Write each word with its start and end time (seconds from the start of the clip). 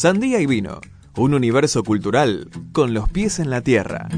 Sandía 0.00 0.40
y 0.40 0.46
Vino, 0.46 0.80
un 1.18 1.34
universo 1.34 1.84
cultural 1.84 2.48
con 2.72 2.94
los 2.94 3.10
pies 3.10 3.38
en 3.38 3.50
la 3.50 3.60
tierra. 3.60 4.08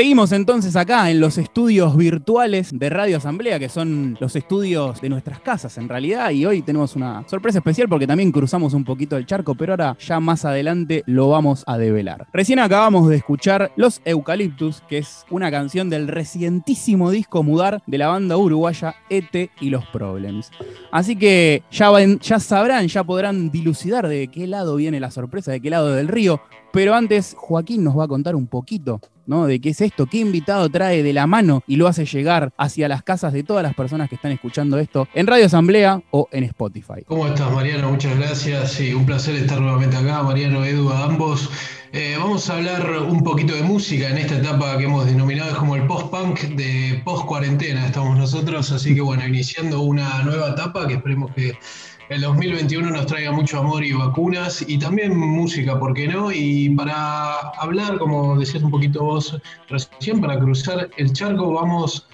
Seguimos 0.00 0.32
entonces 0.32 0.76
acá 0.76 1.10
en 1.10 1.20
los 1.20 1.36
estudios 1.36 1.94
virtuales 1.94 2.70
de 2.72 2.88
Radio 2.88 3.18
Asamblea, 3.18 3.58
que 3.58 3.68
son 3.68 4.16
los 4.18 4.34
estudios 4.34 4.98
de 5.02 5.10
nuestras 5.10 5.40
casas 5.40 5.76
en 5.76 5.90
realidad, 5.90 6.30
y 6.30 6.46
hoy 6.46 6.62
tenemos 6.62 6.96
una 6.96 7.22
sorpresa 7.28 7.58
especial 7.58 7.86
porque 7.86 8.06
también 8.06 8.32
cruzamos 8.32 8.72
un 8.72 8.82
poquito 8.82 9.18
el 9.18 9.26
charco, 9.26 9.54
pero 9.54 9.74
ahora 9.74 9.98
ya 10.00 10.18
más 10.18 10.46
adelante 10.46 11.02
lo 11.04 11.28
vamos 11.28 11.64
a 11.66 11.76
develar. 11.76 12.26
Recién 12.32 12.60
acabamos 12.60 13.10
de 13.10 13.16
escuchar 13.16 13.72
Los 13.76 14.00
Eucaliptus, 14.06 14.80
que 14.88 14.96
es 14.96 15.26
una 15.28 15.50
canción 15.50 15.90
del 15.90 16.08
recientísimo 16.08 17.10
disco 17.10 17.42
Mudar 17.42 17.82
de 17.86 17.98
la 17.98 18.08
banda 18.08 18.38
uruguaya 18.38 18.94
ET 19.10 19.50
y 19.60 19.68
los 19.68 19.84
Problems. 19.88 20.50
Así 20.92 21.14
que 21.14 21.62
ya 21.70 22.40
sabrán, 22.40 22.88
ya 22.88 23.04
podrán 23.04 23.50
dilucidar 23.50 24.08
de 24.08 24.28
qué 24.28 24.46
lado 24.46 24.76
viene 24.76 24.98
la 24.98 25.10
sorpresa, 25.10 25.52
de 25.52 25.60
qué 25.60 25.68
lado 25.68 25.92
del 25.92 26.08
río, 26.08 26.40
pero 26.72 26.94
antes 26.94 27.34
Joaquín 27.36 27.84
nos 27.84 27.98
va 27.98 28.04
a 28.04 28.08
contar 28.08 28.34
un 28.34 28.46
poquito 28.46 28.98
De 29.30 29.60
qué 29.60 29.68
es 29.68 29.80
esto, 29.80 30.06
qué 30.06 30.18
invitado 30.18 30.68
trae 30.70 31.04
de 31.04 31.12
la 31.12 31.28
mano 31.28 31.62
y 31.68 31.76
lo 31.76 31.86
hace 31.86 32.04
llegar 32.04 32.52
hacia 32.56 32.88
las 32.88 33.04
casas 33.04 33.32
de 33.32 33.44
todas 33.44 33.62
las 33.62 33.74
personas 33.74 34.08
que 34.08 34.16
están 34.16 34.32
escuchando 34.32 34.76
esto 34.76 35.06
en 35.14 35.28
Radio 35.28 35.46
Asamblea 35.46 36.02
o 36.10 36.28
en 36.32 36.42
Spotify. 36.42 37.04
¿Cómo 37.06 37.28
estás, 37.28 37.48
Mariano? 37.52 37.92
Muchas 37.92 38.18
gracias. 38.18 38.72
Sí, 38.72 38.92
un 38.92 39.06
placer 39.06 39.36
estar 39.36 39.60
nuevamente 39.60 39.96
acá, 39.96 40.24
Mariano, 40.24 40.64
Edu, 40.64 40.90
a 40.90 41.04
ambos. 41.04 41.48
Eh, 41.92 42.16
vamos 42.18 42.50
a 42.50 42.56
hablar 42.56 42.90
un 43.08 43.22
poquito 43.22 43.54
de 43.54 43.62
música 43.62 44.08
en 44.10 44.18
esta 44.18 44.36
etapa 44.36 44.76
que 44.78 44.84
hemos 44.84 45.06
denominado 45.06 45.56
como 45.56 45.76
el 45.76 45.86
post-punk 45.86 46.40
de 46.56 47.00
post-cuarentena. 47.04 47.86
Estamos 47.86 48.18
nosotros, 48.18 48.72
así 48.72 48.96
que 48.96 49.00
bueno, 49.00 49.24
iniciando 49.24 49.80
una 49.80 50.24
nueva 50.24 50.50
etapa 50.50 50.88
que 50.88 50.94
esperemos 50.94 51.32
que 51.36 51.56
el 52.10 52.22
2021 52.22 52.90
nos 52.90 53.06
traiga 53.06 53.30
mucho 53.30 53.60
amor 53.60 53.84
y 53.84 53.92
vacunas 53.92 54.64
y 54.66 54.78
también 54.78 55.16
música, 55.16 55.78
¿por 55.78 55.94
qué 55.94 56.08
no? 56.08 56.32
Y 56.32 56.68
para 56.70 57.34
hablar, 57.60 57.98
como 57.98 58.36
decías 58.36 58.64
un 58.64 58.72
poquito 58.72 59.04
vos 59.04 59.40
recién, 59.68 60.20
para 60.20 60.36
cruzar 60.40 60.90
el 60.96 61.12
charco, 61.12 61.52
vamos 61.52 62.08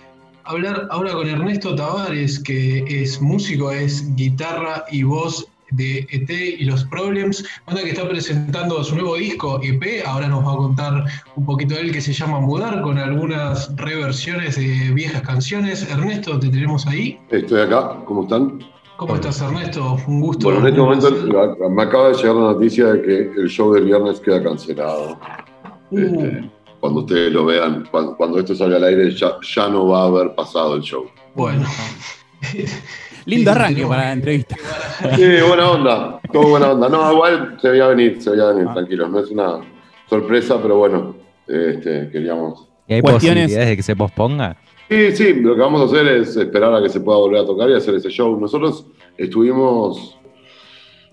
a 0.45 0.51
hablar 0.51 0.87
ahora 0.91 1.15
con 1.15 1.27
Ernesto 1.27 1.75
Tavares, 1.75 2.39
que 2.39 2.85
es 2.89 3.23
músico, 3.23 3.73
es 3.73 4.15
guitarra 4.17 4.85
y 4.93 5.03
voz 5.03 5.49
de 5.71 6.07
ET 6.11 6.31
y 6.31 6.65
los 6.67 6.85
Problems, 6.85 7.43
banda 7.67 7.83
que 7.83 7.91
está 7.91 8.07
presentando 8.07 8.85
su 8.85 8.97
nuevo 8.97 9.17
disco 9.17 9.61
EP, 9.63 10.07
ahora 10.07 10.29
nos 10.29 10.47
va 10.47 10.53
a 10.53 10.57
contar 10.57 11.05
un 11.37 11.47
poquito 11.47 11.75
de 11.75 11.81
él 11.81 11.93
que 11.93 12.03
se 12.03 12.13
llama 12.13 12.39
Mudar, 12.39 12.83
con 12.83 12.99
algunas 12.99 13.75
reversiones 13.77 14.57
de 14.57 14.93
viejas 14.93 15.23
canciones. 15.23 15.91
Ernesto, 15.91 16.39
¿te 16.39 16.51
tenemos 16.51 16.87
ahí? 16.87 17.19
Estoy 17.31 17.63
acá, 17.63 17.97
¿cómo 18.05 18.25
están? 18.25 18.76
¿Cómo 18.97 19.15
estás, 19.15 19.43
Ernesto? 19.43 19.99
Un 20.07 20.21
gusto. 20.21 20.47
Bueno, 20.47 20.61
en 20.61 20.67
este 20.69 20.81
momento 20.81 21.69
me 21.69 21.83
acaba 21.83 22.09
de 22.09 22.15
llegar 22.15 22.35
la 22.35 22.53
noticia 22.53 22.87
de 22.95 23.03
que 23.03 23.41
el 23.41 23.49
show 23.49 23.73
del 23.75 23.85
viernes 23.85 24.21
queda 24.21 24.43
cancelado. 24.43 25.19
Uh. 25.91 25.99
Este, 25.99 26.51
cuando 26.81 27.01
ustedes 27.01 27.31
lo 27.31 27.45
vean, 27.45 27.87
cuando, 27.91 28.39
esto 28.39 28.55
salga 28.55 28.77
al 28.77 28.85
aire, 28.85 29.11
ya, 29.11 29.69
no 29.69 29.89
va 29.89 30.03
a 30.03 30.07
haber 30.07 30.35
pasado 30.35 30.77
el 30.77 30.83
show. 30.83 31.05
Bueno. 31.35 31.67
Lindo 33.27 33.51
arranque 33.51 33.85
para 33.87 34.05
la 34.05 34.13
entrevista. 34.13 34.57
Sí, 35.17 35.25
buena 35.47 35.71
onda. 35.73 36.21
Todo 36.33 36.49
buena 36.49 36.71
onda. 36.71 36.89
No, 36.89 37.13
igual 37.13 37.59
se 37.61 37.69
veía 37.69 37.89
venir, 37.89 38.23
se 38.23 38.31
veía 38.31 38.47
venir, 38.47 38.67
ah. 38.71 38.75
tranquilos. 38.75 39.11
No 39.11 39.21
es 39.21 39.31
una 39.31 39.61
sorpresa, 40.09 40.59
pero 40.63 40.79
bueno, 40.79 41.17
este, 41.47 42.09
queríamos. 42.11 42.69
¿Y 42.87 42.95
hay 42.95 43.03
posibilidades 43.03 43.69
de 43.69 43.77
que 43.77 43.83
se 43.83 43.95
posponga? 43.95 44.57
Sí, 44.89 45.17
sí, 45.17 45.35
lo 45.35 45.57
que 45.57 45.61
vamos 45.61 45.81
a 45.81 45.85
hacer 45.87 46.07
es 46.07 46.37
esperar 46.37 46.73
a 46.73 46.81
que 46.81 46.89
se 46.89 47.01
pueda 47.01 47.19
volver 47.19 47.41
a 47.41 47.47
tocar 47.47 47.69
y 47.69 47.75
hacer 47.75 47.97
ese 47.97 48.09
show. 48.09 48.39
Nosotros 48.39 48.87
estuvimos 49.17 50.17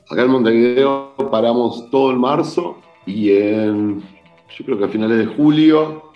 acá 0.07 0.21
en 0.21 0.29
Montevideo, 0.29 1.15
paramos 1.31 1.89
todo 1.89 2.11
el 2.11 2.19
marzo 2.19 2.77
y 3.07 3.31
en, 3.31 3.99
yo 3.99 4.65
creo 4.65 4.77
que 4.77 4.85
a 4.85 4.89
finales 4.89 5.17
de 5.17 5.25
julio 5.25 6.11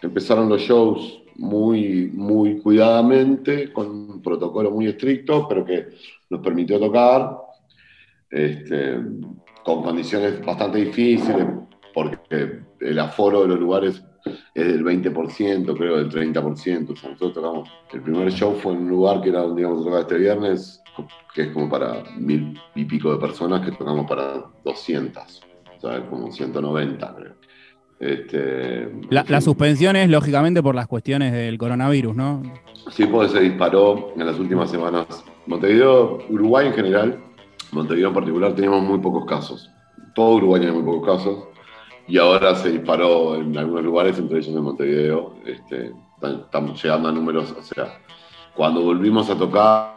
empezaron 0.00 0.48
los 0.48 0.62
shows 0.62 1.22
muy, 1.34 2.10
muy 2.14 2.60
cuidadamente, 2.60 3.72
con 3.74 3.90
un 3.90 4.22
protocolo 4.22 4.70
muy 4.70 4.86
estricto, 4.86 5.46
pero 5.46 5.66
que 5.66 5.88
nos 6.30 6.40
permitió 6.40 6.80
tocar, 6.80 7.36
este, 8.30 9.00
con 9.62 9.82
condiciones 9.82 10.42
bastante 10.44 10.78
difíciles, 10.78 11.46
porque 11.92 12.60
el 12.80 12.98
aforo 12.98 13.42
de 13.42 13.48
los 13.48 13.60
lugares 13.60 14.02
es 14.54 14.66
del 14.66 14.84
20%, 14.84 15.76
creo, 15.76 15.96
del 15.98 16.10
30%. 16.10 16.90
O 16.90 16.96
sea, 16.96 17.10
nosotros 17.10 17.32
tocamos, 17.32 17.68
el 17.92 18.02
primer 18.02 18.30
show 18.32 18.54
fue 18.54 18.72
en 18.72 18.78
un 18.78 18.88
lugar 18.88 19.20
que 19.20 19.28
era 19.30 19.40
donde 19.40 19.62
íbamos 19.62 19.82
a 19.82 19.84
tocar 19.84 20.00
este 20.00 20.18
viernes, 20.18 20.82
que 21.34 21.42
es 21.42 21.48
como 21.48 21.68
para 21.68 22.02
mil 22.16 22.58
y 22.74 22.84
pico 22.84 23.12
de 23.12 23.18
personas, 23.18 23.64
que 23.64 23.72
tocamos 23.72 24.06
para 24.06 24.44
200, 24.64 25.42
¿sabes? 25.80 26.00
Como 26.08 26.30
190, 26.30 27.14
creo. 27.14 27.34
Este, 27.98 28.92
la, 29.08 29.24
la, 29.26 29.40
suspensión 29.40 29.96
es 29.96 30.10
lógicamente 30.10 30.62
por 30.62 30.74
las 30.74 30.86
cuestiones 30.86 31.32
del 31.32 31.56
coronavirus, 31.56 32.14
¿no? 32.14 32.42
Sí, 32.90 33.06
porque 33.06 33.30
se 33.30 33.40
disparó 33.40 34.12
en 34.14 34.26
las 34.26 34.38
últimas 34.38 34.70
semanas. 34.70 35.24
Montevideo, 35.46 36.18
Uruguay 36.28 36.66
en 36.66 36.74
general, 36.74 37.18
Montevideo 37.72 38.08
en 38.08 38.14
particular, 38.14 38.54
teníamos 38.54 38.82
muy 38.82 38.98
pocos 38.98 39.24
casos. 39.24 39.70
Todo 40.14 40.36
Uruguay 40.36 40.60
tiene 40.60 40.76
muy 40.76 40.84
pocos 40.84 41.16
casos 41.16 41.55
y 42.08 42.18
ahora 42.18 42.54
se 42.54 42.70
disparó 42.70 43.36
en 43.36 43.56
algunos 43.56 43.84
lugares, 43.84 44.18
entre 44.18 44.38
ellos 44.38 44.54
en 44.54 44.62
Montevideo. 44.62 45.34
Este, 45.44 45.92
estamos 46.22 46.82
llegando 46.82 47.08
a 47.08 47.12
números, 47.12 47.54
o 47.58 47.62
sea, 47.62 47.98
cuando 48.54 48.82
volvimos 48.82 49.28
a 49.28 49.36
tocar, 49.36 49.96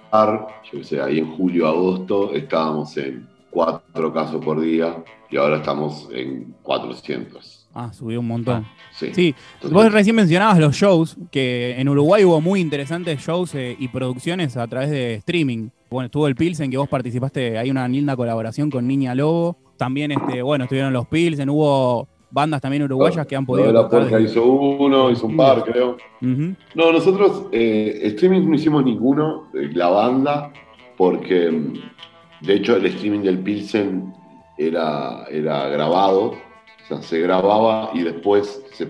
yo 0.71 0.83
sé, 0.83 1.01
ahí 1.01 1.19
en 1.19 1.35
julio, 1.35 1.67
agosto, 1.67 2.33
estábamos 2.33 2.97
en 2.97 3.27
cuatro 3.51 4.13
casos 4.13 4.43
por 4.43 4.59
día 4.59 5.03
y 5.29 5.37
ahora 5.37 5.57
estamos 5.57 6.09
en 6.11 6.55
400. 6.63 7.67
Ah, 7.73 7.93
subió 7.93 8.19
un 8.19 8.27
montón. 8.27 8.65
sí. 8.91 9.13
sí. 9.13 9.35
Vos 9.69 9.91
recién 9.91 10.15
mencionabas 10.15 10.57
los 10.59 10.75
shows, 10.75 11.17
que 11.31 11.79
en 11.79 11.87
Uruguay 11.87 12.25
hubo 12.25 12.41
muy 12.41 12.59
interesantes 12.59 13.19
shows 13.21 13.53
eh, 13.53 13.75
y 13.79 13.87
producciones 13.89 14.57
a 14.57 14.67
través 14.67 14.89
de 14.89 15.15
streaming. 15.15 15.69
Bueno, 15.89 16.07
estuvo 16.07 16.27
el 16.27 16.35
Pilsen, 16.35 16.71
que 16.71 16.77
vos 16.77 16.89
participaste, 16.89 17.57
hay 17.57 17.69
una 17.69 17.87
linda 17.87 18.15
colaboración 18.15 18.71
con 18.71 18.87
Niña 18.87 19.13
Lobo 19.13 19.68
también, 19.79 20.11
este, 20.11 20.41
bueno, 20.41 20.65
estuvieron 20.65 20.91
los 20.91 21.07
Pilsen, 21.07 21.49
hubo 21.49 22.07
bandas 22.29 22.61
también 22.61 22.83
uruguayas 22.83 23.25
que 23.25 23.35
han 23.35 23.45
podido. 23.45 23.71
La 23.71 23.89
Porca 23.89 24.19
hizo 24.19 24.45
uno, 24.45 25.09
hizo 25.09 25.25
un 25.25 25.37
par, 25.37 25.63
creo. 25.63 25.95
No, 26.21 26.91
nosotros 26.91 27.45
eh, 27.53 28.01
streaming 28.03 28.47
no 28.47 28.55
hicimos 28.55 28.83
ninguno, 28.83 29.47
la 29.53 29.87
banda, 29.87 30.51
porque 30.97 31.49
mm, 31.49 32.45
de 32.45 32.53
hecho 32.55 32.75
el 32.75 32.85
streaming 32.87 33.21
del 33.21 33.39
Pilsen 33.39 34.13
era, 34.57 35.23
era 35.31 35.69
grabado, 35.69 36.31
o 36.33 36.87
sea, 36.87 37.01
se 37.01 37.21
grababa 37.21 37.91
y 37.93 38.03
después 38.03 38.61
se, 38.73 38.85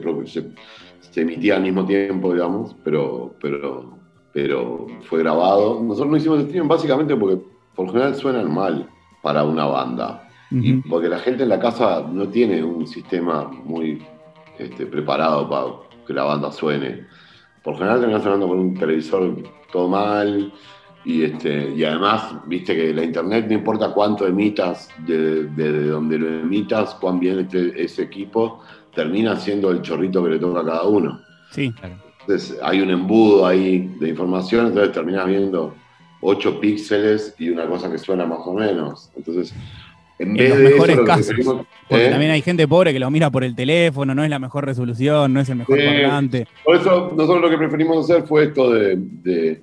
se, 1.11 1.21
emitía 1.21 1.57
al 1.57 1.61
mismo 1.61 1.85
tiempo, 1.85 2.33
digamos, 2.33 2.75
pero, 2.83 3.35
pero, 3.39 3.95
pero 4.33 4.87
fue 5.03 5.19
grabado. 5.19 5.83
Nosotros 5.83 6.09
no 6.09 6.17
hicimos 6.17 6.39
streaming 6.39 6.67
básicamente 6.67 7.15
porque 7.15 7.39
por 7.75 7.85
lo 7.85 7.93
general 7.93 8.15
suenan 8.15 8.51
mal 8.51 8.89
para 9.21 9.43
una 9.43 9.65
banda 9.65 10.28
porque 10.89 11.09
la 11.09 11.19
gente 11.19 11.43
en 11.43 11.49
la 11.49 11.59
casa 11.59 12.05
no 12.11 12.27
tiene 12.29 12.63
un 12.63 12.87
sistema 12.87 13.43
muy 13.43 14.01
este, 14.57 14.85
preparado 14.85 15.49
para 15.49 15.65
que 16.05 16.13
la 16.13 16.23
banda 16.23 16.51
suene. 16.51 17.05
Por 17.63 17.75
general 17.75 17.99
terminas 17.99 18.23
sonando 18.23 18.47
con 18.47 18.59
un 18.59 18.73
televisor 18.73 19.35
todo 19.71 19.87
mal. 19.87 20.51
Y, 21.05 21.23
este, 21.23 21.73
y 21.75 21.83
además, 21.83 22.35
viste 22.45 22.75
que 22.75 22.93
la 22.93 23.03
internet 23.03 23.45
no 23.47 23.53
importa 23.53 23.93
cuánto 23.93 24.27
emitas, 24.27 24.89
desde 25.05 25.87
donde 25.87 26.19
lo 26.19 26.27
emitas, 26.27 26.95
cuán 26.95 27.19
bien 27.19 27.39
esté 27.39 27.81
ese 27.81 28.03
equipo, 28.03 28.61
termina 28.93 29.35
siendo 29.37 29.71
el 29.71 29.81
chorrito 29.81 30.23
que 30.23 30.31
le 30.31 30.39
toca 30.39 30.59
a 30.59 30.65
cada 30.65 30.83
uno. 30.83 31.21
Sí. 31.51 31.73
Entonces 32.21 32.59
hay 32.61 32.81
un 32.81 32.91
embudo 32.91 33.45
ahí 33.45 33.95
de 33.99 34.09
información, 34.09 34.67
entonces 34.67 34.91
terminas 34.91 35.25
viendo 35.25 35.73
8 36.21 36.59
píxeles 36.59 37.33
y 37.39 37.49
una 37.49 37.65
cosa 37.65 37.89
que 37.89 37.97
suena 37.97 38.25
más 38.25 38.41
o 38.45 38.53
menos. 38.53 39.09
Entonces, 39.15 39.53
en, 40.19 40.49
los 40.49 40.59
mejores 40.59 40.99
casos. 41.01 41.35
Porque 41.87 42.07
¿eh? 42.07 42.09
también 42.09 42.31
hay 42.31 42.41
gente 42.41 42.67
pobre 42.67 42.93
que 42.93 42.99
lo 42.99 43.09
mira 43.09 43.29
por 43.29 43.43
el 43.43 43.55
teléfono, 43.55 44.13
no 44.13 44.23
es 44.23 44.29
la 44.29 44.39
mejor 44.39 44.65
resolución, 44.65 45.33
no 45.33 45.39
es 45.39 45.49
el 45.49 45.57
mejor 45.57 45.77
parlante. 45.77 46.47
Por 46.63 46.75
eso 46.75 47.11
nosotros 47.15 47.41
lo 47.41 47.49
que 47.49 47.57
preferimos 47.57 48.09
hacer 48.09 48.27
fue 48.27 48.45
esto 48.45 48.71
de, 48.71 49.61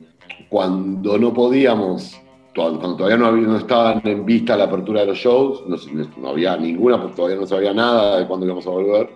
cuando 0.49 1.19
no 1.19 1.33
podíamos, 1.33 2.21
cuando 2.55 2.97
todavía 2.97 3.19
no, 3.19 3.57
estaban 3.57 4.01
en 4.05 4.25
vista 4.25 4.57
la 4.57 4.65
apertura 4.65 5.03
de 5.03 5.07
los 5.09 5.19
shows, 5.19 5.65
no, 6.17 6.29
había 6.29 6.57
ninguna, 6.57 7.01
porque 7.01 7.17
todavía 7.17 7.39
no 7.39 7.47
sabía 7.47 7.73
nada 7.73 8.19
de 8.19 8.27
cuándo 8.27 8.47
íbamos 8.47 8.67
a 8.67 8.71
volver, 8.71 9.11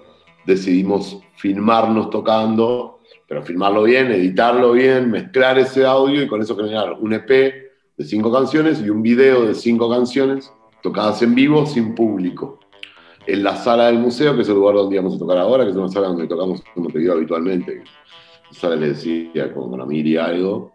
decidimos 0.46 1.18
filmarnos 1.36 2.10
tocando 2.10 3.00
pero 3.30 3.44
filmarlo 3.44 3.84
bien, 3.84 4.10
editarlo 4.10 4.72
bien, 4.72 5.08
mezclar 5.08 5.56
ese 5.56 5.86
audio 5.86 6.20
y 6.20 6.26
con 6.26 6.42
eso 6.42 6.56
generar 6.56 6.94
un 6.94 7.12
EP 7.12 7.28
de 7.28 8.04
cinco 8.04 8.32
canciones 8.32 8.80
y 8.80 8.90
un 8.90 9.02
video 9.02 9.46
de 9.46 9.54
cinco 9.54 9.88
canciones 9.88 10.52
tocadas 10.82 11.22
en 11.22 11.34
vivo 11.34 11.66
sin 11.66 11.94
público. 11.94 12.60
En 13.26 13.42
la 13.42 13.56
sala 13.56 13.86
del 13.86 13.98
museo, 13.98 14.34
que 14.34 14.42
es 14.42 14.48
el 14.48 14.54
lugar 14.54 14.74
donde 14.76 14.96
íbamos 14.96 15.16
a 15.16 15.18
tocar 15.18 15.38
ahora, 15.38 15.64
que 15.64 15.70
es 15.70 15.76
una 15.76 15.88
sala 15.88 16.08
donde 16.08 16.26
tocamos 16.26 16.62
como 16.74 16.88
te 16.88 16.98
digo 16.98 17.12
habitualmente. 17.12 17.84
La 18.48 18.52
sala 18.52 18.76
le 18.76 18.88
decía 18.88 19.52
con 19.52 19.78
la 19.78 19.86
Miri 19.86 20.16
algo. 20.16 20.72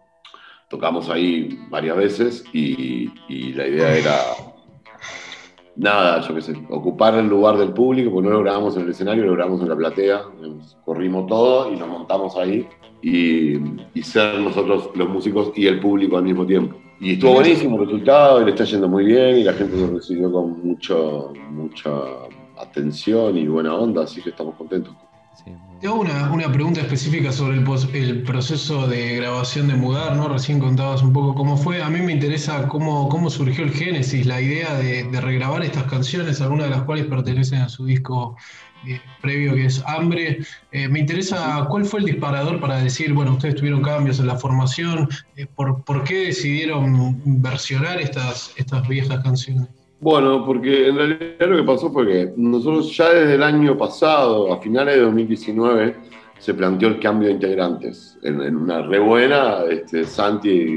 Tocamos 0.68 1.10
ahí 1.10 1.60
varias 1.70 1.96
veces 1.96 2.44
y, 2.52 3.10
y 3.28 3.52
la 3.52 3.68
idea 3.68 3.96
era 3.96 4.16
nada, 5.76 6.20
yo 6.26 6.34
qué 6.34 6.40
sé, 6.40 6.54
ocupar 6.70 7.14
el 7.14 7.28
lugar 7.28 7.58
del 7.58 7.72
público, 7.72 8.10
porque 8.10 8.28
no 8.28 8.34
lo 8.34 8.42
grabamos 8.42 8.76
en 8.76 8.82
el 8.82 8.90
escenario, 8.90 9.24
lo 9.24 9.32
grabamos 9.32 9.60
en 9.60 9.68
la 9.68 9.76
platea, 9.76 10.22
corrimos 10.84 11.26
todo 11.26 11.72
y 11.72 11.76
nos 11.76 11.88
montamos 11.88 12.36
ahí 12.36 12.66
y, 13.06 14.02
ser 14.02 14.40
nosotros 14.40 14.90
los 14.96 15.08
músicos 15.08 15.52
y 15.54 15.66
el 15.66 15.78
público 15.78 16.16
al 16.16 16.24
mismo 16.24 16.44
tiempo. 16.44 16.76
Y 17.00 17.12
estuvo 17.12 17.34
buenísimo 17.34 17.76
el 17.80 17.86
resultado, 17.86 18.42
y 18.42 18.44
le 18.46 18.50
está 18.50 18.64
yendo 18.64 18.88
muy 18.88 19.04
bien 19.04 19.38
y 19.38 19.44
la 19.44 19.52
gente 19.52 19.76
lo 19.76 19.94
recibió 19.94 20.32
con 20.32 20.66
mucho, 20.66 21.32
mucha 21.50 21.90
atención 22.58 23.36
y 23.36 23.46
buena 23.46 23.74
onda, 23.74 24.02
así 24.02 24.20
que 24.22 24.30
estamos 24.30 24.56
contentos. 24.56 24.94
Te 25.80 25.86
hago 25.86 26.00
una, 26.00 26.32
una, 26.32 26.50
pregunta 26.50 26.80
específica 26.80 27.30
sobre 27.30 27.58
el, 27.58 27.94
el, 27.94 28.22
proceso 28.22 28.86
de 28.86 29.16
grabación 29.16 29.68
de 29.68 29.74
Mudar, 29.74 30.16
¿no? 30.16 30.28
Recién 30.28 30.58
contabas 30.58 31.02
un 31.02 31.12
poco 31.12 31.34
cómo 31.34 31.56
fue. 31.56 31.82
A 31.82 31.90
mí 31.90 32.00
me 32.00 32.12
interesa 32.12 32.66
cómo, 32.68 33.08
cómo 33.08 33.28
surgió 33.28 33.64
el 33.64 33.72
génesis, 33.72 34.24
la 34.26 34.40
idea 34.40 34.74
de, 34.74 35.04
de 35.04 35.20
regrabar 35.20 35.62
estas 35.62 35.84
canciones, 35.84 36.40
algunas 36.40 36.70
de 36.70 36.76
las 36.76 36.82
cuales 36.84 37.06
pertenecen 37.06 37.60
a 37.60 37.68
su 37.68 37.84
disco 37.84 38.36
eh, 38.86 39.00
previo 39.20 39.54
que 39.54 39.66
es 39.66 39.82
Hambre. 39.86 40.38
Eh, 40.70 40.88
me 40.88 41.00
interesa 41.00 41.66
cuál 41.68 41.84
fue 41.84 42.00
el 42.00 42.06
disparador 42.06 42.60
para 42.60 42.78
decir, 42.78 43.12
bueno, 43.12 43.32
ustedes 43.32 43.56
tuvieron 43.56 43.82
cambios 43.82 44.20
en 44.20 44.28
la 44.28 44.36
formación, 44.36 45.08
eh, 45.36 45.46
por, 45.46 45.82
¿por, 45.82 46.04
qué 46.04 46.26
decidieron 46.26 47.20
versionar 47.42 48.00
estas, 48.00 48.52
estas 48.56 48.86
viejas 48.86 49.22
canciones? 49.22 49.68
Bueno, 49.98 50.44
porque 50.44 50.88
en 50.88 50.96
realidad 50.96 51.46
lo 51.48 51.56
que 51.56 51.62
pasó 51.62 51.90
fue 51.90 52.06
que 52.06 52.32
nosotros 52.36 52.94
ya 52.94 53.08
desde 53.10 53.34
el 53.34 53.42
año 53.42 53.78
pasado, 53.78 54.52
a 54.52 54.60
finales 54.60 54.96
de 54.96 55.02
2019, 55.02 55.96
se 56.38 56.52
planteó 56.52 56.88
el 56.88 57.00
cambio 57.00 57.28
de 57.28 57.34
integrantes. 57.34 58.18
En, 58.22 58.56
una 58.56 58.82
re 58.82 58.98
buena, 58.98 59.62
este, 59.70 60.04
Santi, 60.04 60.74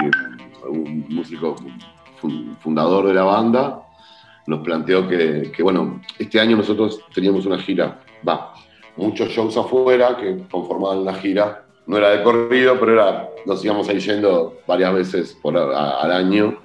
un 0.69 1.05
músico 1.09 1.55
fundador 2.61 3.07
de 3.07 3.13
la 3.13 3.23
banda, 3.23 3.81
nos 4.47 4.61
planteó 4.61 5.05
que, 5.07 5.51
bueno, 5.61 6.01
este 6.17 6.39
año 6.39 6.55
nosotros 6.55 7.01
teníamos 7.13 7.45
una 7.45 7.59
gira, 7.59 7.99
va, 8.27 8.53
muchos 8.95 9.29
shows 9.29 9.57
afuera 9.57 10.15
que 10.15 10.45
conformaban 10.49 11.03
la 11.03 11.13
gira. 11.15 11.65
No 11.87 11.97
era 11.97 12.11
de 12.11 12.23
corrido, 12.23 12.79
pero 12.79 12.93
era, 12.93 13.29
nos 13.45 13.63
íbamos 13.65 13.89
ahí 13.89 13.99
yendo 13.99 14.59
varias 14.65 14.93
veces 14.93 15.37
por, 15.41 15.57
al 15.57 16.11
año 16.11 16.57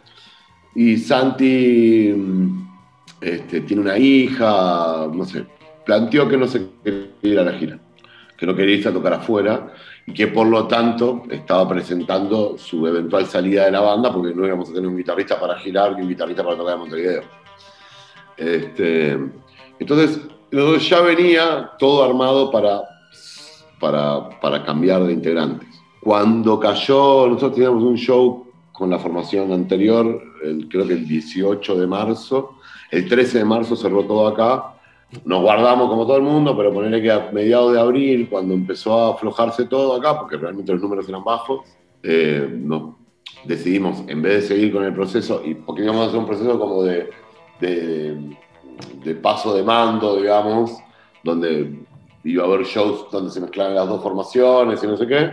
y 0.75 0.97
Santi 0.97 2.15
este, 3.21 3.61
tiene 3.61 3.83
una 3.83 3.99
hija, 3.99 5.09
no 5.13 5.25
sé, 5.25 5.45
planteó 5.85 6.29
que 6.29 6.37
no 6.37 6.47
se 6.47 6.67
quería 6.83 7.11
ir 7.23 7.39
a 7.39 7.45
la 7.45 7.53
gira, 7.53 7.79
que 8.37 8.47
no 8.47 8.55
quería 8.55 8.77
irse 8.77 8.89
a 8.89 8.93
tocar 8.93 9.15
afuera 9.15 9.73
y 10.07 10.13
que 10.13 10.27
por 10.27 10.47
lo 10.47 10.67
tanto 10.67 11.23
estaba 11.31 11.69
presentando 11.69 12.59
su 12.59 12.87
eventual 12.87 13.27
salida 13.27 13.67
de 13.67 13.71
la 13.71 13.81
banda 13.81 14.13
porque 14.13 14.35
no 14.35 14.47
íbamos 14.47 14.69
a 14.71 14.75
tener 14.75 14.89
un 14.89 14.97
guitarrista 14.97 15.41
para 15.41 15.59
girar 15.59 15.95
y 15.97 16.03
un 16.03 16.09
guitarrista 16.09 16.43
para 16.43 16.57
tocar 16.57 16.75
en 16.75 16.81
Montevideo. 16.81 17.23
Este, 18.37 19.19
entonces, 19.79 20.21
ya 20.89 21.01
venía 21.01 21.71
todo 21.79 22.05
armado 22.05 22.51
para, 22.51 22.83
para 24.41 24.65
cambiar 24.65 25.05
de 25.05 25.13
integrantes. 25.13 25.69
Cuando 26.01 26.61
cayó, 26.61 27.29
nosotros 27.29 27.55
teníamos 27.55 27.83
un 27.83 27.97
show 27.97 28.47
con 28.73 28.91
la 28.91 28.99
formación 28.99 29.53
anterior, 29.53 30.21
creo 30.69 30.87
que 30.87 30.95
el 30.95 31.07
18 31.07 31.81
de 31.81 31.87
marzo. 31.87 32.57
El 32.91 33.09
13 33.09 33.39
de 33.39 33.45
marzo 33.45 33.77
cerró 33.77 34.05
todo 34.05 34.29
acá. 34.29 34.75
Nos 35.25 35.43
guardamos 35.43 35.89
como 35.89 36.07
todo 36.07 36.17
el 36.17 36.23
mundo, 36.23 36.57
pero 36.57 36.73
ponerle 36.73 37.01
que 37.01 37.11
a 37.11 37.31
mediados 37.33 37.73
de 37.73 37.81
abril, 37.81 38.29
cuando 38.29 38.55
empezó 38.55 38.99
a 38.99 39.15
aflojarse 39.15 39.67
todo 39.67 39.95
acá, 39.95 40.19
porque 40.19 40.37
realmente 40.37 40.73
los 40.73 40.83
números 40.83 41.09
eran 41.09 41.23
bajos, 41.23 41.61
eh, 42.03 42.61
decidimos, 43.45 44.03
en 44.09 44.23
vez 44.23 44.43
de 44.43 44.55
seguir 44.55 44.73
con 44.73 44.85
el 44.85 44.93
proceso, 44.93 45.43
y 45.45 45.55
porque 45.55 45.83
íbamos 45.83 46.03
a 46.03 46.09
hacer 46.09 46.19
un 46.19 46.27
proceso 46.27 46.59
como 46.59 46.83
de, 46.83 47.11
de, 47.61 48.37
de 49.05 49.15
paso 49.15 49.55
de 49.55 49.63
mando, 49.63 50.17
digamos, 50.17 50.73
donde 51.23 51.79
iba 52.25 52.43
a 52.43 52.47
haber 52.47 52.65
shows 52.65 53.07
donde 53.11 53.31
se 53.31 53.41
mezclaban 53.41 53.75
las 53.75 53.89
dos 53.89 54.03
formaciones 54.03 54.83
y 54.83 54.87
no 54.87 54.97
sé 54.97 55.07
qué, 55.07 55.31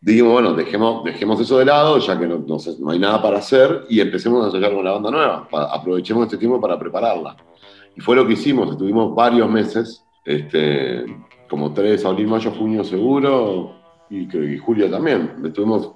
dijimos, 0.00 0.32
bueno, 0.32 0.54
dejemos, 0.54 1.04
dejemos 1.04 1.40
eso 1.40 1.58
de 1.58 1.64
lado, 1.64 1.98
ya 1.98 2.18
que 2.18 2.26
no, 2.26 2.38
no, 2.38 2.90
hay 2.90 2.98
nada 2.98 3.20
para 3.22 3.38
hacer, 3.38 3.84
y 3.88 4.00
empecemos 4.00 4.42
a 4.42 4.46
ensayar 4.46 4.74
con 4.74 4.84
la 4.84 4.92
banda 4.92 5.10
nueva. 5.10 5.48
aprovechemos 5.70 6.24
este 6.24 6.38
tiempo 6.38 6.60
para 6.60 6.78
prepararla. 6.78 7.36
Y 7.96 8.00
fue 8.00 8.16
lo 8.16 8.26
que 8.26 8.34
hicimos, 8.34 8.70
estuvimos 8.70 9.14
varios 9.14 9.50
meses, 9.50 10.04
este, 10.24 11.04
como 11.48 11.72
tres, 11.72 12.04
abril, 12.04 12.28
mayo, 12.28 12.50
junio 12.50 12.84
seguro, 12.84 13.76
y, 14.10 14.54
y 14.54 14.58
julio 14.58 14.90
también. 14.90 15.34
Estuvimos 15.44 15.92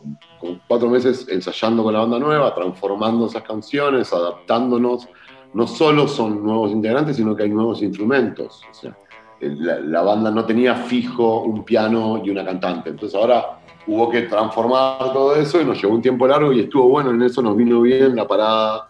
cuatro 0.66 0.88
meses 0.88 1.26
ensayando 1.28 1.82
con 1.82 1.92
la 1.92 2.00
banda 2.00 2.18
nueva, 2.18 2.54
transformando 2.54 3.26
esas 3.26 3.42
canciones, 3.42 4.12
adaptándonos. 4.12 5.08
No 5.52 5.66
solo 5.66 6.06
son 6.08 6.44
nuevos 6.44 6.70
integrantes, 6.70 7.16
sino 7.16 7.34
que 7.34 7.44
hay 7.44 7.50
nuevos 7.50 7.82
instrumentos. 7.82 8.62
O 8.70 8.74
sea, 8.74 8.96
la, 9.40 9.80
la 9.80 10.02
banda 10.02 10.30
no 10.30 10.44
tenía 10.44 10.74
fijo 10.74 11.42
un 11.42 11.64
piano 11.64 12.22
y 12.24 12.30
una 12.30 12.44
cantante. 12.44 12.90
Entonces 12.90 13.18
ahora 13.18 13.60
hubo 13.86 14.08
que 14.10 14.22
transformar 14.22 15.12
todo 15.12 15.34
eso 15.36 15.60
y 15.60 15.64
nos 15.64 15.80
llevó 15.80 15.94
un 15.94 16.02
tiempo 16.02 16.26
largo 16.26 16.52
y 16.52 16.60
estuvo 16.60 16.88
bueno, 16.88 17.10
en 17.10 17.22
eso 17.22 17.42
nos 17.42 17.56
vino 17.56 17.80
bien 17.80 18.14
la 18.14 18.26
parada, 18.26 18.88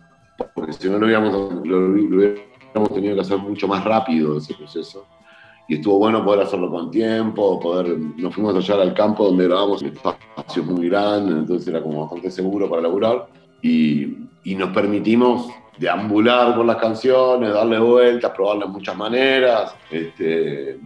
porque 0.55 0.73
si 0.73 0.89
no 0.89 0.99
lo 0.99 1.07
hubiéramos, 1.07 1.63
tenido 2.93 3.15
que 3.15 3.21
hacer 3.21 3.39
mucho 3.39 3.69
más 3.69 3.85
rápido 3.85 4.37
ese 4.37 4.55
proceso. 4.55 5.07
Y 5.69 5.77
estuvo 5.77 5.99
bueno 5.99 6.25
poder 6.25 6.41
hacerlo 6.41 6.69
con 6.69 6.91
tiempo, 6.91 7.61
poder, 7.61 7.97
nos 7.97 8.35
fuimos 8.35 8.55
a 8.55 8.59
hallar 8.59 8.81
al 8.81 8.93
campo 8.93 9.27
donde 9.27 9.47
grabamos 9.47 9.83
espacios 9.83 10.67
muy 10.67 10.89
grandes, 10.89 11.37
entonces 11.37 11.69
era 11.69 11.81
como 11.81 12.01
bastante 12.01 12.31
seguro 12.31 12.69
para 12.69 12.83
laburar. 12.83 13.29
Y, 13.63 14.27
y 14.43 14.55
nos 14.57 14.71
permitimos 14.71 15.49
deambular 15.81 16.55
por 16.55 16.67
las 16.67 16.77
canciones, 16.77 17.55
darle 17.55 17.79
vueltas, 17.79 18.31
probarlas 18.33 18.69
de 18.69 18.73
muchas 18.73 18.97
maneras. 18.97 19.75
Este, 19.91 20.79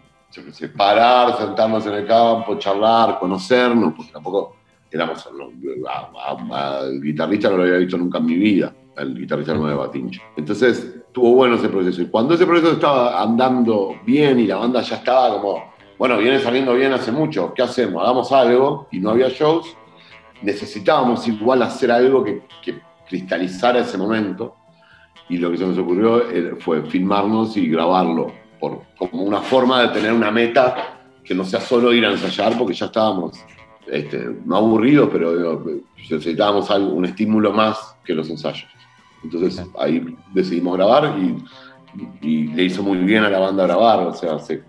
parar, 0.76 1.36
sentarnos 1.36 1.84
en 1.86 1.94
el 1.94 2.06
campo, 2.06 2.56
charlar, 2.58 3.18
conocernos, 3.18 3.92
porque 3.94 4.12
tampoco 4.12 4.56
éramos. 4.90 5.28
el 6.84 7.02
guitarrista 7.02 7.50
no 7.50 7.56
lo 7.56 7.62
había 7.64 7.78
visto 7.78 7.98
nunca 7.98 8.18
en 8.18 8.26
mi 8.26 8.36
vida, 8.36 8.72
el 8.96 9.18
guitarrista 9.18 9.52
nuevo 9.54 9.68
de 9.68 9.74
Batincho. 9.74 10.22
Entonces, 10.36 11.02
tuvo 11.10 11.34
bueno 11.34 11.56
ese 11.56 11.68
proceso. 11.68 12.00
Y 12.00 12.06
cuando 12.06 12.34
ese 12.34 12.46
proceso 12.46 12.74
estaba 12.74 13.20
andando 13.20 13.96
bien 14.06 14.38
y 14.38 14.46
la 14.46 14.56
banda 14.56 14.80
ya 14.80 14.96
estaba 14.96 15.40
como, 15.40 15.74
bueno, 15.98 16.18
viene 16.18 16.38
saliendo 16.38 16.72
bien 16.74 16.92
hace 16.92 17.10
mucho, 17.10 17.52
¿qué 17.52 17.62
hacemos? 17.62 18.00
Hagamos 18.00 18.30
algo, 18.30 18.86
y 18.92 19.00
no 19.00 19.10
había 19.10 19.28
shows, 19.28 19.76
necesitábamos 20.42 21.26
igual 21.26 21.62
hacer 21.62 21.90
algo 21.90 22.22
que, 22.22 22.42
que 22.62 22.80
cristalizara 23.08 23.80
ese 23.80 23.98
momento. 23.98 24.54
Y 25.28 25.38
lo 25.38 25.50
que 25.50 25.56
se 25.56 25.66
nos 25.66 25.78
ocurrió 25.78 26.22
fue 26.60 26.82
filmarnos 26.82 27.56
y 27.56 27.68
grabarlo 27.68 28.44
como 28.98 29.22
una 29.22 29.40
forma 29.40 29.82
de 29.82 29.88
tener 29.88 30.12
una 30.12 30.30
meta 30.30 31.00
que 31.24 31.34
no 31.34 31.44
sea 31.44 31.60
solo 31.60 31.92
ir 31.92 32.04
a 32.04 32.10
ensayar, 32.10 32.56
porque 32.58 32.74
ya 32.74 32.86
estábamos, 32.86 33.38
este, 33.86 34.28
no 34.44 34.56
aburridos, 34.56 35.08
pero 35.10 35.64
necesitábamos 36.10 36.70
algo, 36.70 36.92
un 36.92 37.04
estímulo 37.06 37.52
más 37.52 37.96
que 38.04 38.14
los 38.14 38.28
ensayos. 38.28 38.68
Entonces 39.22 39.64
ahí 39.78 40.04
decidimos 40.32 40.76
grabar 40.76 41.16
y, 41.18 41.42
le 42.20 42.64
hizo 42.64 42.82
muy 42.82 42.98
bien 42.98 43.22
a 43.22 43.30
la 43.30 43.38
banda 43.38 43.66
grabar, 43.68 44.00
o 44.00 44.12
sea, 44.12 44.40
se, 44.40 44.64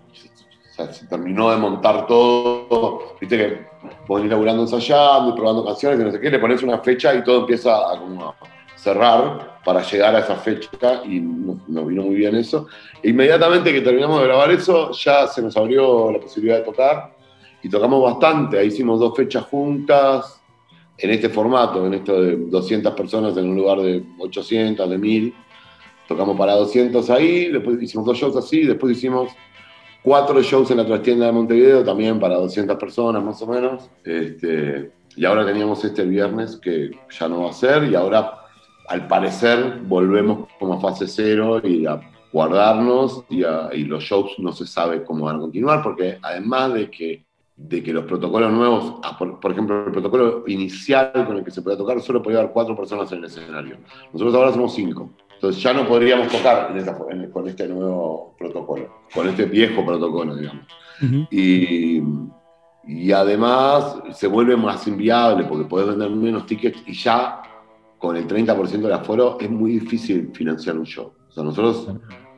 terminó 1.08 1.50
de 1.50 1.56
montar 1.56 2.06
todo, 2.06 3.16
viste 3.20 3.36
que 3.36 3.66
vos 4.06 4.22
ir 4.22 4.30
laburando 4.30 4.62
ensayando 4.62 5.30
y 5.30 5.32
probando 5.32 5.64
canciones 5.64 5.98
y 5.98 6.04
no 6.04 6.12
sé 6.12 6.20
qué, 6.20 6.30
le 6.30 6.38
pones 6.38 6.62
una 6.62 6.78
fecha 6.78 7.12
y 7.16 7.24
todo 7.24 7.40
empieza 7.40 7.74
a, 7.74 7.98
como 7.98 8.32
cerrar 8.76 9.55
para 9.66 9.82
llegar 9.82 10.14
a 10.14 10.20
esa 10.20 10.36
fecha 10.36 11.02
y 11.04 11.18
nos, 11.18 11.66
vino 11.66 12.02
muy 12.02 12.14
bien 12.14 12.36
eso. 12.36 12.68
E 13.02 13.10
inmediatamente 13.10 13.72
que 13.72 13.80
terminamos 13.80 14.20
de 14.20 14.28
grabar 14.28 14.52
eso, 14.52 14.92
ya 14.92 15.26
se 15.26 15.42
nos 15.42 15.56
abrió 15.56 16.12
la 16.12 16.20
posibilidad 16.20 16.58
de 16.58 16.62
tocar 16.62 17.12
y 17.64 17.68
tocamos 17.68 18.00
bastante. 18.00 18.60
Ahí 18.60 18.68
hicimos 18.68 19.00
dos 19.00 19.16
fechas 19.16 19.42
juntas 19.46 20.40
en 20.96 21.10
este 21.10 21.28
formato, 21.30 21.84
en 21.84 21.94
esto 21.94 22.22
de 22.22 22.36
200 22.36 22.94
personas 22.94 23.36
en 23.36 23.48
un 23.48 23.56
lugar 23.56 23.80
de 23.80 24.04
800, 24.20 24.88
de 24.88 24.98
1000. 24.98 25.34
Tocamos 26.06 26.38
para 26.38 26.52
200 26.54 27.10
ahí, 27.10 27.50
después 27.50 27.82
hicimos 27.82 28.06
dos 28.06 28.16
shows 28.16 28.36
así, 28.36 28.62
después 28.62 28.96
hicimos 28.96 29.32
cuatro 30.00 30.40
shows 30.42 30.70
en 30.70 30.76
la 30.76 30.86
trastienda 30.86 31.26
de 31.26 31.32
Montevideo, 31.32 31.82
también 31.82 32.20
para 32.20 32.36
200 32.36 32.76
personas 32.76 33.20
más 33.20 33.42
o 33.42 33.48
menos. 33.48 33.90
Este, 34.04 34.92
y 35.16 35.24
ahora 35.24 35.44
teníamos 35.44 35.84
este 35.84 36.04
viernes 36.04 36.54
que 36.54 36.92
ya 37.10 37.28
no 37.28 37.42
va 37.42 37.50
a 37.50 37.52
ser, 37.52 37.82
y 37.90 37.96
ahora 37.96 38.45
al 38.88 39.06
parecer 39.06 39.80
volvemos 39.84 40.48
como 40.58 40.74
a 40.74 40.80
fase 40.80 41.06
cero 41.06 41.60
y 41.62 41.86
a 41.86 42.00
guardarnos 42.32 43.24
y, 43.28 43.42
los 43.84 44.04
shows 44.04 44.38
no 44.38 44.52
se 44.52 44.66
sabe 44.66 45.04
cómo 45.04 45.24
van 45.24 45.36
a 45.36 45.40
continuar, 45.40 45.82
porque 45.82 46.18
además 46.22 46.74
de 46.74 46.90
que 46.90 47.26
de 47.56 47.82
que 47.82 47.90
los 47.90 48.04
protocolos 48.04 48.52
nuevos, 48.52 49.00
ah, 49.02 49.16
por, 49.16 49.50
ejemplo, 49.50 49.86
el 49.86 49.92
protocolo 49.92 50.44
inicial 50.46 51.10
con 51.26 51.38
el 51.38 51.44
que 51.44 51.50
se 51.50 51.62
podía 51.62 51.78
tocar, 51.78 51.98
solo 52.02 52.22
podía 52.22 52.40
haber 52.40 52.52
cuatro 52.52 52.76
personas 52.76 53.10
en 53.12 53.18
el 53.20 53.24
escenario. 53.24 53.78
Nosotros 54.12 54.34
ahora 54.34 54.52
somos 54.52 54.74
cinco. 54.74 55.08
Entonces 55.32 55.62
ya 55.62 55.72
no 55.72 55.88
podríamos 55.88 56.28
tocar 56.28 56.74
con 57.32 57.48
este 57.48 57.66
nuevo 57.66 58.34
protocolo, 58.38 59.04
con 59.14 59.26
este 59.26 59.46
viejo 59.46 59.86
protocolo, 59.86 60.36
digamos. 60.36 60.66
y, 61.30 62.02
y, 62.86 63.12
además 63.12 64.02
se 64.12 64.26
vuelve 64.26 64.56
más 64.56 64.86
inviable 64.86 65.44
porque 65.44 65.64
podés 65.64 65.88
vender 65.88 66.10
menos 66.10 66.44
tickets 66.44 66.82
y 66.86 66.92
ya 66.92 67.42
con 68.06 68.16
el 68.16 68.28
30% 68.28 68.82
del 68.82 68.92
aforo 68.92 69.36
es 69.40 69.50
muy 69.50 69.72
difícil 69.72 70.30
financiar 70.32 70.78
un 70.78 70.86
show. 70.86 71.12
O 71.28 71.32
sea, 71.32 71.42
nosotros 71.42 71.88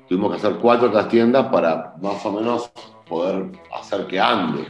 tuvimos 0.09 0.31
que 0.31 0.37
hacer 0.39 0.55
cuatro 0.63 0.89
otras 0.89 1.09
tiendas 1.09 1.47
para 1.49 1.95
más 2.01 2.25
o 2.25 2.33
menos 2.33 2.71
poder 3.07 3.53
hacer 3.79 4.07
que 4.07 4.19
ande 4.19 4.67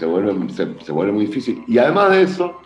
se 0.00 0.06
vuelve, 0.06 0.52
se, 0.52 0.90
vuelve 0.90 1.12
muy 1.12 1.26
difícil. 1.26 1.62
Y 1.68 1.78
además 1.78 2.10
de 2.10 2.22
eso, 2.22 2.60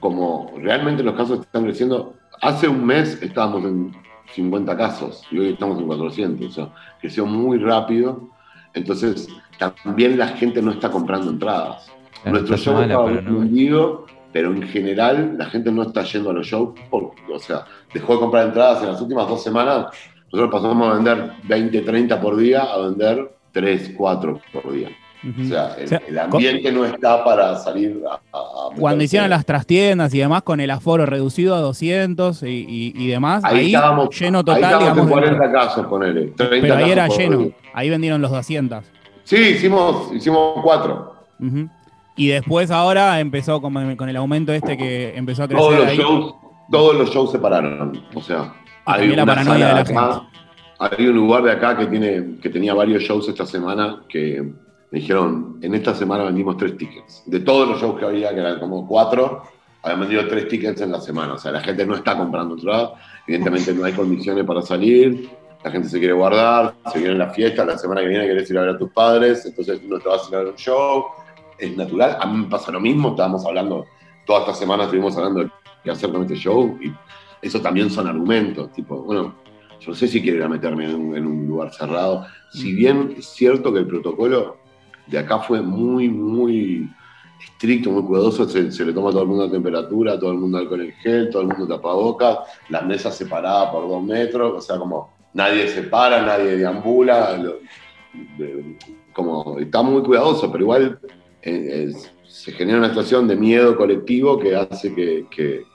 como 0.00 0.54
realmente 0.56 1.02
los 1.02 1.14
casos 1.16 1.40
están 1.40 1.64
creciendo, 1.64 2.14
hace 2.40 2.66
un 2.66 2.86
mes 2.86 3.20
estábamos 3.20 3.64
en 3.64 3.92
50 4.32 4.74
casos 4.74 5.22
y 5.30 5.38
hoy 5.38 5.48
estamos 5.50 5.78
en 5.78 5.86
400, 5.86 6.46
o 6.48 6.50
sea, 6.50 6.74
creció 6.98 7.26
muy 7.26 7.58
rápido. 7.58 8.30
Entonces, 8.72 9.28
también 9.58 10.16
la 10.16 10.28
gente 10.28 10.62
no 10.62 10.70
está 10.70 10.90
comprando 10.90 11.30
entradas. 11.30 11.92
Nuestro 12.24 12.56
show 12.56 12.80
está 12.80 12.98
vendido, 13.02 14.06
pero 14.32 14.52
en 14.52 14.62
general 14.62 15.36
la 15.38 15.46
gente 15.46 15.70
no 15.70 15.82
está 15.82 16.02
yendo 16.04 16.30
a 16.30 16.34
los 16.34 16.46
shows, 16.46 16.78
porque, 16.90 17.22
o 17.32 17.38
sea, 17.38 17.64
dejó 17.92 18.14
de 18.14 18.20
comprar 18.20 18.46
entradas 18.46 18.82
en 18.82 18.92
las 18.92 19.00
últimas 19.00 19.28
dos 19.28 19.42
semanas. 19.42 19.86
Nosotros 20.32 20.60
pasamos 20.60 20.90
a 20.90 20.94
vender 20.94 21.32
20, 21.44 21.80
30 21.82 22.20
por 22.20 22.36
día 22.36 22.62
a 22.62 22.78
vender 22.78 23.36
3, 23.52 23.94
4 23.96 24.40
por 24.52 24.72
día. 24.72 24.90
O 25.24 25.44
sea, 25.44 25.76
el, 26.06 26.18
ambiente 26.18 26.70
no 26.70 26.84
está 26.84 27.24
para 27.24 27.56
salir 27.56 28.00
a... 28.08 28.20
cuando 28.78 29.02
hicieron 29.02 29.28
las 29.30 29.44
trastiendas 29.44 30.14
y 30.14 30.18
demás, 30.18 30.42
con 30.42 30.60
el 30.60 30.70
aforo 30.70 31.04
reducido 31.04 31.54
a 31.54 31.60
200 31.60 32.42
y, 32.44 33.08
demás, 33.08 33.42
ahí, 33.44 33.74
lleno 34.20 34.44
total, 34.44 34.64
ahí 34.64 34.78
digamos. 34.78 35.10
40 35.10 35.52
casos, 35.52 35.86
ponele. 35.86 36.32
pero 36.36 36.76
ahí 36.76 36.90
era 36.90 37.08
lleno, 37.08 37.50
ahí 37.72 37.90
vendieron 37.90 38.20
los 38.22 38.30
200. 38.30 38.84
Sí, 39.24 39.36
hicimos, 39.36 40.12
hicimos 40.14 40.62
cuatro. 40.62 41.16
Y 42.16 42.28
después 42.28 42.70
ahora 42.70 43.20
empezó 43.20 43.60
con, 43.60 43.76
el 43.76 44.16
aumento 44.16 44.52
este 44.52 44.76
que 44.76 45.16
empezó 45.16 45.44
a 45.44 45.48
crecer 45.48 45.64
todos 45.64 45.78
los 45.78 45.92
Shows, 45.92 46.34
todos 46.70 46.96
los 46.96 47.10
shows 47.10 47.32
se 47.32 47.38
pararon, 47.38 48.02
o 48.14 48.22
sea... 48.22 48.54
Hay 48.86 49.08
la 49.14 49.26
paranoia 49.26 49.68
de 49.68 49.74
la 49.74 49.84
gente. 49.84 50.00
Hay 50.78 51.06
un 51.06 51.16
lugar 51.16 51.42
de 51.42 51.52
acá 51.52 51.76
que, 51.76 51.86
tiene, 51.86 52.38
que 52.40 52.50
tenía 52.50 52.72
varios 52.74 53.02
shows 53.02 53.28
esta 53.28 53.44
semana 53.46 54.02
que 54.08 54.42
me 54.90 55.00
dijeron, 55.00 55.58
en 55.62 55.74
esta 55.74 55.94
semana 55.94 56.24
vendimos 56.24 56.56
tres 56.56 56.76
tickets. 56.76 57.22
De 57.26 57.40
todos 57.40 57.68
los 57.68 57.80
shows 57.80 57.98
que 57.98 58.04
había, 58.04 58.32
que 58.32 58.40
eran 58.40 58.60
como 58.60 58.86
cuatro, 58.86 59.42
habían 59.82 60.00
vendido 60.00 60.28
tres 60.28 60.48
tickets 60.48 60.80
en 60.80 60.92
la 60.92 61.00
semana. 61.00 61.34
O 61.34 61.38
sea, 61.38 61.50
la 61.52 61.60
gente 61.60 61.84
no 61.84 61.96
está 61.96 62.16
comprando 62.16 62.54
entradas. 62.54 62.90
Evidentemente 63.26 63.72
no 63.74 63.84
hay 63.84 63.92
condiciones 63.92 64.44
para 64.44 64.62
salir. 64.62 65.28
La 65.64 65.70
gente 65.70 65.88
se 65.88 65.98
quiere 65.98 66.14
guardar, 66.14 66.74
se 66.92 66.98
viene 67.00 67.14
la 67.14 67.30
fiesta, 67.30 67.64
la 67.64 67.76
semana 67.76 68.00
que 68.00 68.08
viene 68.08 68.26
querés 68.26 68.48
ir 68.50 68.58
a 68.58 68.60
ver 68.60 68.70
a 68.70 68.78
tus 68.78 68.90
padres, 68.90 69.44
entonces 69.46 69.82
no 69.82 69.98
te 69.98 70.08
vas 70.08 70.24
a 70.24 70.28
ir 70.28 70.34
a 70.36 70.38
ver 70.38 70.48
un 70.48 70.56
show. 70.56 71.06
Es 71.58 71.76
natural. 71.76 72.16
A 72.20 72.26
mí 72.26 72.38
me 72.38 72.46
pasa 72.46 72.70
lo 72.72 72.80
mismo. 72.80 73.10
Estábamos 73.10 73.44
hablando, 73.46 73.86
toda 74.26 74.40
esta 74.40 74.54
semana 74.54 74.84
estuvimos 74.84 75.16
hablando 75.16 75.44
de 75.44 75.50
qué 75.84 75.90
hacer 75.90 76.10
con 76.10 76.22
este 76.22 76.36
show 76.36 76.78
y 76.82 76.92
eso 77.42 77.60
también 77.60 77.90
son 77.90 78.06
argumentos. 78.06 78.72
Tipo, 78.72 79.02
bueno, 79.02 79.34
yo 79.80 79.90
no 79.90 79.94
sé 79.94 80.08
si 80.08 80.22
quiero 80.22 80.38
ir 80.38 80.44
a 80.44 80.48
meterme 80.48 80.86
en 80.86 80.94
un, 80.94 81.16
en 81.16 81.26
un 81.26 81.46
lugar 81.46 81.72
cerrado. 81.72 82.26
Si 82.52 82.72
bien 82.72 83.14
es 83.18 83.26
cierto 83.26 83.72
que 83.72 83.80
el 83.80 83.86
protocolo 83.86 84.56
de 85.06 85.18
acá 85.18 85.38
fue 85.38 85.62
muy, 85.62 86.08
muy 86.08 86.88
estricto, 87.40 87.90
muy 87.90 88.02
cuidadoso, 88.02 88.48
se, 88.48 88.84
le 88.84 88.92
toma 88.92 89.10
a 89.10 89.12
todo 89.12 89.22
el 89.22 89.28
mundo 89.28 89.46
la 89.46 89.52
temperatura, 89.52 90.18
todo 90.18 90.32
el 90.32 90.38
mundo 90.38 90.58
alcohol 90.58 90.82
en 90.82 90.92
gel, 90.92 91.30
todo 91.30 91.42
el 91.42 91.48
mundo 91.48 91.66
tapabocas, 91.66 92.38
las 92.68 92.84
mesas 92.84 93.16
separadas 93.16 93.70
por 93.70 93.88
dos 93.88 94.02
metros, 94.02 94.52
o 94.56 94.60
sea, 94.60 94.78
como 94.78 95.14
nadie 95.32 95.68
se 95.68 95.82
para, 95.82 96.22
nadie 96.22 96.56
deambula, 96.56 97.38
como 99.12 99.58
está 99.58 99.82
muy 99.82 100.02
cuidadoso, 100.02 100.50
pero 100.50 100.64
igual 100.64 100.98
eh, 101.42 101.92
se 102.26 102.52
genera 102.52 102.78
una 102.78 102.88
situación 102.88 103.28
de 103.28 103.36
miedo 103.36 103.76
colectivo 103.76 104.38
que 104.38 104.54
hace 104.54 104.94
que, 104.94 105.66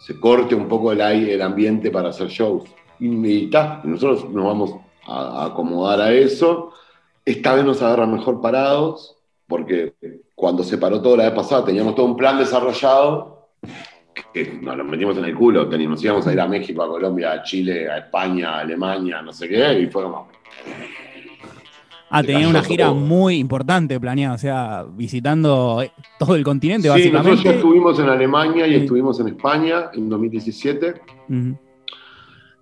se 0.00 0.18
corte 0.18 0.54
un 0.54 0.68
poco 0.68 0.92
el, 0.92 1.00
aire, 1.00 1.34
el 1.34 1.42
ambiente 1.42 1.90
para 1.90 2.08
hacer 2.08 2.28
shows. 2.28 2.64
Y, 2.98 3.44
está, 3.44 3.80
nosotros 3.84 4.28
nos 4.30 4.44
vamos 4.44 4.74
a 5.06 5.46
acomodar 5.46 6.00
a 6.00 6.12
eso 6.12 6.72
esta 7.24 7.54
vez 7.54 7.64
nos 7.64 7.80
agarra 7.82 8.06
mejor 8.06 8.40
parados, 8.40 9.16
porque 9.46 9.94
cuando 10.34 10.64
se 10.64 10.78
paró 10.78 11.00
todo 11.00 11.16
la 11.16 11.24
vez 11.24 11.34
pasada 11.34 11.64
teníamos 11.64 11.94
todo 11.94 12.06
un 12.06 12.16
plan 12.16 12.38
desarrollado 12.38 13.50
que 14.32 14.58
nos 14.60 14.76
lo 14.76 14.84
metimos 14.84 15.16
en 15.16 15.24
el 15.26 15.34
culo, 15.34 15.68
teníamos, 15.68 16.02
íbamos 16.02 16.26
a 16.26 16.32
ir 16.32 16.40
a 16.40 16.48
México, 16.48 16.82
a 16.82 16.88
Colombia, 16.88 17.32
a 17.32 17.42
Chile, 17.42 17.88
a 17.90 17.98
España, 17.98 18.56
a 18.56 18.60
Alemania, 18.60 19.22
no 19.22 19.32
sé 19.32 19.48
qué, 19.48 19.80
y 19.80 19.86
fue 19.86 20.02
como... 20.02 20.28
Ah, 22.14 22.22
tenía 22.22 22.46
una 22.46 22.62
gira 22.62 22.92
muy 22.92 23.36
importante 23.36 23.98
planeada, 23.98 24.34
o 24.34 24.38
sea, 24.38 24.84
visitando 24.86 25.82
todo 26.18 26.36
el 26.36 26.44
continente, 26.44 26.82
sí, 26.82 26.88
básicamente. 26.90 27.30
Nosotros 27.30 27.44
ya 27.44 27.58
estuvimos 27.58 27.98
en 27.98 28.08
Alemania 28.10 28.66
y 28.66 28.74
estuvimos 28.74 29.18
en 29.18 29.28
España 29.28 29.90
en 29.94 30.10
2017. 30.10 30.94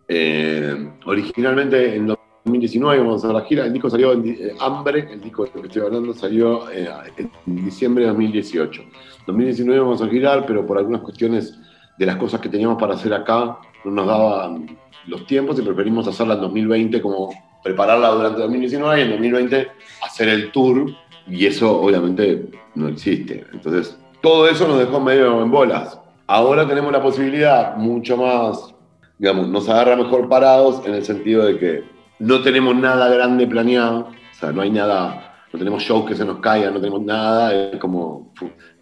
Eh, 0.07 0.91
originalmente 1.05 1.97
en 1.97 2.07
2019 2.07 2.97
íbamos 2.97 3.25
a 3.25 3.27
hacer 3.27 3.41
la 3.41 3.45
gira, 3.45 3.67
el 3.67 3.73
disco 3.73 3.91
salió 3.91 4.13
en 4.13 4.29
eh, 4.29 4.55
Hambre, 4.61 5.09
el 5.13 5.21
disco 5.21 5.43
del 5.43 5.53
que 5.63 5.67
estoy 5.67 5.83
hablando 5.83 6.15
salió 6.15 6.71
eh, 6.71 6.89
en 7.17 7.65
diciembre 7.65 8.05
de 8.05 8.11
2018. 8.11 8.83
2019 9.27 9.81
íbamos 9.81 10.01
a 10.01 10.07
girar, 10.07 10.47
pero 10.47 10.65
por 10.65 10.79
algunas 10.79 11.01
cuestiones 11.01 11.59
de 11.99 12.07
las 12.07 12.15
cosas 12.19 12.41
que 12.41 12.49
teníamos 12.49 12.81
para 12.81 12.95
hacer 12.95 13.13
acá, 13.13 13.59
no 13.85 13.91
nos 13.91 14.07
daban 14.07 14.79
los 15.09 15.27
tiempos 15.27 15.59
y 15.59 15.63
preferimos 15.63 16.07
hacerla 16.07 16.35
en 16.35 16.41
2020, 16.41 17.03
como 17.03 17.50
prepararla 17.63 18.09
durante 18.09 18.41
2019 18.41 18.99
y 18.99 19.03
en 19.03 19.11
2020 19.11 19.69
hacer 20.03 20.29
el 20.29 20.53
tour, 20.53 20.91
y 21.27 21.47
eso 21.47 21.81
obviamente 21.81 22.51
no 22.75 22.89
existe. 22.89 23.45
Entonces, 23.53 23.99
todo 24.21 24.49
eso 24.49 24.67
nos 24.67 24.79
dejó 24.79 25.01
medio 25.01 25.43
en 25.43 25.51
bolas. 25.51 25.99
Ahora 26.27 26.67
tenemos 26.67 26.93
la 26.93 27.03
posibilidad 27.03 27.77
mucho 27.77 28.17
más, 28.17 28.75
digamos, 29.19 29.49
nos 29.49 29.69
agarra 29.69 29.97
mejor 29.97 30.29
parados 30.29 30.87
en 30.87 30.95
el 30.95 31.05
sentido 31.05 31.45
de 31.45 31.59
que 31.59 31.85
no 32.19 32.43
tenemos 32.43 32.77
nada 32.77 33.09
grande 33.09 33.47
planeado, 33.47 34.09
o 34.09 34.35
sea, 34.39 34.53
no 34.53 34.63
hay 34.63 34.71
nada, 34.71 35.35
no 35.53 35.59
tenemos 35.59 35.83
shows 35.83 36.07
que 36.07 36.15
se 36.15 36.25
nos 36.25 36.39
caigan, 36.39 36.75
no 36.75 36.81
tenemos 36.81 37.03
nada, 37.03 37.55
es 37.55 37.79
como 37.79 38.33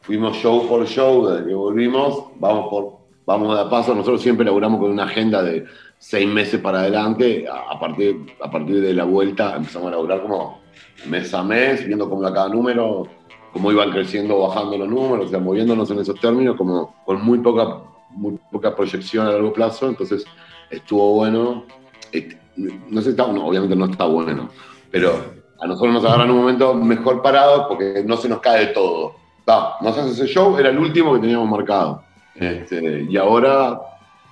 fuimos 0.03 0.37
show 0.37 0.69
por 0.69 0.87
show, 0.87 1.29
desde 1.29 1.47
que 1.49 1.55
volvimos, 1.55 2.25
vamos 2.39 2.69
por 2.69 2.99
vamos 3.29 3.59
a 3.59 3.69
paso, 3.69 3.95
nosotros 3.95 4.23
siempre 4.23 4.47
laburamos 4.47 4.81
con 4.81 4.91
una 4.91 5.05
agenda 5.05 5.43
de 5.43 5.67
seis 5.99 6.29
meses 6.29 6.61
para 6.61 6.81
adelante, 6.81 7.47
a 7.49 7.79
partir, 7.79 8.17
a 8.41 8.51
partir 8.51 8.81
de 8.81 8.95
la 8.95 9.05
vuelta 9.05 9.57
empezamos 9.57 9.89
a 9.89 9.91
laburar 9.93 10.23
como 10.23 10.61
mes 11.07 11.33
a 11.35 11.43
mes, 11.43 11.87
viendo 11.87 12.09
cómo 12.09 12.23
cada 12.23 12.49
número, 12.49 13.09
cómo 13.53 13.73
iban 13.73 13.91
creciendo 13.91 14.37
o 14.37 14.49
bajando 14.49 14.79
los 14.79 14.89
números, 14.89 15.27
o 15.27 15.29
sea, 15.29 15.39
moviéndonos 15.39 15.91
en 15.91 15.99
esos 16.01 16.21
términos, 16.21 16.57
como 16.57 16.95
con 17.05 17.25
muy 17.25 17.39
poca, 17.39 17.83
muy 18.11 18.39
poca 18.51 18.75
proyección 18.75 19.27
a 19.27 19.33
largo 19.33 19.53
plazo, 19.53 19.89
entonces 19.89 20.25
estuvo 20.71 21.15
bueno. 21.15 21.65
Este, 22.13 22.39
no 22.57 23.01
sé, 23.01 23.11
está, 23.11 23.25
obviamente 23.25 23.77
no 23.77 23.87
está 23.87 24.05
bueno, 24.05 24.49
pero 24.91 25.13
a 25.61 25.67
nosotros 25.67 25.95
nos 25.95 26.05
agarran 26.05 26.31
un 26.31 26.39
momento 26.39 26.75
mejor 26.75 27.23
parado 27.23 27.69
porque 27.69 28.03
no 28.07 28.17
se 28.17 28.29
nos 28.29 28.41
cae 28.41 28.69
todo. 28.69 29.15
Va, 29.49 29.77
nos 29.81 29.97
hace 29.97 30.11
ese 30.11 30.27
show, 30.27 30.59
era 30.59 30.71
el 30.71 30.79
último 30.79 31.15
que 31.15 31.21
teníamos 31.21 31.49
marcado. 31.49 32.03
Este, 32.35 33.07
y 33.09 33.17
ahora, 33.17 33.81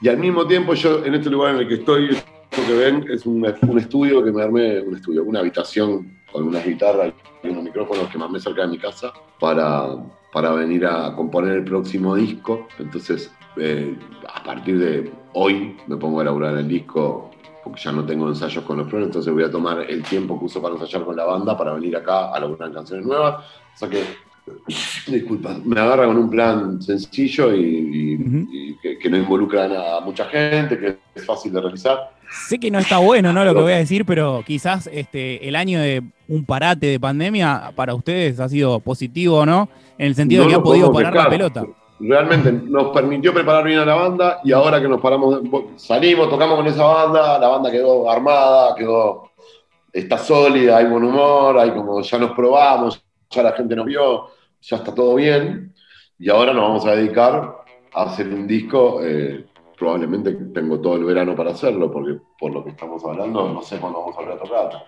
y 0.00 0.08
al 0.08 0.18
mismo 0.18 0.46
tiempo 0.46 0.74
yo 0.74 1.04
en 1.04 1.14
este 1.14 1.30
lugar 1.30 1.54
en 1.54 1.60
el 1.60 1.68
que 1.68 1.74
estoy, 1.74 2.08
lo 2.08 2.66
que 2.66 2.74
ven 2.74 3.04
es 3.10 3.26
un, 3.26 3.44
estudio 3.46 4.24
que 4.24 4.32
me 4.32 4.42
armé, 4.42 4.80
un 4.80 4.94
estudio, 4.94 5.24
una 5.24 5.40
habitación 5.40 6.18
con 6.30 6.44
unas 6.48 6.64
guitarras 6.66 7.12
y 7.42 7.48
unos 7.48 7.64
micrófonos 7.64 8.08
que 8.08 8.18
me 8.18 8.24
armé 8.24 8.40
cerca 8.40 8.62
de 8.62 8.68
mi 8.68 8.78
casa 8.78 9.12
para, 9.40 9.96
para 10.32 10.52
venir 10.52 10.84
a 10.86 11.14
componer 11.14 11.56
el 11.56 11.64
próximo 11.64 12.14
disco. 12.14 12.66
Entonces, 12.78 13.32
eh, 13.56 13.96
a 14.32 14.42
partir 14.42 14.78
de 14.78 15.12
hoy 15.32 15.76
me 15.86 15.96
pongo 15.96 16.20
a 16.20 16.22
elaborar 16.22 16.56
el 16.56 16.68
disco 16.68 17.30
porque 17.64 17.80
ya 17.80 17.90
no 17.90 18.04
tengo 18.04 18.28
ensayos 18.28 18.62
con 18.64 18.76
los 18.76 18.86
pros, 18.86 19.02
entonces 19.02 19.32
voy 19.32 19.42
a 19.42 19.50
tomar 19.50 19.80
el 19.90 20.02
tiempo 20.04 20.38
que 20.38 20.44
uso 20.44 20.62
para 20.62 20.74
ensayar 20.74 21.04
con 21.04 21.16
la 21.16 21.24
banda 21.24 21.58
para 21.58 21.72
venir 21.72 21.96
acá 21.96 22.32
a 22.32 22.38
lograr 22.38 22.72
canciones 22.72 23.04
nuevas. 23.04 23.44
O 23.80 23.88
que, 23.88 24.04
disculpa, 25.06 25.56
me 25.64 25.80
agarra 25.80 26.06
con 26.06 26.16
un 26.16 26.30
plan 26.30 26.80
sencillo 26.82 27.54
y, 27.54 28.76
que, 28.82 29.10
no 29.10 29.16
involucra 29.16 29.96
a 29.96 30.00
mucha 30.00 30.26
gente, 30.26 30.78
que 30.78 30.96
es 31.14 31.24
fácil 31.24 31.52
de 31.52 31.60
realizar. 31.60 32.10
Sé 32.48 32.58
que 32.58 32.70
no 32.70 32.78
está 32.78 32.98
bueno, 32.98 33.32
¿no? 33.32 33.44
Lo 33.44 33.54
que 33.54 33.60
voy 33.60 33.72
a 33.72 33.76
decir, 33.76 34.04
pero 34.04 34.42
quizás 34.46 34.88
este, 34.92 35.48
el 35.48 35.54
año 35.54 35.80
de 35.80 36.02
un 36.28 36.44
parate 36.44 36.86
de 36.86 37.00
pandemia 37.00 37.72
para 37.76 37.94
ustedes 37.94 38.40
ha 38.40 38.48
sido 38.48 38.80
positivo, 38.80 39.46
¿no? 39.46 39.68
En 39.96 40.08
el 40.08 40.14
sentido 40.14 40.42
de 40.42 40.50
que 40.50 40.54
ha 40.56 40.62
podido 40.62 40.92
parar 40.92 41.14
la 41.14 41.28
pelota 41.28 41.64
realmente 41.98 42.52
nos 42.52 42.88
permitió 42.88 43.32
preparar 43.32 43.64
bien 43.64 43.78
a 43.78 43.84
la 43.84 43.94
banda 43.94 44.40
y 44.44 44.52
ahora 44.52 44.80
que 44.80 44.88
nos 44.88 45.00
paramos, 45.00 45.40
salimos, 45.76 46.28
tocamos 46.28 46.56
con 46.56 46.66
esa 46.66 46.84
banda, 46.84 47.38
la 47.38 47.48
banda 47.48 47.70
quedó 47.70 48.10
armada, 48.10 48.74
quedó, 48.74 49.30
está 49.92 50.18
sólida, 50.18 50.78
hay 50.78 50.86
buen 50.86 51.04
humor, 51.04 51.58
hay 51.58 51.70
como 51.70 52.00
ya 52.02 52.18
nos 52.18 52.32
probamos, 52.32 53.02
ya 53.30 53.42
la 53.42 53.52
gente 53.52 53.74
nos 53.74 53.86
vio, 53.86 54.28
ya 54.66 54.76
está 54.76 54.94
todo 54.94 55.14
bien 55.14 55.72
y 56.18 56.28
ahora 56.28 56.52
nos 56.52 56.62
vamos 56.62 56.86
a 56.86 56.96
dedicar 56.96 57.64
a 57.92 58.02
hacer 58.02 58.28
un 58.28 58.46
disco. 58.46 59.00
Eh, 59.02 59.46
probablemente 59.78 60.32
tengo 60.32 60.80
todo 60.80 60.96
el 60.96 61.04
verano 61.04 61.36
para 61.36 61.50
hacerlo, 61.50 61.90
porque 61.90 62.18
por 62.38 62.52
lo 62.52 62.64
que 62.64 62.70
estamos 62.70 63.04
hablando, 63.04 63.48
no 63.52 63.62
sé 63.62 63.78
cuándo 63.78 64.00
vamos 64.00 64.16
a 64.16 64.20
volver 64.20 64.34
a 64.34 64.38
tocar. 64.38 64.86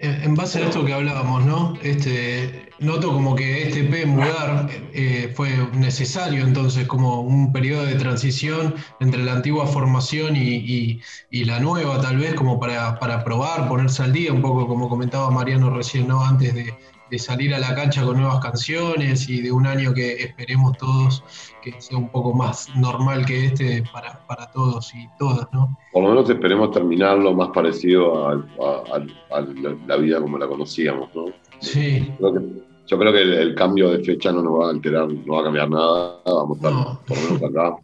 En 0.00 0.34
base 0.36 0.60
a 0.60 0.66
esto 0.66 0.84
que 0.84 0.94
hablábamos, 0.94 1.44
¿no? 1.44 1.74
Este, 1.82 2.70
noto 2.78 3.12
como 3.12 3.34
que 3.34 3.64
este 3.66 3.82
P 3.82 4.06
mudar 4.06 4.68
eh, 4.92 5.32
fue 5.34 5.50
necesario, 5.72 6.44
entonces, 6.44 6.86
como 6.86 7.20
un 7.20 7.52
periodo 7.52 7.84
de 7.84 7.96
transición 7.96 8.76
entre 9.00 9.24
la 9.24 9.32
antigua 9.32 9.66
formación 9.66 10.36
y, 10.36 11.00
la 11.32 11.58
nueva, 11.58 12.00
tal 12.00 12.18
vez, 12.18 12.34
como 12.34 12.60
para, 12.60 13.00
para, 13.00 13.24
probar, 13.24 13.68
ponerse 13.68 14.04
al 14.04 14.12
día, 14.12 14.32
un 14.32 14.40
poco 14.40 14.68
como 14.68 14.88
comentaba 14.88 15.30
Mariano 15.30 15.70
recién, 15.70 16.06
¿no? 16.06 16.24
Antes 16.24 16.54
de, 16.54 16.74
de 17.10 17.18
salir 17.18 17.54
a 17.54 17.58
la 17.58 17.74
cancha 17.74 18.04
con 18.04 18.18
nuevas 18.18 18.40
canciones 18.40 19.28
y 19.28 19.40
de 19.40 19.52
un 19.52 19.66
año 19.66 19.94
que 19.94 20.12
esperemos 20.22 20.76
todos 20.76 21.24
que 21.62 21.80
sea 21.80 21.98
un 21.98 22.10
poco 22.10 22.34
más 22.34 22.68
normal 22.76 23.24
que 23.26 23.46
este 23.46 23.82
para, 23.92 24.24
para 24.26 24.50
todos 24.50 24.94
y 24.94 25.08
todas, 25.18 25.48
¿no? 25.52 25.76
Por 25.92 26.02
lo 26.02 26.10
menos 26.10 26.30
esperemos 26.30 26.70
terminarlo 26.70 27.34
más 27.34 27.48
parecido 27.48 28.28
a, 28.28 29.04
la 29.86 29.96
vida 29.96 30.20
como 30.20 30.38
la 30.38 30.46
conocíamos, 30.46 31.14
¿no? 31.14 31.26
Sí. 31.60 32.12
yo 32.86 32.98
creo 32.98 33.12
que 33.12 33.22
el, 33.22 33.54
cambio 33.54 33.90
de 33.90 34.04
fecha 34.04 34.32
no 34.32 34.42
nos 34.42 34.60
va 34.60 34.66
a 34.66 34.70
alterar, 34.70 35.08
no 35.08 35.34
va 35.34 35.40
a 35.40 35.44
cambiar 35.44 35.70
nada, 35.70 36.20
vamos 36.24 36.62
a 36.62 36.68
estar 36.68 36.98
por 37.06 37.16
lo 37.16 37.24
menos 37.24 37.42
acá. 37.42 37.76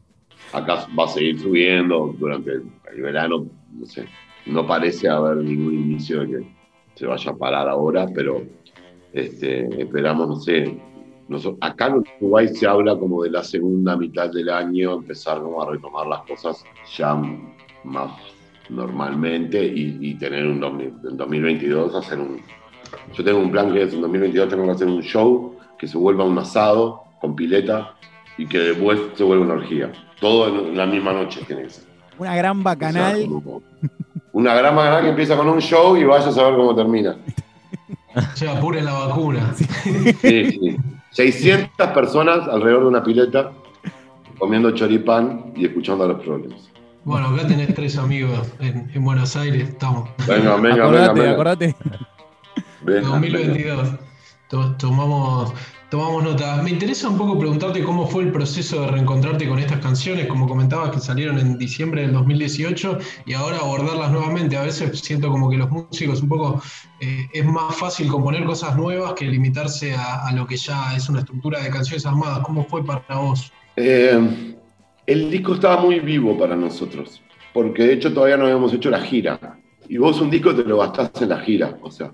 Acá 0.53 0.87
va 0.97 1.05
a 1.05 1.09
seguir 1.09 1.41
subiendo 1.41 2.15
durante 2.17 2.53
el, 2.53 2.71
el 2.95 3.03
verano, 3.03 3.47
no 3.73 3.87
sé, 3.87 4.07
no 4.47 4.67
parece 4.67 5.09
haber 5.09 5.39
ningún 5.39 5.75
inicio 5.75 6.21
de 6.21 6.27
que 6.29 6.55
se 6.95 7.07
vaya 7.07 7.31
a 7.31 7.37
parar 7.37 7.69
ahora, 7.69 8.07
pero 8.15 8.43
este, 9.15 9.81
esperamos, 9.81 10.29
no 10.29 10.37
sé, 10.41 10.77
acá 11.61 11.87
en 11.87 12.05
Uruguay 12.21 12.49
se 12.49 12.67
habla 12.67 12.99
como 12.99 13.23
de 13.23 13.31
la 13.31 13.45
segunda 13.45 13.97
mitad 13.97 14.31
del 14.31 14.51
año, 14.51 14.95
empezar 14.95 15.41
como 15.41 15.63
a 15.63 15.71
retomar 15.71 16.07
las 16.07 16.23
cosas 16.23 16.65
ya 16.97 17.15
más 17.85 18.11
normalmente 18.69 19.65
y, 19.65 20.15
tener 20.15 20.47
un 20.47 20.63
en 20.81 21.17
2022 21.17 21.95
hacer 21.95 22.19
un... 22.19 22.41
Yo 23.13 23.25
tengo 23.25 23.39
un 23.39 23.51
plan 23.51 23.73
que 23.73 23.83
es 23.83 23.93
en 23.93 24.01
2022 24.01 24.49
tengo 24.49 24.65
que 24.65 24.71
hacer 24.71 24.89
un 24.89 25.03
show 25.03 25.57
que 25.79 25.87
se 25.87 25.99
vuelva 25.99 26.25
un 26.25 26.39
asado 26.39 27.05
con 27.21 27.37
pileta 27.37 27.95
y 28.37 28.47
que 28.47 28.59
después 28.59 28.99
se 29.15 29.25
vuelva 29.25 29.45
una 29.45 29.55
orgía. 29.55 29.93
Todo 30.21 30.49
en 30.49 30.77
la 30.77 30.87
misma 30.87 31.13
noche 31.13 31.41
tiene 31.47 31.63
que 31.65 31.71
ser. 31.71 31.85
Una 32.19 32.35
gran 32.37 32.63
bacanal. 32.63 33.29
una 34.33 34.55
gran 34.55 34.75
bacanal 34.75 35.03
que 35.03 35.11
empieza 35.11 35.37
con 35.37 35.49
un 35.49 35.61
show 35.61 35.97
y 35.97 36.05
vaya 36.05 36.29
a 36.29 36.33
saber 36.33 36.57
cómo 36.57 36.75
termina. 36.75 37.17
O 38.35 38.37
sea, 38.37 38.59
apuren 38.59 38.85
la 38.85 38.93
vacuna. 38.93 39.53
Sí, 39.55 39.67
sí. 40.21 40.77
600 41.11 41.89
personas 41.91 42.49
alrededor 42.49 42.83
de 42.83 42.89
una 42.89 43.03
pileta 43.03 43.53
comiendo 44.39 44.71
choripán 44.73 45.53
y 45.57 45.67
escuchando 45.67 46.07
los 46.09 46.23
problemas. 46.23 46.69
Bueno, 47.05 47.29
acá 47.29 47.47
tenés 47.47 47.75
tres 47.75 47.99
amigos 47.99 48.53
en, 48.61 49.05
Buenos 49.05 49.37
Aires, 49.37 49.69
estamos. 49.69 50.09
Venga, 50.27 50.57
venga, 50.57 50.89
venga, 50.89 51.13
venga. 51.13 51.31
Acordate. 51.33 51.77
Venga, 52.83 53.09
2022. 53.09 53.89
Tomamos 54.49 55.53
Tomamos 55.95 56.25
nota. 56.25 56.61
Me 56.61 56.71
interesa 56.71 57.09
un 57.09 57.17
poco 57.17 57.39
preguntarte 57.39 57.81
cómo 57.85 58.05
fue 58.09 58.25
el 58.25 58.33
proceso 58.33 58.81
de 58.81 58.89
reencontrarte 58.89 59.49
con 59.49 59.61
estas 59.61 59.79
canciones, 59.79 60.27
como 60.27 60.49
comentabas 60.49 60.91
que 60.91 60.99
salieron 60.99 61.39
en 61.39 61.57
diciembre 61.57 62.03
del 62.03 62.13
2018 62.13 62.99
y 63.27 63.35
ahora 63.35 63.59
abordarlas 63.59 64.11
nuevamente. 64.11 64.57
A 64.57 64.63
veces 64.63 64.99
siento 64.99 65.31
como 65.31 65.49
que 65.49 65.57
los 65.57 65.71
músicos 65.71 66.21
un 66.21 66.29
poco 66.29 66.61
eh, 67.01 67.29
es 67.33 67.45
más 67.45 67.77
fácil 67.77 68.09
componer 68.09 68.43
cosas 68.43 68.77
nuevas 68.77 69.13
que 69.13 69.27
limitarse 69.27 69.95
a, 69.95 70.33
lo 70.33 70.49
que 70.49 70.57
ya 70.57 70.97
es 70.97 71.09
una 71.09 71.21
estructura 71.21 71.61
de 71.61 71.71
canciones 71.71 72.05
armadas. 72.07 72.41
¿Cómo 72.41 72.65
fue 72.65 72.85
para 72.85 73.05
vos? 73.15 73.53
Eh, 73.77 74.19
el 75.07 75.31
disco 75.31 75.55
estaba 75.55 75.81
muy 75.81 76.01
vivo 76.01 76.37
para 76.37 76.57
nosotros, 76.57 77.23
porque 77.53 77.85
de 77.85 77.93
hecho 77.93 78.13
todavía 78.13 78.37
no 78.37 78.47
habíamos 78.47 78.75
hecho 78.75 78.91
la 78.91 79.01
gira. 79.01 79.61
Y 79.89 79.99
vos 79.99 80.21
un 80.21 80.29
disco 80.29 80.53
te 80.57 80.65
lo 80.65 80.79
gastás 80.79 81.23
en 81.23 81.29
la 81.29 81.39
gira, 81.39 81.79
o 81.83 81.91
sea, 81.93 82.11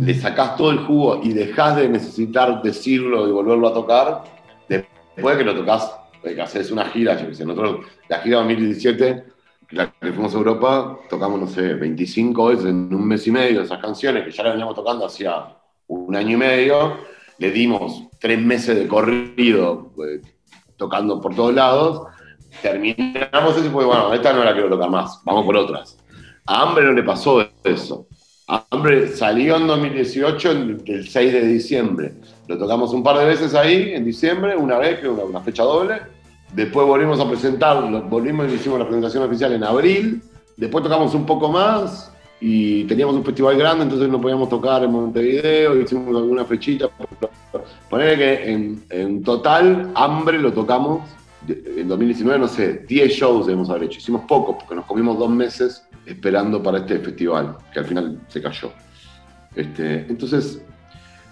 le 0.00 0.14
sacás 0.14 0.56
todo 0.56 0.70
el 0.70 0.78
jugo 0.78 1.20
y 1.22 1.32
dejás 1.32 1.76
de 1.76 1.88
necesitar 1.88 2.62
decirlo 2.62 3.28
y 3.28 3.32
volverlo 3.32 3.68
a 3.68 3.74
tocar, 3.74 4.24
después 4.68 5.36
de 5.36 5.44
que 5.44 5.50
lo 5.50 5.54
tocas, 5.54 5.94
que 6.22 6.40
haces 6.40 6.70
una 6.70 6.86
gira, 6.86 7.20
yo 7.20 7.34
sé, 7.34 7.44
nosotros, 7.44 7.86
la 8.08 8.18
gira 8.20 8.38
2017, 8.38 9.24
la 9.70 9.90
que 9.90 10.12
fuimos 10.12 10.34
a 10.34 10.38
Europa, 10.38 10.98
tocamos, 11.08 11.40
no 11.40 11.46
sé, 11.46 11.74
25 11.74 12.46
veces 12.46 12.66
en 12.66 12.94
un 12.94 13.06
mes 13.06 13.26
y 13.26 13.30
medio 13.30 13.62
esas 13.62 13.80
canciones 13.80 14.24
que 14.24 14.30
ya 14.30 14.44
las 14.44 14.52
veníamos 14.52 14.74
tocando 14.74 15.06
hacía 15.06 15.56
un 15.88 16.14
año 16.14 16.34
y 16.34 16.36
medio, 16.36 16.98
le 17.38 17.50
dimos 17.50 18.08
tres 18.20 18.40
meses 18.40 18.76
de 18.76 18.86
corrido 18.86 19.90
pues, 19.96 20.20
tocando 20.76 21.20
por 21.20 21.34
todos 21.34 21.54
lados, 21.54 22.06
terminamos 22.60 23.56
eso 23.56 23.66
y 23.66 23.70
fue, 23.70 23.84
bueno, 23.84 24.12
esta 24.12 24.32
no 24.32 24.44
la 24.44 24.52
quiero 24.52 24.68
tocar 24.68 24.90
más, 24.90 25.20
vamos 25.24 25.44
por 25.44 25.56
otras. 25.56 25.98
A 26.46 26.62
Hambre 26.62 26.84
no 26.84 26.92
le 26.92 27.02
pasó 27.02 27.46
eso. 27.64 28.06
Hambre 28.46 29.08
salió 29.08 29.56
en 29.56 29.66
2018, 29.66 30.50
el 30.86 31.08
6 31.08 31.32
de 31.32 31.46
diciembre. 31.46 32.12
Lo 32.48 32.58
tocamos 32.58 32.92
un 32.92 33.02
par 33.02 33.18
de 33.18 33.24
veces 33.24 33.54
ahí, 33.54 33.92
en 33.94 34.04
diciembre, 34.04 34.56
una 34.56 34.78
vez, 34.78 35.00
que 35.00 35.08
una, 35.08 35.24
una 35.24 35.40
fecha 35.40 35.62
doble. 35.62 36.00
Después 36.52 36.86
volvimos 36.86 37.18
a 37.20 37.28
presentar, 37.28 37.82
volvimos 38.08 38.50
y 38.50 38.54
hicimos 38.54 38.78
la 38.78 38.84
presentación 38.84 39.22
oficial 39.22 39.52
en 39.52 39.64
abril. 39.64 40.22
Después 40.56 40.84
tocamos 40.84 41.14
un 41.14 41.24
poco 41.24 41.48
más 41.48 42.12
y 42.40 42.84
teníamos 42.84 43.14
un 43.14 43.24
festival 43.24 43.56
grande, 43.56 43.84
entonces 43.84 44.08
no 44.08 44.20
podíamos 44.20 44.48
tocar 44.48 44.82
en 44.82 44.90
Montevideo, 44.90 45.80
hicimos 45.80 46.08
alguna 46.08 46.44
fechita. 46.44 46.90
Poner 47.88 48.18
que 48.18 48.50
en, 48.52 48.82
en 48.90 49.22
total, 49.22 49.92
Hambre 49.94 50.38
lo 50.38 50.52
tocamos 50.52 51.08
en 51.48 51.88
2019, 51.88 52.38
no 52.38 52.48
sé, 52.48 52.84
10 52.86 53.12
shows 53.12 53.46
debemos 53.46 53.70
haber 53.70 53.84
hecho. 53.84 53.98
Hicimos 53.98 54.22
pocos 54.26 54.56
porque 54.56 54.74
nos 54.74 54.84
comimos 54.84 55.18
dos 55.18 55.30
meses 55.30 55.84
esperando 56.06 56.62
para 56.62 56.78
este 56.78 56.98
festival, 56.98 57.56
que 57.72 57.78
al 57.78 57.84
final 57.84 58.20
se 58.28 58.42
cayó. 58.42 58.72
Este, 59.54 60.06
entonces, 60.08 60.62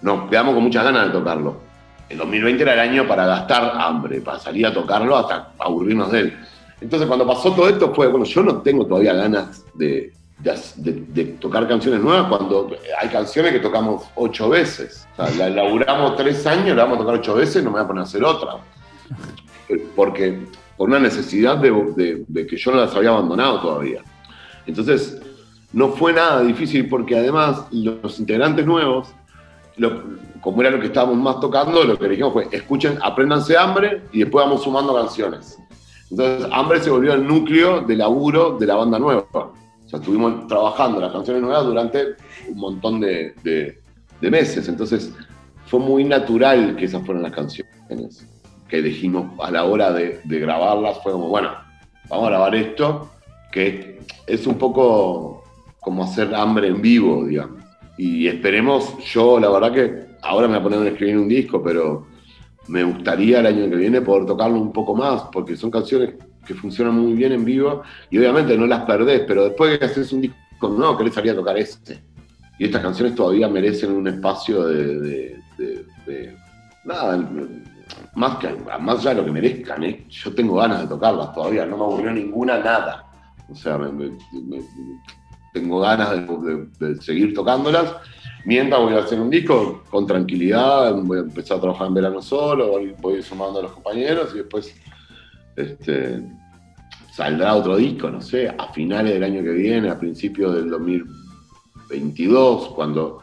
nos 0.02 0.28
quedamos 0.28 0.54
con 0.54 0.64
muchas 0.64 0.84
ganas 0.84 1.06
de 1.06 1.12
tocarlo. 1.12 1.60
El 2.08 2.18
2020 2.18 2.62
era 2.62 2.74
el 2.74 2.80
año 2.80 3.06
para 3.06 3.26
gastar 3.26 3.72
hambre, 3.76 4.20
para 4.20 4.38
salir 4.38 4.66
a 4.66 4.74
tocarlo 4.74 5.16
hasta 5.16 5.52
aburrirnos 5.58 6.10
de 6.10 6.20
él. 6.20 6.38
Entonces, 6.80 7.06
cuando 7.06 7.26
pasó 7.26 7.52
todo 7.52 7.68
esto, 7.68 7.94
fue, 7.94 8.08
bueno, 8.08 8.24
yo 8.24 8.42
no 8.42 8.62
tengo 8.62 8.86
todavía 8.86 9.12
ganas 9.12 9.64
de, 9.74 10.12
de, 10.38 11.24
tocar 11.38 11.68
canciones 11.68 12.00
nuevas 12.00 12.26
cuando 12.28 12.70
hay 12.98 13.08
canciones 13.08 13.52
que 13.52 13.60
tocamos 13.60 14.04
ocho 14.14 14.48
veces. 14.48 15.06
O 15.12 15.26
sea, 15.26 15.34
la 15.36 15.62
laburamos 15.62 16.16
tres 16.16 16.46
años, 16.46 16.76
la 16.76 16.84
vamos 16.84 16.98
a 16.98 17.00
tocar 17.02 17.14
ocho 17.16 17.34
veces, 17.34 17.62
no 17.62 17.70
me 17.70 17.74
voy 17.74 17.84
a 17.84 17.86
poner 17.86 18.00
a 18.00 18.04
hacer 18.04 18.24
otra. 18.24 18.56
Porque, 19.94 20.40
por 20.76 20.88
una 20.88 20.98
necesidad 20.98 21.58
de, 21.58 22.24
de 22.26 22.46
que 22.46 22.56
yo 22.56 22.72
no 22.72 22.80
las 22.80 22.94
había 22.96 23.10
abandonado 23.10 23.60
todavía. 23.60 24.02
Entonces, 24.66 25.20
no 25.72 25.90
fue 25.90 26.12
nada 26.12 26.42
difícil 26.42 26.88
porque 26.88 27.16
además 27.16 27.66
los 27.70 28.18
integrantes 28.18 28.66
nuevos, 28.66 29.08
como 30.40 30.60
era 30.62 30.70
lo 30.70 30.80
que 30.80 30.86
estábamos 30.86 31.16
más 31.16 31.40
tocando, 31.40 31.84
lo 31.84 31.98
que 31.98 32.08
dijimos 32.08 32.32
fue, 32.32 32.48
escuchen, 32.50 32.98
apréndanse 33.00 33.56
hambre 33.56 34.02
y 34.12 34.20
después 34.20 34.44
vamos 34.44 34.62
sumando 34.62 34.94
canciones. 34.94 35.58
Entonces, 36.10 36.48
hambre 36.52 36.80
se 36.80 36.90
volvió 36.90 37.14
el 37.14 37.26
núcleo 37.26 37.82
de 37.82 37.96
laburo 37.96 38.56
de 38.58 38.66
la 38.66 38.74
banda 38.74 38.98
nueva. 38.98 39.26
O 39.32 39.54
sea, 39.86 40.00
estuvimos 40.00 40.46
trabajando 40.48 41.00
las 41.00 41.12
canciones 41.12 41.42
nuevas 41.42 41.64
durante 41.64 42.16
un 42.48 42.56
montón 42.56 43.00
de, 43.00 43.78
meses. 44.20 44.68
Entonces, 44.68 45.12
fue 45.66 45.78
muy 45.78 46.02
natural 46.02 46.74
que 46.76 46.86
esas 46.86 47.04
fueran 47.06 47.22
las 47.22 47.32
canciones 47.32 48.26
que 48.68 48.82
dijimos 48.82 49.38
a 49.40 49.50
la 49.52 49.64
hora 49.64 49.92
de, 49.92 50.20
de 50.24 50.40
grabarlas. 50.40 51.00
Fue 51.02 51.12
como, 51.12 51.28
bueno, 51.28 51.50
vamos 52.08 52.26
a 52.26 52.30
grabar 52.30 52.54
esto 52.56 53.08
que 53.50 54.00
es 54.26 54.46
un 54.46 54.56
poco 54.56 55.44
como 55.80 56.04
hacer 56.04 56.34
hambre 56.34 56.68
en 56.68 56.80
vivo, 56.80 57.24
digamos. 57.24 57.62
Y 57.96 58.26
esperemos, 58.28 58.96
yo 59.04 59.38
la 59.38 59.50
verdad 59.50 59.72
que 59.72 60.10
ahora 60.22 60.46
me 60.46 60.54
voy 60.54 60.60
a 60.60 60.62
poner 60.62 60.86
a 60.86 60.90
escribir 60.90 61.18
un 61.18 61.28
disco, 61.28 61.62
pero 61.62 62.06
me 62.68 62.84
gustaría 62.84 63.40
el 63.40 63.46
año 63.46 63.68
que 63.68 63.76
viene 63.76 64.00
poder 64.00 64.26
tocarlo 64.26 64.60
un 64.60 64.72
poco 64.72 64.94
más, 64.94 65.22
porque 65.32 65.56
son 65.56 65.70
canciones 65.70 66.14
que 66.46 66.54
funcionan 66.54 66.94
muy 66.94 67.12
bien 67.12 67.32
en 67.32 67.44
vivo 67.44 67.82
y 68.10 68.18
obviamente 68.18 68.56
no 68.56 68.66
las 68.66 68.84
perdés, 68.84 69.22
pero 69.26 69.44
después 69.44 69.78
que 69.78 69.84
haces 69.84 70.12
un 70.12 70.22
disco 70.22 70.68
nuevo 70.68 70.96
querés 70.96 71.14
salir 71.14 71.32
a 71.32 71.36
tocar 71.36 71.58
este. 71.58 72.02
Y 72.58 72.66
estas 72.66 72.82
canciones 72.82 73.14
todavía 73.14 73.48
merecen 73.48 73.92
un 73.92 74.06
espacio 74.06 74.66
de, 74.66 75.36
nada, 76.84 77.28
más, 78.14 78.36
que, 78.36 78.54
más 78.80 79.02
de 79.02 79.14
lo 79.14 79.24
que 79.24 79.32
merezcan, 79.32 79.82
¿eh? 79.84 80.04
yo 80.08 80.34
tengo 80.34 80.56
ganas 80.56 80.82
de 80.82 80.88
tocarlas 80.88 81.34
todavía, 81.34 81.64
no 81.66 81.76
me 81.76 81.84
aburrió 81.84 82.12
ninguna, 82.12 82.58
nada. 82.58 83.09
O 83.50 83.54
sea, 83.54 83.78
tengo 85.52 85.80
ganas 85.80 86.10
de, 86.78 86.96
seguir 87.00 87.34
tocándolas. 87.34 87.94
Mientras 88.44 88.80
voy 88.80 88.94
a 88.94 89.00
hacer 89.00 89.20
un 89.20 89.30
disco 89.30 89.82
con 89.90 90.06
tranquilidad, 90.06 90.94
voy 90.94 91.18
a 91.18 91.22
empezar 91.22 91.58
a 91.58 91.60
trabajar 91.60 91.88
en 91.88 91.94
verano 91.94 92.22
solo, 92.22 92.80
voy, 93.00 93.22
sumando 93.22 93.58
a 93.60 93.62
los 93.64 93.72
compañeros 93.72 94.30
y 94.34 94.38
después 94.38 94.74
este, 95.56 96.22
saldrá 97.12 97.54
otro 97.54 97.76
disco, 97.76 98.08
no 98.08 98.20
sé, 98.20 98.48
a 98.48 98.72
finales 98.72 99.14
del 99.14 99.24
año 99.24 99.42
que 99.42 99.50
viene, 99.50 99.90
a 99.90 99.98
principios 99.98 100.54
del 100.54 100.70
2022, 100.70 102.68
cuando 102.68 103.20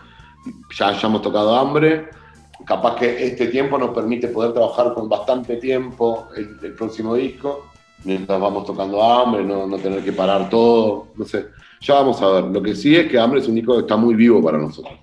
ya 0.78 0.90
hayamos 0.90 1.22
tocado 1.22 1.56
hambre, 1.56 2.10
capaz 2.66 2.96
que 2.96 3.26
este 3.26 3.48
tiempo 3.48 3.78
nos 3.78 3.92
permite 3.92 4.28
poder 4.28 4.54
trabajar 4.54 4.94
con 4.94 5.08
bastante 5.10 5.58
tiempo 5.58 6.28
el, 6.36 6.74
próximo 6.74 7.16
disco, 7.16 7.72
mientras 8.04 8.40
vamos 8.40 8.66
tocando 8.66 9.02
hambre, 9.02 9.44
no, 9.44 9.68
tener 9.78 10.04
que 10.04 10.14
parar 10.14 10.50
todo, 10.50 11.08
no 11.16 11.26
sé. 11.26 11.48
Ya 11.82 11.96
vamos 11.96 12.22
a 12.22 12.28
ver. 12.30 12.44
Lo 12.46 12.62
que 12.62 12.76
sí 12.76 12.96
es 12.96 13.10
que 13.10 13.20
Hambre 13.20 13.40
es 13.40 13.48
un 13.48 13.56
disco 13.56 13.76
que 13.76 13.82
está 13.82 13.98
muy 13.98 14.16
vivo 14.16 14.44
para 14.44 14.58
nosotros. 14.58 14.96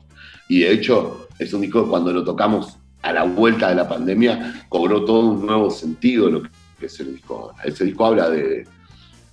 Y 0.49 0.61
de 0.61 0.73
hecho, 0.73 1.29
es 1.39 1.53
un 1.53 1.61
disco 1.61 1.85
que 1.85 1.91
cuando 1.91 2.13
lo 2.13 2.25
tocamos 2.25 2.77
a 3.03 3.13
la 3.13 3.25
vuelta 3.25 3.69
de 3.69 3.77
la 3.77 3.89
pandemia, 3.89 4.67
cobró 4.69 5.05
todo 5.05 5.21
un 5.21 5.47
nuevo 5.47 5.71
sentido 5.71 6.31
lo 6.31 6.43
que 6.43 6.49
es 6.87 7.01
el 7.01 7.15
disco 7.15 7.55
Ese 7.65 7.85
disco 7.85 8.07
habla 8.07 8.31
de. 8.31 8.67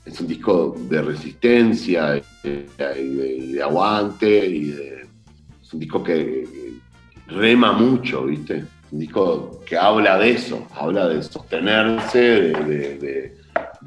Es 0.04 0.20
un 0.20 0.28
disco 0.28 0.76
de 0.90 1.02
resistencia, 1.02 2.22
y 2.44 2.50
de, 2.78 3.62
aguante, 3.64 4.48
y 4.48 4.72
es 5.62 5.74
un 5.74 5.80
disco 5.80 6.04
que 6.04 6.48
rema 7.28 7.72
mucho, 7.74 8.26
¿viste? 8.26 8.66
Un 8.92 9.00
disco 9.00 9.62
que 9.64 9.78
habla 9.78 10.18
de 10.18 10.32
eso, 10.32 10.66
habla 10.76 11.08
de 11.08 11.22
sostenerse, 11.22 12.20
de, 12.20 13.38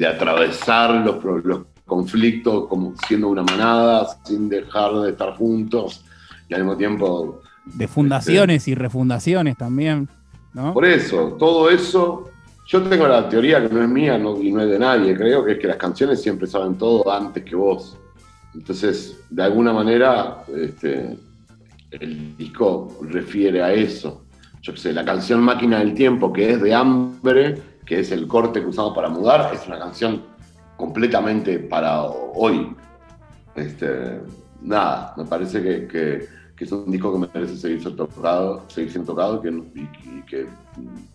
atravesar 0.00 1.04
los, 1.04 1.22
los 1.44 1.60
conflictos 1.84 2.66
como 2.68 2.94
siendo 3.06 3.28
una 3.28 3.42
manada, 3.42 4.06
sin 4.24 4.48
dejar 4.48 4.92
de 5.00 5.10
estar 5.10 5.36
juntos 5.36 6.04
y 6.48 6.54
al 6.54 6.62
mismo 6.62 6.76
tiempo... 6.76 7.40
De 7.64 7.88
fundaciones 7.88 8.68
y 8.68 8.74
refundaciones 8.74 9.56
también, 9.56 10.08
¿no? 10.52 10.74
Por 10.74 10.84
eso, 10.84 11.36
todo 11.38 11.70
eso, 11.70 12.30
yo 12.66 12.82
tengo 12.82 13.06
la 13.06 13.28
teoría 13.28 13.66
que 13.66 13.74
no 13.74 13.82
es 13.82 13.88
mía 13.88 14.18
y 14.18 14.52
no 14.52 14.60
es 14.60 14.70
de 14.70 14.78
nadie, 14.78 15.16
creo 15.16 15.44
que 15.44 15.52
es 15.52 15.58
que 15.58 15.68
las 15.68 15.76
canciones 15.76 16.20
siempre 16.20 16.46
saben 16.46 16.74
todo 16.74 17.10
antes 17.10 17.42
que 17.44 17.56
vos. 17.56 17.96
Entonces, 18.54 19.18
de 19.30 19.42
alguna 19.42 19.72
manera, 19.72 20.44
este, 20.54 21.16
el 21.90 22.36
disco 22.36 22.98
refiere 23.02 23.62
a 23.62 23.72
eso. 23.72 24.24
Yo 24.62 24.72
qué 24.72 24.78
sé, 24.78 24.92
la 24.92 25.04
canción 25.04 25.40
Máquina 25.40 25.78
del 25.78 25.94
Tiempo, 25.94 26.32
que 26.32 26.52
es 26.52 26.62
de 26.62 26.74
hambre, 26.74 27.60
que 27.84 28.00
es 28.00 28.10
el 28.12 28.26
corte 28.26 28.60
que 28.60 28.66
usamos 28.66 28.94
para 28.94 29.08
mudar, 29.08 29.52
es 29.54 29.66
una 29.66 29.78
canción 29.78 30.22
completamente 30.76 31.58
para 31.58 32.02
hoy. 32.02 32.74
Este, 33.54 34.20
nada, 34.60 35.14
me 35.16 35.24
parece 35.24 35.62
que, 35.62 36.28
es 36.58 36.72
un 36.72 36.90
disco 36.90 37.12
que 37.12 37.28
merece 37.32 37.56
seguir 37.56 37.82
siendo 37.82 38.06
tocado, 38.06 38.64
seguir 38.68 38.90
siendo 38.90 39.12
tocado 39.12 39.42
y, 39.44 40.22
que 40.22 40.46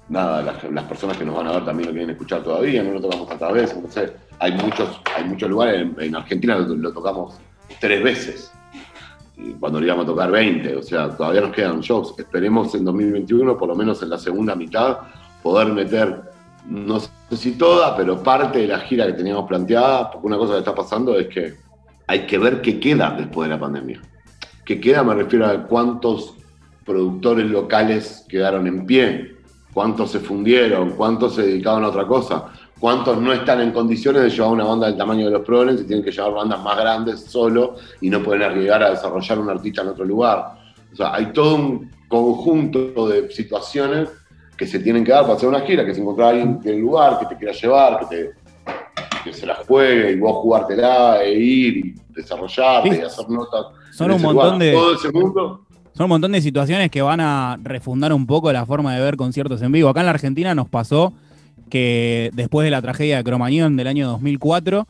nada, 0.08 0.43
las, 0.43 0.84
personas 0.84 1.17
que 1.17 1.25
nos 1.25 1.36
van 1.36 1.47
a 1.47 1.53
ver 1.53 1.65
también 1.65 1.88
lo 1.88 1.93
quieren 1.93 2.12
escuchar 2.12 2.43
todavía, 2.43 2.84
no 2.84 2.91
lo 2.93 3.01
tocamos 3.01 3.32
otra 3.32 3.51
vez, 3.51 3.75
no 3.75 3.89
sé, 3.89 4.13
hay 4.38 4.51
muchos, 4.53 5.01
hay 5.17 5.23
muchos 5.23 5.49
lugares, 5.49 5.88
en, 5.97 6.15
Argentina 6.15 6.55
lo, 6.58 6.93
tocamos 6.93 7.39
tres 7.79 8.03
veces, 8.03 8.51
cuando 9.60 9.79
le 9.79 9.88
íbamos 9.88 10.03
a 10.03 10.08
tocar 10.08 10.29
20, 10.29 10.75
o 10.75 10.84
sea, 10.84 11.10
todavía 11.10 11.41
nos 11.41 11.51
quedan 11.51 11.79
shows, 11.79 12.13
esperemos 12.19 12.75
en 12.75 12.86
2021, 12.86 13.58
por 13.58 13.69
lo 13.69 13.75
menos 13.75 14.03
en 14.03 14.10
la 14.12 14.19
segunda 14.19 14.53
mitad, 14.53 14.99
poder 15.41 15.69
meter 15.73 16.29
no 16.65 17.00
sé 17.00 17.10
si 17.32 17.52
toda, 17.54 17.95
pero 17.95 18.22
parte 18.22 18.60
de 18.60 18.67
la 18.67 18.80
gira 18.80 19.06
que 19.08 19.13
teníamos 19.13 19.48
planteada, 19.48 20.12
porque 20.12 20.28
una 20.28 20.38
cosa 20.38 20.54
que 20.54 20.60
está 20.60 20.76
pasando 20.76 21.17
es 21.17 21.28
que 21.28 21.56
hay 22.08 22.26
que 22.26 22.38
ver 22.38 22.62
qué 22.62 22.80
queda 22.80 23.15
después 23.17 23.48
de 23.50 23.56
la 23.56 23.60
pandemia. 23.60 24.02
¿Qué 24.65 24.80
queda? 24.80 25.04
Me 25.04 25.15
refiero 25.15 25.45
a 25.45 25.63
cuántos 25.63 26.36
productores 26.86 27.50
locales 27.50 28.26
quedaron 28.28 28.65
en 28.67 28.86
pie, 28.86 29.36
cuántos 29.74 30.12
se 30.12 30.19
fundieron, 30.19 30.91
cuántos 30.91 31.36
se 31.36 31.43
dedicaron 31.43 31.84
a 31.84 31.89
otra 31.89 32.08
cosa, 32.08 32.45
cuántos 32.80 33.22
no 33.22 33.32
están 33.32 33.62
en 33.62 33.72
condiciones 33.72 34.24
de 34.24 34.30
llevar 34.30 34.52
una 34.52 34.63
banda 34.63 34.88
del 34.88 34.98
tamaño 34.98 35.26
de 35.26 35.32
los 35.32 35.45
Problems 35.45 35.82
y 35.82 35.86
tienen 35.86 36.04
que 36.04 36.12
llevar 36.12 36.34
bandas 36.34 36.63
más 36.63 36.78
grandes 36.78 37.26
solo 37.26 37.76
y 38.02 38.10
no 38.10 38.24
pueden 38.24 38.43
arriesgar 38.43 38.84
a 38.84 38.89
desarrollar 38.91 39.39
un 39.39 39.50
artista 39.50 39.82
en 39.82 39.89
otro 39.89 40.06
lugar. 40.06 40.54
O 40.91 40.95
sea, 40.95 41.13
hay 41.13 41.32
todo 41.32 41.56
un 41.56 41.91
conjunto 42.08 43.08
de 43.08 43.30
situaciones 43.30 44.10
que 44.60 44.67
se 44.67 44.80
tienen 44.80 45.06
que 45.06 45.12
dar 45.12 45.22
para 45.22 45.36
hacer 45.36 45.48
una 45.48 45.62
gira, 45.62 45.86
que 45.86 45.95
se 45.95 46.02
encontrar 46.02 46.32
alguien 46.32 46.60
del 46.60 46.80
lugar, 46.80 47.17
que 47.17 47.28
te 47.28 47.38
quiera 47.38 47.54
llevar, 47.54 48.00
que, 48.10 48.34
te, 49.24 49.34
se 49.34 49.45
la 49.45 49.56
juegue 49.56 50.12
y 50.12 50.19
vos 50.19 50.36
jugártela 50.41 51.24
e 51.24 51.34
ir 51.39 51.78
y 51.78 51.95
desarrollarte 52.10 52.98
y 52.98 53.02
hacer 53.02 53.30
notas. 53.30 53.67
Son 53.93 54.12
un 54.12 54.22
montón 54.22 54.60
de. 54.60 54.74
Son 55.93 56.04
un 56.06 56.10
montón 56.10 56.34
de 56.34 56.41
situaciones 56.41 56.91
que 56.91 57.02
van 57.02 57.22
a 57.22 57.58
refundar 57.63 58.12
un 58.12 58.26
poco 58.26 58.52
la 58.52 58.65
forma 58.65 58.93
de 58.95 59.02
ver 59.02 59.15
conciertos 59.15 59.62
en 59.62 59.72
vivo. 59.72 59.88
Acá 59.89 60.02
en 60.02 60.08
la 60.08 60.12
Argentina 60.12 60.54
nos 60.54 60.67
pasó 60.67 61.13
que 61.69 62.30
después 62.34 62.65
de 62.65 62.72
la 62.72 62.82
tragedia 62.82 63.17
de 63.17 63.24
Cromañón 63.24 63.78
del 63.78 63.88
año 63.88 64.08
2004, 64.08 64.88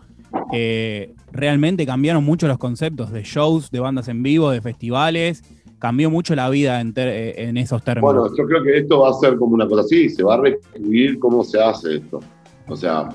eh, 0.53 1.13
realmente 1.31 1.85
cambiaron 1.85 2.23
mucho 2.23 2.47
los 2.47 2.57
conceptos 2.57 3.11
de 3.11 3.23
shows, 3.23 3.69
de 3.69 3.79
bandas 3.79 4.07
en 4.07 4.23
vivo, 4.23 4.49
de 4.49 4.61
festivales 4.61 5.43
cambió 5.79 6.09
mucho 6.09 6.35
la 6.35 6.49
vida 6.49 6.81
eh, 6.81 7.33
en, 7.37 7.57
esos 7.57 7.83
términos. 7.83 8.13
Bueno, 8.13 8.35
yo 8.37 8.45
creo 8.45 8.63
que 8.63 8.77
esto 8.77 8.99
va 8.99 9.09
a 9.09 9.13
ser 9.13 9.37
como 9.37 9.55
una 9.55 9.67
cosa 9.67 9.81
así, 9.81 10.09
se 10.09 10.23
va 10.23 10.35
a 10.35 10.41
reescribir 10.41 11.17
cómo 11.19 11.43
se 11.43 11.61
hace 11.61 11.95
esto. 11.95 12.19
O 12.67 12.75
sea, 12.75 13.09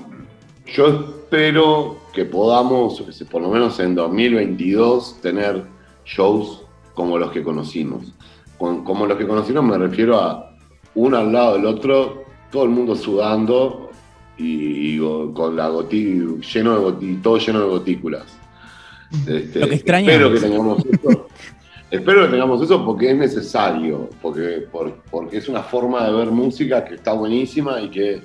yo 0.73 0.87
espero 0.87 1.97
que 2.13 2.25
podamos, 2.25 3.01
por 3.31 3.41
lo 3.41 3.49
menos 3.49 3.79
en 3.79 3.95
2022, 3.95 5.21
tener 5.21 5.63
shows 6.05 6.63
como 6.93 7.17
los 7.17 7.31
que 7.31 7.43
conocimos. 7.43 8.13
como 8.57 9.05
los 9.05 9.17
que 9.17 9.27
conocimos 9.27 9.63
me 9.63 9.77
refiero 9.77 10.19
a 10.19 10.55
uno 10.95 11.17
al 11.17 11.31
lado 11.31 11.55
del 11.55 11.65
otro, 11.65 12.23
todo 12.51 12.63
el 12.63 12.69
mundo 12.69 12.95
sudando 12.95 13.89
y, 14.37 14.97
con 15.33 15.55
la 15.55 15.69
goti, 15.69 16.21
lleno 16.53 16.91
de 16.91 17.15
todo 17.21 17.37
lleno 17.37 17.59
de 17.59 17.67
gotículas. 17.67 18.37
Este, 19.27 19.59
lo 19.59 19.67
que 19.67 19.75
extraña. 19.75 20.11
Espero 20.11 20.33
que 20.33 20.39
tengamos 20.39 20.85
esto. 20.91 21.14
Espero 21.95 22.23
que 22.23 22.27
tengamos 22.27 22.61
eso 22.61 22.83
porque 22.83 23.11
es 23.11 23.17
necesario, 23.17 24.09
porque, 24.21 24.67
porque 25.09 25.37
es 25.37 25.47
una 25.47 25.63
forma 25.63 26.05
de 26.05 26.13
ver 26.13 26.29
música 26.29 26.83
que 26.83 26.95
está 26.95 27.13
buenísima 27.13 27.79
y 27.79 27.89
que, 27.89 28.21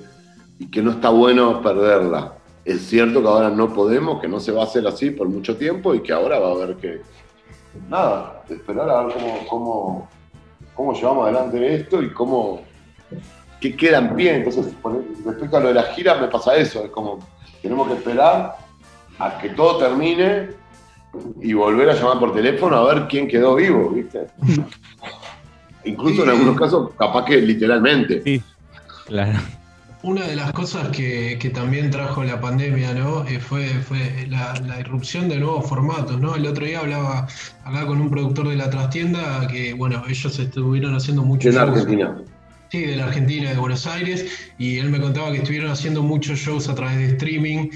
que 0.69 0.81
no 0.81 0.91
está 0.91 1.09
bueno 1.09 1.61
perderla. 1.61 2.33
Es 2.65 2.81
cierto 2.81 3.21
que 3.21 3.27
ahora 3.29 3.49
no 3.49 3.73
podemos, 3.73 4.19
que 4.19 4.27
no 4.27 4.41
se 4.41 4.51
va 4.51 4.63
a 4.63 4.65
hacer 4.65 4.85
así 4.85 5.11
por 5.11 5.29
mucho 5.29 5.55
tiempo 5.55 5.95
y 5.95 6.01
que 6.01 6.11
ahora 6.11 6.37
va 6.37 6.49
a 6.49 6.51
haber 6.51 6.75
que, 6.75 7.01
nada, 7.87 8.43
esperar 8.49 8.89
a 8.89 9.03
ver 9.03 9.15
cómo, 9.49 10.09
cómo, 10.75 10.93
llevamos 10.93 11.23
adelante 11.23 11.73
esto 11.73 12.03
y 12.03 12.09
cómo, 12.11 12.59
qué 13.61 13.73
queda 13.73 13.99
en 13.99 14.15
pie. 14.15 14.35
Entonces, 14.35 14.65
respecto 15.25 15.55
a 15.55 15.59
lo 15.61 15.69
de 15.69 15.75
la 15.75 15.83
gira 15.83 16.15
me 16.15 16.27
pasa 16.27 16.57
eso, 16.57 16.83
es 16.83 16.91
como, 16.91 17.19
tenemos 17.61 17.87
que 17.87 17.93
esperar 17.93 18.57
a 19.17 19.37
que 19.37 19.49
todo 19.51 19.77
termine 19.77 20.60
y 21.41 21.53
volver 21.53 21.89
a 21.89 21.93
llamar 21.93 22.19
por 22.19 22.33
teléfono 22.33 22.75
a 22.75 22.93
ver 22.93 23.07
quién 23.07 23.27
quedó 23.27 23.55
vivo, 23.55 23.89
¿viste? 23.89 24.27
Incluso 25.83 26.23
en 26.23 26.29
algunos 26.29 26.57
casos, 26.57 26.91
capaz 26.97 27.25
que 27.25 27.37
literalmente. 27.41 28.21
Sí, 28.23 28.41
claro. 29.07 29.39
Una 30.03 30.25
de 30.25 30.35
las 30.35 30.51
cosas 30.53 30.87
que, 30.89 31.51
también 31.53 31.91
trajo 31.91 32.23
la 32.23 32.41
pandemia, 32.41 32.93
¿no? 32.93 33.23
Eh, 33.27 33.39
fue, 33.39 33.67
fue 33.67 34.27
la, 34.29 34.79
irrupción 34.79 35.29
de 35.29 35.37
nuevos 35.37 35.67
formatos, 35.67 36.19
¿no? 36.19 36.35
El 36.35 36.47
otro 36.47 36.65
día 36.65 36.79
hablaba, 36.79 37.27
hablaba 37.63 37.87
con 37.87 38.01
un 38.01 38.09
productor 38.09 38.49
de 38.49 38.55
la 38.55 38.69
trastienda 38.69 39.47
que, 39.47 39.73
bueno, 39.73 40.03
ellos 40.07 40.39
estuvieron 40.39 40.95
haciendo 40.95 41.23
mucho. 41.23 41.49
En 41.49 41.57
Argentina. 41.57 42.17
Sí, 42.71 42.85
de 42.85 42.95
la 42.95 43.03
Argentina, 43.07 43.49
de 43.49 43.57
Buenos 43.57 43.85
Aires, 43.85 44.53
y 44.57 44.77
él 44.77 44.89
me 44.89 45.01
contaba 45.01 45.29
que 45.33 45.39
estuvieron 45.39 45.69
haciendo 45.71 46.01
muchos 46.03 46.39
shows 46.39 46.69
a 46.69 46.73
través 46.73 46.99
de 46.99 47.05
streaming 47.07 47.69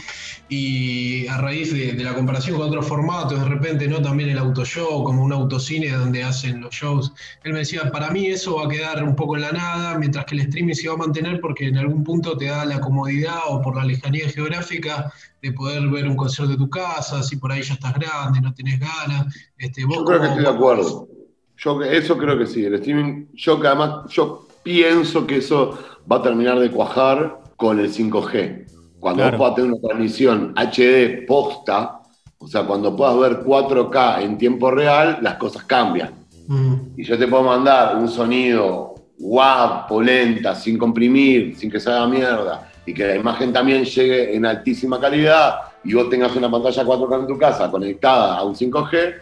y 0.47 1.27
a 1.27 1.37
raíz 1.37 1.73
de, 1.73 2.01
la 2.01 2.13
comparación 2.13 2.57
con 2.57 2.69
otros 2.69 2.87
formatos, 2.87 3.37
de 3.37 3.45
repente, 3.45 3.89
¿no? 3.89 4.01
También 4.01 4.29
el 4.29 4.37
autoshow, 4.37 5.03
como 5.03 5.21
un 5.21 5.33
autocine 5.33 5.91
donde 5.91 6.23
hacen 6.23 6.61
los 6.61 6.73
shows. 6.73 7.11
Él 7.43 7.51
me 7.51 7.59
decía, 7.59 7.91
para 7.91 8.09
mí 8.09 8.27
eso 8.27 8.55
va 8.55 8.67
a 8.67 8.69
quedar 8.69 9.03
un 9.03 9.17
poco 9.17 9.35
en 9.35 9.41
la 9.41 9.51
nada, 9.51 9.97
mientras 9.97 10.23
que 10.23 10.35
el 10.35 10.41
streaming 10.43 10.73
se 10.73 10.87
va 10.87 10.93
a 10.93 10.97
mantener 10.97 11.41
porque 11.41 11.67
en 11.67 11.77
algún 11.77 12.01
punto 12.05 12.37
te 12.37 12.45
da 12.45 12.63
la 12.63 12.79
comodidad 12.79 13.39
o 13.49 13.61
por 13.61 13.75
la 13.75 13.83
lejanía 13.83 14.29
geográfica 14.29 15.11
de 15.41 15.51
poder 15.51 15.89
ver 15.89 16.07
un 16.07 16.15
concierto 16.15 16.53
de 16.53 16.57
tu 16.57 16.69
casa, 16.69 17.21
si 17.21 17.35
por 17.35 17.51
ahí 17.51 17.63
ya 17.63 17.73
estás 17.73 17.95
grande, 17.95 18.39
no 18.39 18.53
tenés 18.53 18.79
ganas. 18.79 19.35
Este, 19.57 19.81
yo 19.81 20.05
creo 20.05 20.21
que 20.21 20.27
estoy 20.27 20.43
de 20.43 20.49
acuerdo. 20.49 21.09
Yo 21.57 21.83
eso 21.83 22.17
creo 22.17 22.37
que 22.37 22.47
sí. 22.47 22.63
El 22.63 22.75
streaming, 22.75 23.25
yo 23.33 23.59
que 23.59 23.67
además, 23.67 24.09
yo 24.09 24.44
pienso 24.65 25.27
que 25.27 25.37
eso 25.37 25.77
va 26.11 26.17
a 26.17 26.21
terminar 26.23 26.59
de 26.59 26.71
cuajar 26.71 27.39
con 27.55 27.79
el 27.79 27.93
5G. 27.93 28.65
Cuando 28.99 29.23
vos 29.23 29.35
puedas 29.35 29.55
tener 29.55 29.71
una 29.71 29.79
transmisión 29.79 30.55
HD 30.55 31.27
posta, 31.27 32.01
o 32.39 32.47
sea, 32.47 32.63
cuando 32.63 32.95
puedas 32.95 33.17
ver 33.19 33.43
4K 33.43 34.23
en 34.23 34.39
tiempo 34.39 34.71
real, 34.71 35.19
las 35.21 35.35
cosas 35.35 35.63
cambian. 35.65 36.15
Mm. 36.47 36.73
Y 36.97 37.03
yo 37.03 37.15
te 37.17 37.27
puedo 37.27 37.43
mandar 37.43 37.95
un 37.95 38.07
sonido 38.07 38.95
guapo, 39.19 40.01
lenta, 40.01 40.55
sin 40.55 40.79
comprimir, 40.79 41.55
sin 41.55 41.69
que 41.69 41.79
se 41.79 41.91
haga 41.91 42.07
mierda, 42.07 42.71
y 42.87 42.93
que 42.93 43.05
la 43.05 43.15
imagen 43.15 43.53
también 43.53 43.85
llegue 43.85 44.35
en 44.35 44.47
altísima 44.47 44.99
calidad, 44.99 45.59
y 45.83 45.93
vos 45.93 46.09
tengas 46.09 46.35
una 46.35 46.49
pantalla 46.49 46.83
4K 46.83 47.19
en 47.19 47.27
tu 47.27 47.37
casa 47.37 47.69
conectada 47.69 48.37
a 48.37 48.43
un 48.43 48.55
5G, 48.55 49.13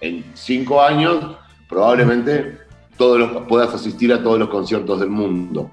en 0.00 0.24
5 0.34 0.82
años 0.82 1.24
probablemente 1.68 2.67
todos 2.98 3.18
los, 3.18 3.30
puedas 3.44 3.72
asistir 3.72 4.12
a 4.12 4.22
todos 4.22 4.38
los 4.38 4.50
conciertos 4.50 5.00
del 5.00 5.08
mundo. 5.08 5.70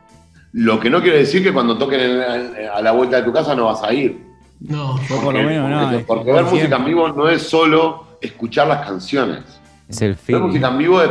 Lo 0.54 0.80
que 0.80 0.90
no 0.90 1.02
quiere 1.02 1.18
decir 1.18 1.44
que 1.44 1.52
cuando 1.52 1.78
toquen 1.78 2.22
a 2.74 2.82
la 2.82 2.92
vuelta 2.92 3.18
de 3.18 3.24
tu 3.24 3.34
casa 3.34 3.54
no 3.54 3.66
vas 3.66 3.84
a 3.84 3.94
ir. 3.94 4.24
No, 4.62 4.98
por 5.10 5.34
lo 5.34 5.44
menos 5.44 5.70
no. 5.70 6.00
Porque, 6.06 6.32
ver 6.32 6.46
música 6.46 6.78
en 6.78 6.86
vivo 6.86 7.10
no 7.10 7.28
es 7.28 7.42
solo 7.42 8.06
escuchar 8.22 8.68
las 8.68 8.86
canciones. 8.86 9.44
Es 9.90 10.02
el 10.02 10.18
La 10.30 10.40
música 10.40 10.70
en 10.70 10.78
vivo 10.78 11.02
es, 11.02 11.10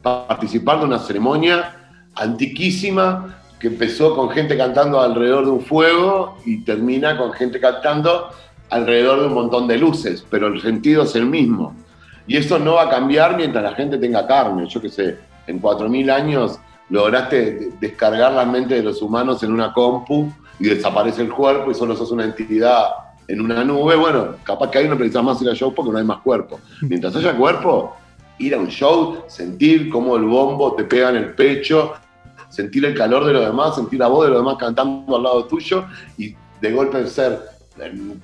participar 0.00 0.80
de 0.80 0.86
una 0.86 0.98
ceremonia 0.98 1.76
antiquísima 2.14 3.42
que 3.60 3.68
empezó 3.68 4.16
con 4.16 4.30
gente 4.30 4.56
cantando 4.56 5.00
alrededor 5.00 5.44
de 5.44 5.50
un 5.50 5.60
fuego 5.60 6.38
y 6.44 6.64
termina 6.64 7.16
con 7.16 7.32
gente 7.32 7.60
cantando 7.60 8.30
alrededor 8.70 9.20
de 9.20 9.26
un 9.26 9.34
montón 9.34 9.68
de 9.68 9.78
luces, 9.78 10.26
pero 10.28 10.48
el 10.48 10.60
sentido 10.60 11.04
es 11.04 11.14
el 11.14 11.26
mismo. 11.26 11.76
Y 12.26 12.36
eso 12.36 12.58
no 12.58 12.74
va 12.74 12.84
a 12.84 12.90
cambiar 12.90 13.36
mientras 13.36 13.62
la 13.62 13.74
gente 13.74 13.98
tenga 13.98 14.26
carne. 14.26 14.66
Yo 14.66 14.80
qué 14.80 14.88
sé, 14.88 15.18
en 15.46 15.60
4.000 15.60 16.10
años 16.10 16.58
lograste 16.88 17.70
descargar 17.80 18.32
la 18.32 18.44
mente 18.44 18.74
de 18.74 18.82
los 18.82 19.00
humanos 19.00 19.42
en 19.42 19.52
una 19.52 19.72
compu 19.72 20.30
y 20.58 20.68
desaparece 20.68 21.22
el 21.22 21.32
cuerpo 21.32 21.70
y 21.70 21.74
solo 21.74 21.96
sos 21.96 22.10
una 22.10 22.24
entidad 22.24 22.84
en 23.28 23.40
una 23.40 23.64
nube. 23.64 23.96
Bueno, 23.96 24.36
capaz 24.44 24.70
que 24.70 24.78
ahí 24.78 24.88
no 24.88 24.96
precisas 24.96 25.24
más 25.24 25.40
ir 25.40 25.48
a 25.48 25.54
show 25.54 25.74
porque 25.74 25.90
no 25.90 25.98
hay 25.98 26.04
más 26.04 26.20
cuerpo. 26.20 26.60
Mientras 26.82 27.16
haya 27.16 27.36
cuerpo, 27.36 27.96
ir 28.38 28.54
a 28.54 28.58
un 28.58 28.68
show, 28.68 29.24
sentir 29.26 29.88
cómo 29.88 30.16
el 30.16 30.24
bombo 30.24 30.74
te 30.74 30.84
pega 30.84 31.10
en 31.10 31.16
el 31.16 31.34
pecho, 31.34 31.94
sentir 32.48 32.84
el 32.84 32.94
calor 32.94 33.24
de 33.24 33.32
los 33.32 33.46
demás, 33.46 33.74
sentir 33.74 33.98
la 33.98 34.08
voz 34.08 34.26
de 34.26 34.32
los 34.32 34.40
demás 34.40 34.56
cantando 34.58 35.16
al 35.16 35.22
lado 35.22 35.44
tuyo 35.46 35.84
y 36.18 36.34
de 36.60 36.72
golpe 36.72 37.06
ser 37.06 37.40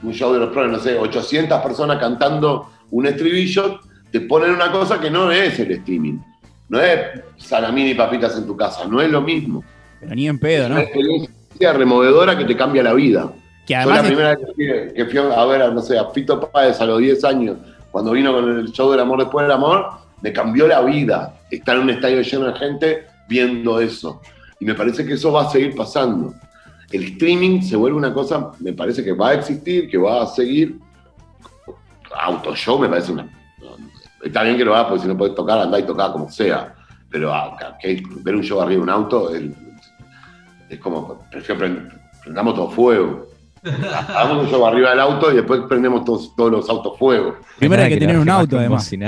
un 0.03 0.13
show 0.13 0.33
de 0.33 0.41
los 0.41 0.51
pros, 0.51 0.71
no 0.71 0.79
sé, 0.79 0.99
800 0.99 1.61
personas 1.63 1.99
cantando 1.99 2.69
un 2.91 3.07
estribillo, 3.07 3.81
te 4.13 4.21
ponen 4.21 4.51
una 4.51 4.71
cosa 4.71 5.01
que 5.01 5.11
no 5.11 5.33
es 5.33 5.59
el 5.59 5.73
streaming. 5.73 6.19
No 6.69 6.81
es 6.81 7.23
salamín 7.37 7.89
y 7.89 7.95
papitas 7.95 8.37
en 8.37 8.47
tu 8.47 8.57
casa, 8.57 8.87
no 8.87 9.01
es 9.01 9.11
lo 9.11 9.23
mismo. 9.23 9.65
Pero 10.01 10.15
ni 10.15 10.29
en 10.29 10.39
pedo, 10.39 10.69
¿no? 10.69 10.79
Es 10.79 10.81
una 10.81 10.83
experiencia 10.83 11.73
removedora 11.73 12.37
que 12.37 12.45
te 12.45 12.57
cambia 12.57 12.83
la 12.83 12.95
vida. 12.95 13.33
Que 13.67 13.75
además 13.75 14.01
Fue 14.01 14.03
la 14.03 14.09
primera 14.09 14.37
vez 14.37 14.93
que 14.95 15.05
fui 15.07 15.19
a 15.19 15.45
ver, 15.45 15.73
no 15.73 15.81
sé, 15.81 15.99
a 15.99 16.07
Fito 16.11 16.41
Páez 16.51 16.81
a 16.81 16.87
los 16.87 16.99
10 16.99 17.25
años, 17.25 17.57
cuando 17.91 18.13
vino 18.13 18.33
con 18.33 18.59
el 18.59 18.73
show 18.73 18.91
del 18.91 19.01
amor 19.01 19.19
después 19.19 19.45
del 19.45 19.53
amor, 19.53 19.91
me 20.23 20.33
cambió 20.33 20.67
la 20.67 20.83
vida 20.83 21.41
estar 21.51 21.77
en 21.77 21.83
un 21.83 21.91
estadio 21.91 22.21
lleno 22.23 22.47
de 22.47 22.59
gente 22.59 23.07
viendo 23.29 23.81
eso. 23.81 24.21
Y 24.61 24.65
me 24.65 24.75
parece 24.75 25.05
que 25.05 25.15
eso 25.15 25.33
va 25.33 25.43
a 25.43 25.51
seguir 25.51 25.75
pasando. 25.75 26.35
El 26.91 27.05
streaming 27.05 27.61
se 27.61 27.77
vuelve 27.77 27.97
una 27.97 28.13
cosa, 28.13 28.53
me 28.61 28.73
parece 28.73 29.05
que 29.05 29.13
va 29.13 29.31
a 29.31 29.35
existir, 29.35 29.89
que 29.89 29.99
va 29.99 30.23
a 30.23 30.27
seguir. 30.27 30.79
Auto 32.21 32.55
show 32.57 32.79
me 32.79 32.89
parece 32.89 33.13
una. 33.13 33.38
Está 34.23 34.43
bien 34.43 34.57
que 34.57 34.65
lo 34.65 34.75
hagas 34.75 34.89
porque 34.89 35.03
si 35.03 35.09
no 35.09 35.17
puedes 35.17 35.35
tocar, 35.35 35.59
andá 35.59 35.79
y 35.79 35.85
tocar 35.85 36.13
como 36.13 36.31
sea. 36.31 36.75
Pero 37.11 37.33
ah, 37.33 37.57
ver 38.23 38.35
un 38.35 38.43
show 38.43 38.61
arriba 38.61 38.79
de 38.79 38.83
un 38.83 38.91
auto 38.91 39.31
es 40.69 40.79
como, 40.81 41.25
prefiero 41.31 41.81
prendamos 42.23 42.55
todo 42.55 42.71
fuego. 42.71 43.29
Hagamos 43.65 44.45
un 44.45 44.51
show 44.51 44.67
arriba 44.67 44.91
del 44.91 45.01
auto 45.01 45.33
y 45.33 45.37
después 45.37 45.63
prendemos 45.69 46.05
todos, 46.05 46.35
todos 46.37 46.53
los 46.53 46.69
autos 46.69 46.99
fuego. 46.99 47.37
Primero 47.59 47.83
hay 47.83 47.91
que, 47.91 47.97
tener 47.97 48.19
un 48.19 48.29
auto, 48.29 48.59
además. 48.59 48.85
Sí, 48.85 48.99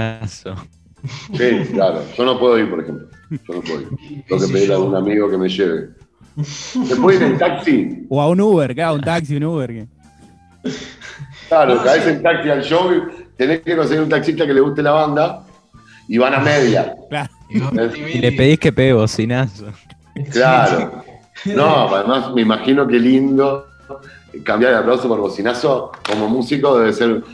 claro. 1.72 2.02
Yo 2.16 2.24
no 2.24 2.38
puedo 2.38 2.58
ir, 2.58 2.68
por 2.68 2.80
ejemplo. 2.80 3.08
Yo 3.30 3.54
no 3.54 3.60
puedo 3.60 3.80
ir. 3.82 3.88
Tengo 4.26 4.46
que 4.46 4.52
pedirle 4.52 4.74
a 4.74 4.78
un 4.78 4.96
amigo 4.96 5.30
que 5.30 5.38
me 5.38 5.48
lleve. 5.48 5.90
¿Se 6.42 6.96
puede 6.96 7.18
ir 7.18 7.22
en 7.24 7.38
taxi? 7.38 8.06
O 8.08 8.20
a 8.20 8.28
un 8.28 8.40
Uber, 8.40 8.74
claro, 8.74 8.94
un 8.94 9.00
taxi, 9.00 9.36
un 9.36 9.44
Uber. 9.44 9.86
Claro, 11.48 11.82
caes 11.82 12.06
en 12.06 12.22
taxi 12.22 12.50
al 12.50 12.62
show 12.62 12.92
y 12.92 13.02
tenés 13.40 13.60
que 13.62 13.74
conseguir 13.74 14.02
un 14.02 14.10
taxista 14.10 14.46
que 14.46 14.52
le 14.52 14.60
guste 14.60 14.82
la 14.82 14.90
banda 14.90 15.42
y 16.06 16.18
van 16.18 16.34
a 16.34 16.40
media. 16.40 16.94
Claro. 17.08 17.30
Y 17.48 18.18
le 18.18 18.32
pedís 18.32 18.58
que 18.58 18.70
pegue 18.70 18.92
bocinazo. 18.92 19.64
Claro. 20.30 21.02
No, 21.46 21.88
además 21.94 22.34
me 22.34 22.42
imagino 22.42 22.86
qué 22.86 22.98
lindo 22.98 23.66
cambiar 24.44 24.72
de 24.72 24.78
aplauso 24.80 25.08
por 25.08 25.18
bocinazo 25.20 25.90
como 26.06 26.28
músico 26.28 26.78
debe 26.78 26.92
ser 26.92 27.24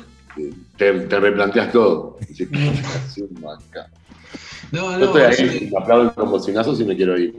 te, 0.76 0.92
te 0.92 1.20
replanteas 1.20 1.72
todo. 1.72 2.18
no, 2.50 2.70
no, 4.70 4.98
Yo 5.00 5.06
estoy 5.06 5.22
ahí, 5.22 5.70
me 5.72 5.78
aplauden 5.82 6.10
con 6.10 6.30
bocinazos 6.30 6.80
y 6.80 6.84
me 6.84 6.94
quiero 6.94 7.18
ir. 7.18 7.34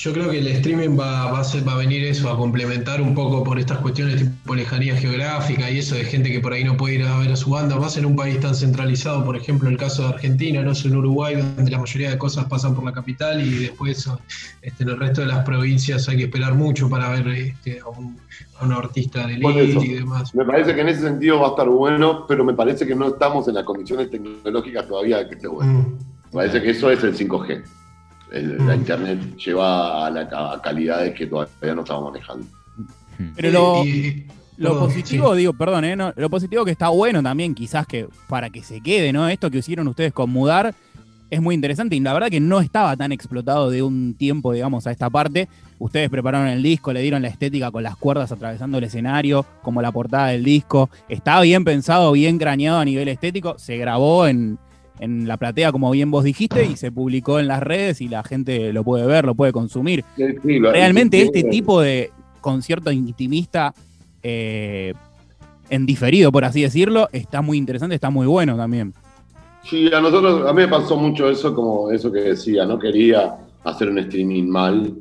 Yo 0.00 0.14
creo 0.14 0.30
que 0.30 0.38
el 0.38 0.46
streaming 0.46 0.98
va, 0.98 1.30
va, 1.30 1.40
a 1.40 1.44
ser, 1.44 1.68
va, 1.68 1.74
a 1.74 1.76
venir 1.76 2.02
eso, 2.04 2.30
a 2.30 2.38
complementar 2.38 3.02
un 3.02 3.14
poco 3.14 3.44
por 3.44 3.58
estas 3.58 3.76
cuestiones 3.80 4.16
tipo 4.16 4.54
lejanía 4.54 4.96
geográfica 4.96 5.70
y 5.70 5.80
eso 5.80 5.94
de 5.94 6.04
gente 6.04 6.32
que 6.32 6.40
por 6.40 6.54
ahí 6.54 6.64
no 6.64 6.74
puede 6.74 6.94
ir 6.94 7.02
a 7.02 7.18
ver 7.18 7.30
a 7.30 7.36
su 7.36 7.50
banda, 7.50 7.76
más 7.76 7.98
en 7.98 8.06
un 8.06 8.16
país 8.16 8.40
tan 8.40 8.54
centralizado, 8.54 9.22
por 9.22 9.36
ejemplo 9.36 9.68
el 9.68 9.76
caso 9.76 10.04
de 10.04 10.14
Argentina, 10.14 10.62
no 10.62 10.72
es 10.72 10.82
en 10.86 10.96
Uruguay, 10.96 11.36
donde 11.36 11.70
la 11.70 11.76
mayoría 11.76 12.08
de 12.08 12.16
cosas 12.16 12.46
pasan 12.46 12.74
por 12.74 12.82
la 12.82 12.94
capital 12.94 13.46
y 13.46 13.50
después 13.64 14.08
este, 14.62 14.84
en 14.84 14.88
el 14.88 14.98
resto 14.98 15.20
de 15.20 15.26
las 15.26 15.44
provincias 15.44 16.08
hay 16.08 16.16
que 16.16 16.24
esperar 16.24 16.54
mucho 16.54 16.88
para 16.88 17.10
ver 17.10 17.28
este, 17.28 17.80
a, 17.80 17.88
un, 17.88 18.18
artista 18.72 19.26
de 19.26 19.34
elite 19.34 19.84
y 19.84 19.94
demás. 19.96 20.34
Me 20.34 20.46
parece 20.46 20.74
que 20.74 20.80
en 20.80 20.88
ese 20.88 21.02
sentido 21.02 21.40
va 21.40 21.48
a 21.48 21.50
estar 21.50 21.68
bueno, 21.68 22.24
pero 22.26 22.42
me 22.42 22.54
parece 22.54 22.86
que 22.86 22.94
no 22.94 23.08
estamos 23.08 23.48
en 23.48 23.54
las 23.54 23.64
condiciones 23.64 24.10
tecnológicas 24.10 24.88
todavía 24.88 25.18
de 25.18 25.28
que 25.28 25.34
esté 25.34 25.46
bueno. 25.46 25.72
Mm. 25.72 25.98
Me 26.28 26.32
parece 26.32 26.62
que 26.62 26.70
eso 26.70 26.90
es 26.90 27.04
el 27.04 27.14
5G 27.14 27.79
la 28.30 28.76
mm. 28.76 28.78
internet 28.78 29.36
lleva 29.36 30.06
a, 30.06 30.10
la, 30.10 30.60
calidades 30.62 31.14
que 31.14 31.26
todavía 31.26 31.74
no 31.74 31.82
estamos 31.82 32.12
manejando. 32.12 32.46
Pero 33.36 33.84
lo, 34.56 34.78
positivo, 34.78 35.34
digo, 35.34 35.52
perdón, 35.52 35.84
¿eh? 35.84 35.96
lo 35.96 36.30
positivo 36.30 36.64
que 36.64 36.70
está 36.70 36.88
bueno 36.88 37.22
también, 37.22 37.54
quizás 37.54 37.86
que 37.86 38.08
para 38.28 38.50
que 38.50 38.62
se 38.62 38.80
quede, 38.80 39.12
¿no? 39.12 39.28
Esto 39.28 39.50
que 39.50 39.58
hicieron 39.58 39.88
ustedes 39.88 40.12
con 40.12 40.30
Mudar 40.30 40.74
es 41.30 41.40
muy 41.40 41.54
interesante 41.54 41.96
y 41.96 42.00
la 42.00 42.12
verdad 42.12 42.28
que 42.28 42.40
no 42.40 42.60
estaba 42.60 42.96
tan 42.96 43.12
explotado 43.12 43.70
de 43.70 43.82
un 43.82 44.14
tiempo, 44.14 44.52
digamos, 44.52 44.86
a 44.86 44.90
esta 44.90 45.08
parte. 45.08 45.48
Ustedes 45.78 46.10
prepararon 46.10 46.48
el 46.48 46.62
disco, 46.62 46.92
le 46.92 47.00
dieron 47.00 47.22
la 47.22 47.28
estética 47.28 47.70
con 47.70 47.82
las 47.82 47.96
cuerdas 47.96 48.32
atravesando 48.32 48.78
el 48.78 48.84
escenario, 48.84 49.46
como 49.62 49.80
la 49.80 49.92
portada 49.92 50.28
del 50.28 50.44
disco. 50.44 50.90
Está 51.08 51.40
bien 51.40 51.64
pensado, 51.64 52.12
bien 52.12 52.38
craneado 52.38 52.80
a 52.80 52.84
nivel 52.84 53.08
estético. 53.08 53.58
Se 53.58 53.76
grabó 53.76 54.26
en, 54.26 54.58
en 55.00 55.26
la 55.26 55.38
platea, 55.38 55.72
como 55.72 55.90
bien 55.90 56.10
vos 56.10 56.24
dijiste, 56.24 56.64
y 56.66 56.76
se 56.76 56.92
publicó 56.92 57.40
en 57.40 57.48
las 57.48 57.62
redes 57.62 58.02
y 58.02 58.08
la 58.08 58.22
gente 58.22 58.72
lo 58.72 58.84
puede 58.84 59.06
ver, 59.06 59.24
lo 59.24 59.34
puede 59.34 59.50
consumir. 59.50 60.04
Realmente 60.44 61.22
este 61.22 61.42
tipo 61.44 61.80
de 61.80 62.12
concierto 62.40 62.92
intimista 62.92 63.74
eh, 64.22 64.92
en 65.70 65.86
diferido, 65.86 66.30
por 66.30 66.44
así 66.44 66.62
decirlo, 66.62 67.08
está 67.12 67.40
muy 67.40 67.56
interesante, 67.56 67.94
está 67.94 68.10
muy 68.10 68.26
bueno 68.26 68.56
también. 68.56 68.92
Sí, 69.64 69.90
a 69.92 70.00
nosotros, 70.00 70.48
a 70.48 70.52
mí 70.52 70.62
me 70.62 70.68
pasó 70.68 70.96
mucho 70.96 71.30
eso, 71.30 71.54
como 71.54 71.90
eso 71.90 72.12
que 72.12 72.20
decía, 72.20 72.66
no 72.66 72.78
quería 72.78 73.36
hacer 73.64 73.88
un 73.88 73.98
streaming 74.00 74.48
mal, 74.48 74.94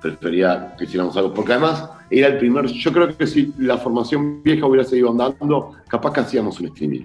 prefería 0.00 0.74
que 0.78 0.84
hiciéramos 0.84 1.16
algo, 1.16 1.34
porque 1.34 1.52
además 1.52 1.90
era 2.08 2.28
el 2.28 2.38
primer, 2.38 2.66
yo 2.66 2.92
creo 2.92 3.16
que 3.16 3.26
si 3.26 3.52
la 3.58 3.78
formación 3.78 4.42
vieja 4.44 4.66
hubiera 4.66 4.84
seguido 4.84 5.10
andando, 5.10 5.72
capaz 5.88 6.12
que 6.12 6.20
hacíamos 6.20 6.60
un 6.60 6.66
streaming 6.66 7.04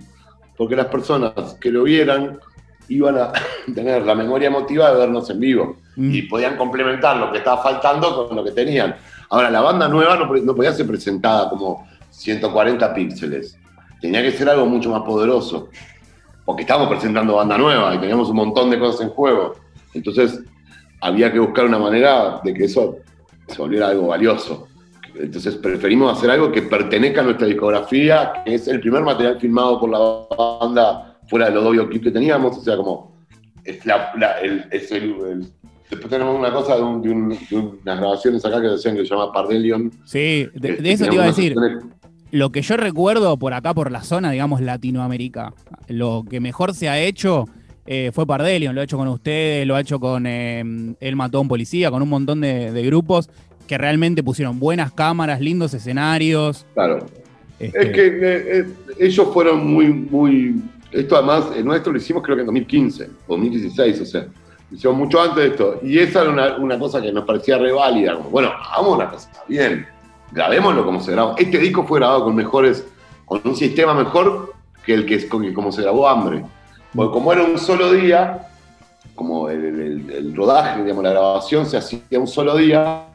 porque 0.57 0.75
las 0.75 0.87
personas 0.87 1.33
que 1.59 1.71
lo 1.71 1.83
vieran 1.83 2.39
iban 2.87 3.17
a 3.17 3.31
tener 3.73 4.05
la 4.05 4.15
memoria 4.15 4.47
emotiva 4.47 4.91
de 4.91 4.97
vernos 4.97 5.29
en 5.29 5.39
vivo 5.39 5.77
mm. 5.95 6.13
y 6.13 6.21
podían 6.23 6.57
complementar 6.57 7.17
lo 7.17 7.31
que 7.31 7.39
estaba 7.39 7.61
faltando 7.61 8.27
con 8.27 8.35
lo 8.35 8.43
que 8.43 8.51
tenían. 8.51 8.95
Ahora, 9.29 9.49
la 9.49 9.61
banda 9.61 9.87
nueva 9.87 10.17
no, 10.17 10.55
podía 10.55 10.71
ser 10.71 10.87
presentada 10.87 11.49
como 11.49 11.87
140 12.11 12.93
píxeles, 12.93 13.57
tenía 13.99 14.21
que 14.21 14.31
ser 14.31 14.49
algo 14.49 14.65
mucho 14.65 14.89
más 14.91 15.01
poderoso, 15.01 15.69
porque 16.45 16.61
estábamos 16.61 16.89
presentando 16.89 17.35
banda 17.35 17.57
nueva 17.57 17.95
y 17.95 17.97
teníamos 17.97 18.29
un 18.29 18.35
montón 18.35 18.69
de 18.69 18.79
cosas 18.79 19.01
en 19.01 19.09
juego. 19.09 19.55
Entonces, 19.93 20.41
había 21.01 21.31
que 21.31 21.39
buscar 21.39 21.65
una 21.65 21.79
manera 21.79 22.39
de 22.43 22.53
que 22.53 22.65
eso 22.65 22.97
se 23.47 23.57
volviera 23.57 23.87
algo 23.87 24.07
valioso. 24.07 24.67
Entonces 25.19 25.55
preferimos 25.55 26.17
hacer 26.17 26.29
algo 26.29 26.51
que 26.51 26.61
pertenezca 26.61 27.21
a 27.21 27.23
nuestra 27.23 27.47
discografía, 27.47 28.33
que 28.45 28.55
es 28.55 28.67
el 28.67 28.79
primer 28.79 29.03
material 29.03 29.39
filmado 29.39 29.79
por 29.79 29.89
la 29.89 29.99
banda 30.37 31.17
fuera 31.27 31.47
de 31.47 31.55
los 31.55 31.63
dos 31.63 31.73
videoclips 31.73 32.05
que 32.05 32.11
teníamos. 32.11 32.57
O 32.57 32.61
sea, 32.61 32.75
como 32.75 33.15
es 33.63 33.85
la, 33.85 34.11
el, 34.41 34.67
después 35.89 36.09
tenemos 36.09 36.37
una 36.37 36.51
cosa 36.51 36.75
de, 36.75 36.81
unas 36.81 37.99
grabaciones 37.99 38.45
acá 38.45 38.61
que 38.61 38.67
decían 38.67 38.95
que 38.95 39.05
se 39.05 39.09
llama 39.09 39.31
Pardelion. 39.31 39.91
Sí, 40.05 40.47
de, 40.53 40.79
eso 40.83 41.05
te 41.05 41.15
iba 41.15 41.23
a 41.23 41.27
decir. 41.27 41.55
Lo 42.31 42.51
que 42.51 42.61
yo 42.61 42.75
recuerdo 42.75 43.37
por 43.37 43.53
acá, 43.53 43.73
por 43.73 43.91
la 43.91 44.03
zona, 44.03 44.31
digamos, 44.31 44.59
Latinoamérica, 44.59 45.53
lo 45.87 46.25
que 46.29 46.39
mejor 46.39 46.73
se 46.73 46.89
ha 46.89 46.99
hecho 46.99 47.45
eh, 47.85 48.11
fue 48.13 48.25
Pardelion, 48.25 48.75
lo 48.75 48.81
ha 48.81 48.83
hecho 48.83 48.97
con 48.97 49.07
ustedes, 49.07 49.65
lo 49.65 49.75
ha 49.75 49.81
hecho 49.81 49.99
con 49.99 50.25
eh, 50.25 50.95
El 50.99 51.15
Matón 51.15 51.47
Policía, 51.47 51.91
con 51.91 52.01
un 52.01 52.09
montón 52.09 52.41
de, 52.41 52.71
de, 52.71 52.83
grupos 52.83 53.29
que 53.67 53.77
realmente 53.77 54.23
pusieron 54.23 54.59
buenas 54.59 54.91
cámaras, 54.91 55.41
lindos 55.41 55.73
escenarios. 55.73 56.65
Claro. 56.73 57.05
Este 57.59 57.81
es 57.81 57.91
que 57.91 58.07
eh, 58.07 58.59
eh, 58.59 58.67
ellos 58.99 59.29
fueron 59.33 59.65
muy, 59.65 59.87
muy. 59.87 60.61
Esto 60.91 61.15
además, 61.15 61.45
el 61.55 61.65
nuestro 61.65 61.91
lo 61.91 61.97
hicimos 61.97 62.23
creo 62.23 62.35
que 62.35 62.41
en 62.41 62.47
2015, 62.47 63.09
2016, 63.27 64.01
o 64.01 64.05
sea, 64.05 64.21
lo 64.69 64.77
hicimos 64.77 64.97
mucho 64.97 65.21
antes 65.21 65.37
de 65.37 65.47
esto. 65.47 65.79
Y 65.83 65.99
esa 65.99 66.21
era 66.21 66.57
una, 66.57 66.79
cosa 66.79 67.01
que 67.01 67.11
nos 67.11 67.25
parecía 67.25 67.57
reválida. 67.57 68.15
Como, 68.15 68.29
bueno, 68.29 68.49
hagamos 68.49 68.95
una 68.95 69.09
cosa 69.09 69.29
bien, 69.47 69.87
grabémoslo 70.31 70.85
como 70.85 71.01
se 71.01 71.11
grabó. 71.11 71.35
Este 71.37 71.57
disco 71.57 71.85
fue 71.85 71.99
grabado 71.99 72.25
con 72.25 72.35
mejores, 72.35 72.85
con 73.25 73.41
un 73.43 73.55
sistema 73.55 73.93
mejor 73.93 74.53
que 74.85 74.93
el 74.93 75.05
que, 75.05 75.27
como 75.53 75.71
se 75.71 75.81
grabó 75.81 76.07
Hambre. 76.07 76.43
Porque 76.93 77.13
como 77.13 77.31
era 77.33 77.43
un 77.43 77.57
solo 77.57 77.91
día, 77.91 78.47
como 79.15 79.49
el, 79.49 80.09
el 80.09 80.35
rodaje, 80.35 80.81
digamos, 80.83 81.03
la 81.03 81.11
grabación 81.11 81.65
se 81.65 81.77
hacía 81.77 82.01
un 82.19 82.27
solo 82.27 82.55
día, 82.57 83.05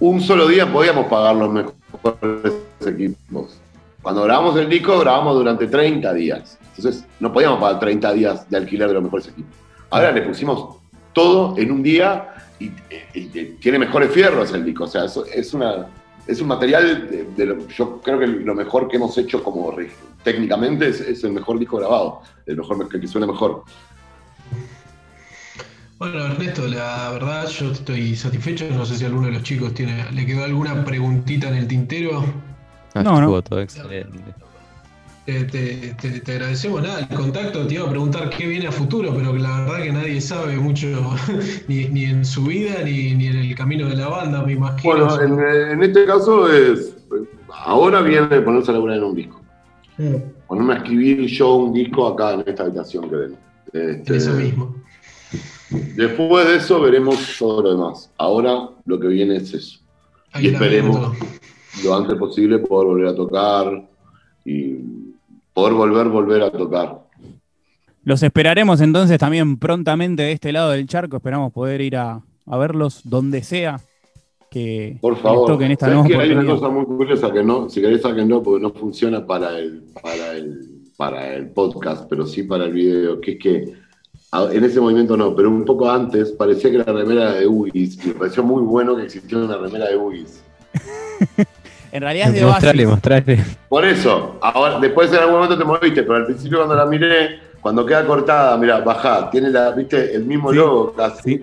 un 0.00 0.20
solo 0.20 0.46
día 0.46 0.70
podíamos 0.70 1.06
pagar 1.06 1.36
los 1.36 1.50
mejores 1.50 2.54
equipos. 2.86 3.58
cuando 4.02 4.22
grabamos 4.22 4.56
el 4.56 4.68
disco, 4.68 4.98
grabamos 4.98 5.34
durante 5.34 5.66
30 5.66 6.12
días. 6.14 6.58
Entonces, 6.76 7.04
no 7.18 7.32
podíamos 7.32 7.60
pagar 7.60 7.80
30 7.80 8.12
días 8.12 8.48
de 8.48 8.56
alquiler 8.56 8.88
de 8.88 8.94
los 8.94 9.02
mejores 9.02 9.28
equipos. 9.28 9.52
Ahora 9.90 10.12
le 10.12 10.22
pusimos 10.22 10.76
todo 11.12 11.58
en 11.58 11.72
un 11.72 11.82
día 11.82 12.34
y, 12.60 12.70
tiene 13.60 13.78
mejores 13.80 14.12
fierros 14.12 14.52
el 14.52 14.64
disco. 14.64 14.84
O 14.84 14.86
sea, 14.86 15.04
es, 15.04 15.54
una, 15.54 15.86
es 16.26 16.40
un 16.40 16.48
material, 16.48 17.08
de, 17.36 17.66
yo 17.76 18.00
creo 18.00 18.18
que 18.20 18.26
lo 18.26 18.54
mejor 18.54 18.88
que 18.88 18.96
hemos 18.96 19.16
hecho 19.18 19.42
como 19.42 19.74
técnicamente 20.22 20.88
es, 20.88 21.24
el 21.24 21.32
mejor 21.32 21.58
disco 21.58 21.78
grabado, 21.78 22.20
el 22.46 22.56
mejor 22.56 22.88
que 22.88 23.06
suena 23.08 23.26
mejor. 23.26 23.64
Bueno, 25.98 26.24
Ernesto, 26.26 26.68
la 26.68 27.10
verdad 27.10 27.48
yo 27.48 27.72
estoy 27.72 28.14
satisfecho. 28.14 28.66
No 28.70 28.86
sé 28.86 28.96
si 28.96 29.04
alguno 29.04 29.26
de 29.26 29.32
los 29.32 29.42
chicos 29.42 29.74
tiene, 29.74 30.04
le 30.12 30.24
quedó 30.24 30.44
alguna 30.44 30.84
preguntita 30.84 31.48
en 31.48 31.56
el 31.56 31.66
tintero. 31.66 32.24
Ah, 32.94 33.02
no, 33.02 33.20
no. 33.20 33.42
Todo 33.42 33.60
excelente. 33.60 34.18
Te, 35.26 36.32
agradecemos 36.32 36.82
nada 36.82 37.00
el 37.00 37.08
contacto. 37.08 37.66
Te 37.66 37.74
iba 37.74 37.84
a 37.84 37.90
preguntar 37.90 38.30
qué 38.30 38.46
viene 38.46 38.68
a 38.68 38.72
futuro, 38.72 39.12
pero 39.12 39.34
la 39.34 39.60
verdad 39.60 39.82
que 39.82 39.92
nadie 39.92 40.20
sabe 40.20 40.56
mucho, 40.56 40.86
ni, 41.68 42.04
en 42.04 42.24
su 42.24 42.44
vida, 42.44 42.82
ni, 42.84 43.08
en 43.08 43.20
el 43.20 43.54
camino 43.56 43.88
de 43.88 43.96
la 43.96 44.08
banda, 44.08 44.42
me 44.44 44.52
imagino. 44.52 44.94
Bueno, 44.94 45.20
en, 45.20 45.82
este 45.82 46.06
caso 46.06 46.50
es. 46.50 46.96
Ahora 47.64 48.02
viene 48.02 48.40
ponerse 48.42 48.70
a 48.70 48.74
laburar 48.74 48.98
en 48.98 49.04
un 49.04 49.14
disco. 49.16 49.40
Mm. 49.98 50.14
Ponerme 50.46 50.74
a 50.74 50.76
escribir 50.76 51.26
yo 51.26 51.56
un 51.56 51.72
disco 51.72 52.06
acá 52.06 52.34
en 52.34 52.44
esta 52.46 52.62
habitación 52.62 53.10
que 53.10 53.16
ven. 53.16 53.36
Este, 53.72 54.16
eso 54.16 54.32
mismo. 54.32 54.74
Después 55.70 56.46
de 56.48 56.56
eso 56.56 56.80
veremos 56.80 57.36
todo 57.38 57.62
lo 57.62 57.70
demás. 57.72 58.10
Ahora 58.16 58.70
lo 58.84 58.98
que 58.98 59.08
viene 59.08 59.36
es 59.36 59.52
eso. 59.52 59.80
y 60.40 60.48
esperemos 60.48 61.16
lo 61.84 61.94
antes 61.94 62.16
posible 62.16 62.58
poder 62.58 62.88
volver 62.88 63.06
a 63.08 63.14
tocar 63.14 63.88
y 64.44 64.74
poder 65.52 65.74
volver, 65.74 66.08
volver 66.08 66.42
a 66.42 66.50
tocar. 66.50 67.08
Los 68.04 68.22
esperaremos 68.22 68.80
entonces 68.80 69.18
también 69.18 69.58
prontamente 69.58 70.22
de 70.22 70.32
este 70.32 70.52
lado 70.52 70.70
del 70.70 70.86
charco. 70.86 71.18
Esperamos 71.18 71.52
poder 71.52 71.80
ir 71.80 71.96
a, 71.96 72.22
verlos 72.46 73.02
donde 73.04 73.42
sea 73.42 73.80
que 74.50 74.96
Por 75.02 75.16
favor. 75.18 75.46
toquen 75.46 75.72
esta 75.72 75.88
nueva 75.88 76.22
Hay 76.22 76.30
una 76.30 76.46
cosa 76.46 76.70
muy 76.70 76.86
curiosa 76.86 77.30
que 77.30 77.44
no, 77.44 77.68
si 77.68 77.82
querés 77.82 78.02
no 78.26 78.42
porque 78.42 78.62
no 78.62 78.70
funciona 78.70 79.26
para 79.26 79.58
el, 79.58 79.84
para 80.02 80.32
el, 80.32 80.84
para 80.96 81.34
el 81.34 81.50
podcast, 81.50 82.08
pero 82.08 82.26
sí 82.26 82.44
para 82.44 82.64
el 82.64 82.72
video, 82.72 83.20
que 83.20 83.32
es 83.32 83.38
que 83.38 83.74
en 84.32 84.64
ese 84.64 84.80
movimiento 84.80 85.16
no, 85.16 85.34
pero 85.34 85.48
un 85.48 85.64
poco 85.64 85.90
antes 85.90 86.32
parecía 86.32 86.70
que 86.70 86.78
la 86.78 86.84
remera 86.84 87.32
de 87.32 87.46
Ugis, 87.46 88.04
y 88.04 88.08
me 88.08 88.14
pareció 88.14 88.42
muy 88.42 88.62
bueno 88.62 88.96
que 88.96 89.04
existiera 89.04 89.44
una 89.44 89.56
remera 89.56 89.88
de 89.88 89.96
Ugis. 89.96 90.42
en 91.92 92.02
realidad 92.02 92.28
es 92.28 92.34
de 92.34 92.46
Mostrale, 92.46 92.86
mostrale. 92.86 93.44
Por 93.68 93.84
eso, 93.84 94.38
ahora, 94.42 94.78
después 94.80 95.10
en 95.12 95.18
algún 95.18 95.36
momento 95.36 95.56
te 95.56 95.64
moviste, 95.64 96.02
pero 96.02 96.16
al 96.16 96.26
principio 96.26 96.58
cuando 96.58 96.76
la 96.76 96.84
miré, 96.84 97.40
cuando 97.60 97.86
queda 97.86 98.04
cortada, 98.06 98.56
mira, 98.58 98.80
bajá, 98.80 99.30
tiene 99.30 99.50
la, 99.50 99.70
viste, 99.70 100.14
el 100.14 100.24
mismo 100.24 100.52
logo 100.52 100.92
casi. 100.92 101.42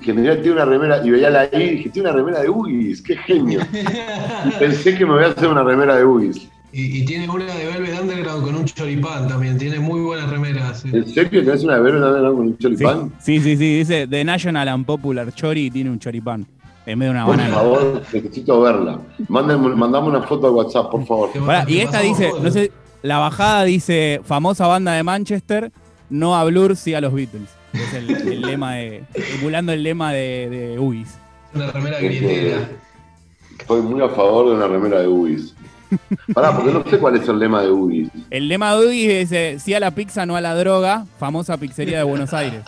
Que 0.00 0.14
me 0.14 0.22
tiene 0.36 0.52
una 0.52 0.64
remera, 0.64 1.04
y 1.04 1.10
veía 1.10 1.30
la 1.30 1.46
y 1.46 1.70
dije, 1.70 1.88
tiene 1.88 2.10
una 2.10 2.16
remera 2.16 2.42
de 2.42 2.48
Ugis, 2.48 3.02
qué 3.02 3.16
genio. 3.16 3.60
y 4.44 4.50
pensé 4.52 4.96
que 4.96 5.04
me 5.04 5.14
voy 5.14 5.24
a 5.24 5.28
hacer 5.28 5.48
una 5.48 5.64
remera 5.64 5.96
de 5.96 6.04
Ugis. 6.04 6.48
Y, 6.72 7.04
tiene 7.04 7.28
una 7.28 7.46
de 7.46 7.66
Velvet 7.66 8.00
Underground 8.00 8.44
con 8.44 8.54
un 8.54 8.64
choripán 8.64 9.26
también, 9.26 9.58
tiene 9.58 9.80
muy 9.80 10.00
buenas 10.00 10.30
remeras. 10.30 10.84
¿En 10.84 11.06
serio 11.08 11.44
tenés 11.44 11.64
una 11.64 11.74
de 11.76 11.80
Velvet 11.80 12.02
Underground 12.02 12.36
con 12.36 12.46
un 12.46 12.58
choripán? 12.58 13.12
Sí, 13.18 13.40
sí, 13.40 13.56
sí, 13.56 13.78
dice 13.78 14.06
The 14.06 14.24
National 14.24 14.68
and 14.68 14.86
Popular 14.86 15.32
Chori 15.34 15.66
y 15.66 15.70
tiene 15.70 15.90
un 15.90 15.98
choripán. 15.98 16.46
En 16.86 16.98
medio 16.98 17.12
de 17.12 17.18
una 17.18 17.26
banana. 17.26 17.54
Por 17.54 17.62
favor, 17.62 18.02
necesito 18.12 18.60
verla. 18.60 19.00
mandame 19.28 20.08
una 20.08 20.22
foto 20.22 20.46
al 20.46 20.54
WhatsApp, 20.54 20.90
por 20.90 21.04
favor. 21.06 21.30
y 21.66 21.80
esta 21.80 22.00
dice, 22.00 22.30
no 22.40 22.50
sé, 22.50 22.72
la 23.02 23.18
bajada 23.18 23.64
dice, 23.64 24.20
famosa 24.24 24.66
banda 24.66 24.92
de 24.92 25.02
Manchester, 25.02 25.72
no 26.08 26.36
a 26.36 26.44
Blur, 26.44 26.76
sí 26.76 26.94
a 26.94 27.00
los 27.00 27.12
Beatles. 27.12 27.48
Es 27.72 27.94
el, 27.94 28.42
lema 28.42 28.74
de, 28.74 29.04
emulando 29.38 29.72
el 29.72 29.82
lema 29.82 30.12
de, 30.12 30.48
de 30.50 30.78
Uis. 30.78 31.08
Una 31.54 31.70
remera 31.70 32.00
grietera. 32.00 32.68
Estoy 33.58 33.82
muy 33.82 34.00
a 34.00 34.08
favor 34.08 34.48
de 34.48 34.54
una 34.54 34.66
remera 34.66 35.00
de 35.00 35.08
Uis. 35.08 35.54
Pará, 36.34 36.54
porque 36.54 36.72
no 36.72 36.84
sé 36.88 36.98
cuál 36.98 37.16
es 37.16 37.28
el 37.28 37.38
lema 37.38 37.62
de 37.62 37.70
Udi. 37.70 38.10
El 38.30 38.48
lema 38.48 38.74
de 38.74 38.86
Udi 38.86 39.10
es 39.10 39.32
eh, 39.32 39.58
sí 39.58 39.74
a 39.74 39.80
la 39.80 39.90
pizza, 39.90 40.26
no 40.26 40.36
a 40.36 40.40
la 40.40 40.54
droga, 40.54 41.06
famosa 41.18 41.56
pizzería 41.56 41.98
de 41.98 42.04
Buenos 42.04 42.32
Aires. 42.32 42.62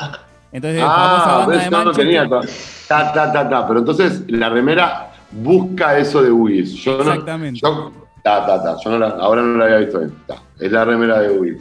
Entonces, 0.50 0.82
ah, 0.84 1.44
famosa 1.46 1.70
banda 1.70 1.92
de. 1.92 2.28
No 2.28 2.40
ta, 2.88 3.12
ta, 3.12 3.32
ta, 3.32 3.48
ta. 3.48 3.66
Pero 3.66 3.80
entonces 3.80 4.24
la 4.28 4.48
remera 4.48 5.12
busca 5.30 5.98
eso 5.98 6.22
de 6.22 6.30
Udi. 6.30 6.64
Yo 6.64 7.00
Exactamente. 7.00 7.60
yo, 7.62 7.92
ta, 8.22 8.44
ta, 8.46 8.62
ta. 8.62 8.76
Yo 8.84 8.90
no 8.90 8.98
la, 8.98 9.08
ahora 9.08 9.42
no 9.42 9.56
la 9.56 9.64
había 9.64 9.78
visto 9.78 10.00
bien. 10.00 10.12
Es 10.58 10.72
la 10.72 10.84
remera 10.84 11.20
de 11.20 11.30
Udi. 11.30 11.56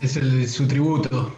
Es 0.00 0.16
el, 0.16 0.48
su 0.48 0.66
tributo. 0.66 1.32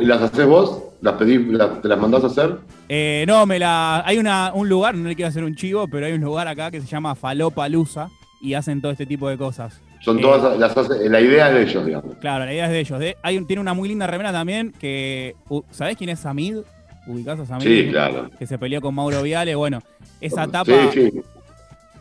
¿Y 0.00 0.04
las 0.04 0.22
haces 0.22 0.46
vos? 0.46 0.82
¿Las 1.00 1.14
pedís, 1.14 1.40
te 1.82 1.88
las 1.88 1.98
mandás 1.98 2.24
a 2.24 2.26
hacer? 2.26 2.58
Eh, 2.88 3.24
no, 3.28 3.46
me 3.46 3.58
la. 3.58 4.02
Hay 4.04 4.18
una, 4.18 4.52
un 4.52 4.68
lugar, 4.68 4.96
no 4.96 5.08
le 5.08 5.14
quiero 5.14 5.28
hacer 5.28 5.44
un 5.44 5.54
chivo, 5.54 5.86
pero 5.86 6.06
hay 6.06 6.14
un 6.14 6.22
lugar 6.22 6.48
acá 6.48 6.70
que 6.72 6.80
se 6.80 6.86
llama 6.88 7.14
Falopalusa 7.14 8.10
y 8.40 8.54
hacen 8.54 8.80
todo 8.80 8.92
este 8.92 9.06
tipo 9.06 9.28
de 9.28 9.36
cosas. 9.36 9.80
Son 10.00 10.20
todas 10.20 10.54
eh, 10.54 10.58
las 10.58 11.10
la 11.10 11.20
idea 11.20 11.48
es 11.48 11.54
de 11.54 11.62
ellos, 11.62 11.86
digamos. 11.86 12.16
Claro, 12.18 12.44
la 12.44 12.52
idea 12.52 12.66
es 12.66 12.70
de 12.70 12.80
ellos. 12.80 13.16
hay 13.22 13.44
tiene 13.44 13.60
una 13.60 13.74
muy 13.74 13.88
linda 13.88 14.06
remera 14.06 14.32
también 14.32 14.72
que. 14.72 15.34
¿Sabés 15.70 15.96
quién 15.96 16.10
es 16.10 16.20
Samid? 16.20 16.58
¿Ubicás 17.06 17.40
a 17.40 17.46
Samid? 17.46 17.64
Sí, 17.64 17.88
claro. 17.90 18.30
Que 18.38 18.46
se 18.46 18.58
peleó 18.58 18.80
con 18.80 18.94
Mauro 18.94 19.22
Viale. 19.22 19.54
Bueno, 19.54 19.80
esa 20.20 20.46
tapa 20.46 20.72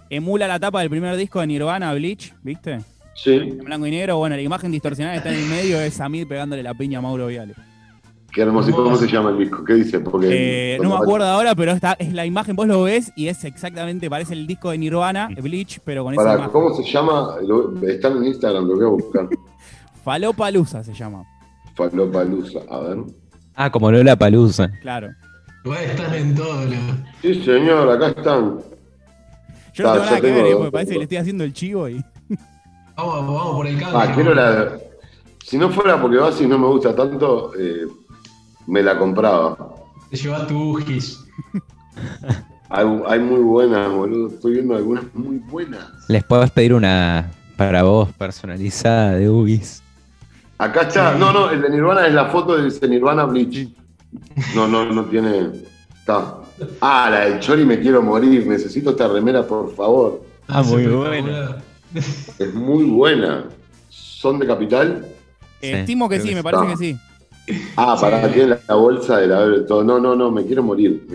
emula 0.10 0.48
la 0.48 0.60
tapa 0.60 0.82
del 0.82 0.90
primer 0.90 1.16
disco 1.16 1.40
de 1.40 1.48
Nirvana, 1.48 1.94
Bleach, 1.94 2.34
¿viste? 2.44 2.80
Sí. 3.16 3.34
En 3.34 3.58
blanco 3.58 3.88
y 3.88 3.92
negro. 3.92 4.18
Bueno, 4.18 4.36
la 4.36 4.42
imagen 4.42 4.72
distorsionada 4.72 5.16
que 5.16 5.18
está 5.18 5.34
en 5.34 5.44
el 5.44 5.50
medio 5.50 5.82
es 5.82 5.96
Samid 5.96 6.28
pegándole 6.28 6.62
la 6.62 6.74
piña 6.74 7.00
a 7.00 7.02
Mauro 7.02 7.28
Viale. 7.28 7.56
Qué 8.32 8.42
hermoso. 8.42 8.72
cómo 8.72 8.96
se 8.98 9.08
llama 9.08 9.32
el 9.32 9.40
disco? 9.40 9.64
¿Qué 9.64 9.74
dice? 9.76 10.00
Porque 10.00 10.76
eh, 10.76 10.80
no 10.82 10.90
me 10.90 10.96
acuerdo 10.96 11.26
ahora, 11.26 11.56
pero 11.56 11.72
esta 11.72 11.94
es 11.94 12.14
la 12.14 12.26
imagen, 12.26 12.56
vos 12.56 12.68
lo 12.68 12.84
ves 12.84 13.12
y 13.16 13.28
es 13.28 13.44
exactamente, 13.46 14.10
parece 14.10 14.34
el 14.34 14.46
disco 14.46 14.72
de 14.72 14.78
Nirvana, 14.78 15.30
Bleach, 15.42 15.80
pero 15.84 16.04
con 16.04 16.14
esa 16.14 16.34
imagen. 16.36 16.50
¿Cómo 16.52 16.74
se 16.76 16.84
llama? 16.84 17.36
Está 17.84 18.10
en 18.10 18.26
Instagram, 18.26 18.68
lo 18.68 18.76
voy 18.76 18.86
a 18.86 18.90
buscar. 18.90 19.30
Falopalusa 20.04 20.84
se 20.84 20.94
llama. 20.94 21.24
Falopalusa, 21.76 22.60
a 22.70 22.80
ver. 22.80 22.98
Ah, 23.56 23.72
como 23.72 23.92
Lola 23.92 24.16
Palusa. 24.16 24.70
Claro. 24.82 25.10
Están 25.76 26.14
en 26.14 26.36
todo, 26.36 26.64
lo... 26.66 26.76
Sí, 27.22 27.44
señor, 27.44 27.90
acá 27.90 28.08
están. 28.10 28.60
Yo 29.74 29.84
no 29.84 29.94
tengo 29.94 30.06
nada 30.06 30.22
que 30.22 30.32
ver, 30.32 30.56
porque 30.56 30.72
parece 30.72 30.92
que 30.94 30.98
le 30.98 31.04
estoy 31.04 31.18
haciendo 31.18 31.44
el 31.44 31.54
chivo 31.54 31.90
y. 31.90 32.04
Vamos, 32.96 33.28
vamos 33.28 33.56
por 33.58 33.68
el 33.68 33.80
cambio. 33.80 34.00
Ah, 34.00 34.12
quiero 34.16 34.34
la. 34.34 34.80
Si 35.44 35.56
no 35.56 35.70
fuera 35.70 36.02
porque 36.02 36.18
Basi 36.18 36.48
no 36.48 36.58
me 36.58 36.66
gusta 36.66 36.96
tanto, 36.96 37.54
eh, 37.56 37.86
me 38.68 38.84
la 38.84 38.98
compraba. 38.98 39.58
Te 40.10 40.18
lleva 40.18 40.46
tu 40.46 40.74
Ugis. 40.74 41.26
hay, 42.70 43.20
muy 43.20 43.40
buenas, 43.40 43.92
boludo. 43.92 44.28
Estoy 44.28 44.54
viendo 44.54 44.76
algunas 44.76 45.04
muy 45.14 45.38
buenas. 45.38 45.88
Les 46.08 46.24
puedes 46.24 46.52
pedir 46.52 46.74
una 46.74 47.32
para 47.56 47.84
vos 47.84 48.12
personalizada 48.14 49.14
de 49.14 49.30
Ugis. 49.30 49.82
Acá 50.58 50.82
está. 50.82 51.16
No, 51.16 51.32
no, 51.32 51.50
el 51.50 51.62
de 51.62 51.70
Nirvana 51.70 52.08
es 52.08 52.14
la 52.14 52.28
foto 52.28 52.58
de 52.58 52.88
Nirvana 52.88 53.26
Bleach. 53.26 53.70
No, 54.56 54.68
no, 54.68 54.86
no 54.86 55.06
tiene. 55.06 55.52
Está. 56.00 56.36
Ah, 56.82 57.10
la 57.12 57.20
del 57.22 57.40
Chori 57.40 57.66
me 57.66 57.80
quiero 57.80 58.02
morir. 58.02 58.46
Necesito 58.48 58.92
esta 58.92 59.08
remera, 59.08 59.46
por 59.46 59.74
favor. 59.76 60.24
Ah, 60.48 60.64
muy 60.64 60.86
buena. 60.88 61.58
Es 61.94 62.54
muy 62.54 62.86
buena. 62.86 63.46
¿Son 63.90 64.40
de 64.40 64.48
capital? 64.48 65.06
Estimo 65.62 66.10
que 66.10 66.20
sí, 66.20 66.34
me 66.34 66.44
parece 66.44 66.68
que 66.68 66.78
sí. 66.78 67.00
Ah, 67.76 67.98
para 68.00 68.32
que 68.32 68.46
la, 68.46 68.60
la 68.68 68.76
bolsa 68.76 69.18
de 69.20 69.28
la 69.28 69.66
todo. 69.66 69.84
No, 69.84 70.00
no, 70.00 70.16
no, 70.16 70.32
me 70.32 70.46
quiero 70.46 70.64
morir. 70.64 71.08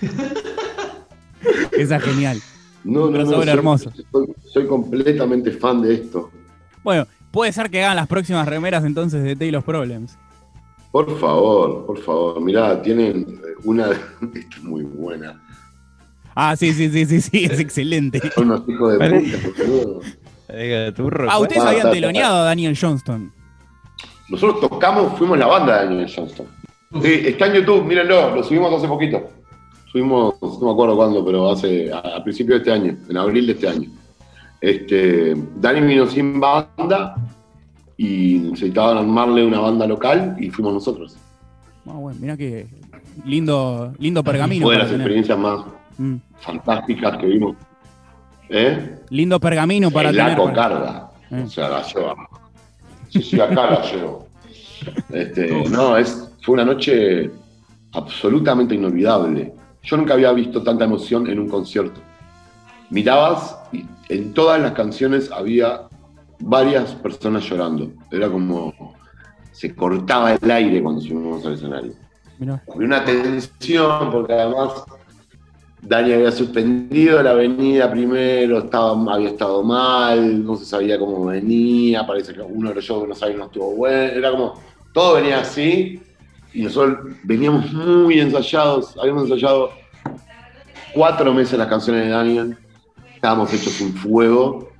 Esa 1.72 1.96
es 1.96 2.02
genial. 2.02 2.40
No, 2.84 3.10
no, 3.10 3.18
no. 3.18 3.26
Soy, 3.26 3.48
hermoso. 3.48 3.92
Soy, 4.52 4.66
completamente 4.66 5.50
fan 5.52 5.82
de 5.82 5.94
esto. 5.94 6.30
Bueno, 6.82 7.06
puede 7.30 7.52
ser 7.52 7.70
que 7.70 7.82
hagan 7.82 7.96
las 7.96 8.06
próximas 8.06 8.46
remeras 8.46 8.84
entonces 8.84 9.22
de 9.22 9.36
Taylor's 9.36 9.64
Problems. 9.64 10.16
Por 10.90 11.18
favor, 11.18 11.86
por 11.86 11.98
favor. 11.98 12.40
Mirá, 12.40 12.80
tienen 12.80 13.40
una. 13.64 13.90
Esta 14.34 14.56
es 14.56 14.62
muy 14.62 14.84
buena. 14.84 15.42
Ah, 16.34 16.54
sí, 16.56 16.72
sí, 16.72 16.88
sí, 16.88 17.04
sí, 17.04 17.20
sí, 17.20 17.44
es 17.44 17.58
excelente. 17.58 18.20
Son 18.32 18.44
unos 18.44 18.68
hijos 18.68 18.96
de 18.96 19.32
puta, 20.96 21.28
Ah, 21.28 21.38
ustedes 21.40 21.62
habían 21.62 21.90
teloneado 21.90 22.36
a 22.38 22.44
Daniel 22.44 22.78
Johnston. 22.80 23.32
Nosotros 24.28 24.60
tocamos, 24.60 25.16
fuimos 25.18 25.38
la 25.38 25.46
banda 25.46 25.80
de 25.80 25.86
Daniel 25.86 26.12
Johnston. 26.14 26.46
Sí, 27.02 27.12
está 27.26 27.46
en 27.46 27.54
YouTube, 27.54 27.84
mírenlo, 27.84 28.34
lo 28.34 28.42
subimos 28.42 28.72
hace 28.72 28.88
poquito. 28.88 29.28
Subimos, 29.90 30.34
no 30.40 30.66
me 30.66 30.72
acuerdo 30.72 30.96
cuándo, 30.96 31.24
pero 31.24 31.50
hace 31.50 31.90
a, 31.92 32.22
principios 32.22 32.62
de 32.62 32.70
este 32.70 32.72
año, 32.72 32.96
en 33.08 33.16
abril 33.16 33.46
de 33.46 33.52
este 33.52 33.68
año. 33.68 33.90
Este, 34.60 35.34
Dani 35.56 35.80
vino 35.80 36.06
sin 36.06 36.40
banda 36.40 37.14
y 37.96 38.38
necesitaban 38.50 38.98
armarle 38.98 39.46
una 39.46 39.60
banda 39.60 39.86
local 39.86 40.36
y 40.38 40.50
fuimos 40.50 40.74
nosotros. 40.74 41.16
Ah, 41.86 41.92
bueno, 41.94 42.18
mira 42.20 42.36
qué 42.36 42.66
lindo, 43.24 43.92
lindo 43.98 44.22
pergamino. 44.22 44.66
Fue 44.66 44.74
de 44.74 44.82
las 44.82 44.92
experiencias 44.92 45.38
más 45.38 45.60
mm. 45.96 46.16
fantásticas 46.40 47.16
que 47.18 47.26
vimos. 47.26 47.56
¿Eh? 48.48 48.98
Lindo 49.10 49.38
pergamino 49.38 49.90
para 49.90 50.12
la 50.12 50.24
tener. 50.24 50.38
cocarda. 50.38 51.10
O 51.30 51.48
sea, 51.48 51.68
la 51.68 51.82
llevo. 51.82 52.14
Sí, 53.08 53.22
sí, 53.22 53.40
acá 53.40 53.70
la 53.70 53.82
llevo. 53.90 54.26
Este, 55.10 55.68
no, 55.70 55.96
es, 55.96 56.30
fue 56.42 56.54
una 56.54 56.64
noche 56.64 57.30
absolutamente 57.92 58.74
inolvidable. 58.74 59.52
Yo 59.82 59.96
nunca 59.96 60.14
había 60.14 60.32
visto 60.32 60.62
tanta 60.62 60.84
emoción 60.84 61.26
en 61.28 61.38
un 61.38 61.48
concierto. 61.48 62.00
Mirabas 62.90 63.58
y 63.72 63.84
en 64.08 64.32
todas 64.32 64.60
las 64.60 64.72
canciones 64.72 65.30
había 65.30 65.82
varias 66.40 66.94
personas 66.94 67.44
llorando. 67.44 67.90
Era 68.10 68.28
como 68.28 68.72
se 69.52 69.74
cortaba 69.74 70.34
el 70.34 70.50
aire 70.50 70.82
cuando 70.82 71.00
subimos 71.00 71.44
al 71.44 71.54
escenario. 71.54 71.92
Había 72.40 72.86
una 72.86 73.04
tensión 73.04 74.10
porque 74.12 74.32
además 74.32 74.84
Dani 75.80 76.12
había 76.12 76.32
suspendido 76.32 77.22
la 77.22 77.30
avenida 77.30 77.90
primero, 77.90 78.58
estaba, 78.58 79.14
había 79.14 79.28
estado 79.28 79.62
mal, 79.62 80.44
no 80.44 80.56
se 80.56 80.64
sabía 80.64 80.98
cómo 80.98 81.26
venía, 81.26 82.06
parece 82.06 82.34
que 82.34 82.40
uno 82.40 82.70
de 82.70 82.76
los 82.76 82.84
shows 82.84 83.02
que 83.02 83.08
no 83.08 83.14
sabía 83.14 83.36
no 83.36 83.44
estuvo 83.44 83.76
bueno, 83.76 83.96
era 83.96 84.30
como, 84.30 84.54
todo 84.92 85.14
venía 85.14 85.40
así, 85.40 86.00
y 86.52 86.62
nosotros 86.62 87.14
veníamos 87.22 87.72
muy 87.72 88.18
ensayados, 88.18 88.96
habíamos 88.98 89.24
ensayado 89.24 89.70
cuatro 90.92 91.32
meses 91.32 91.58
las 91.58 91.68
canciones 91.68 92.06
de 92.06 92.10
Daniel, 92.10 92.56
estábamos 93.14 93.52
hechos 93.52 93.72
sin 93.74 93.94
fuego, 93.94 94.70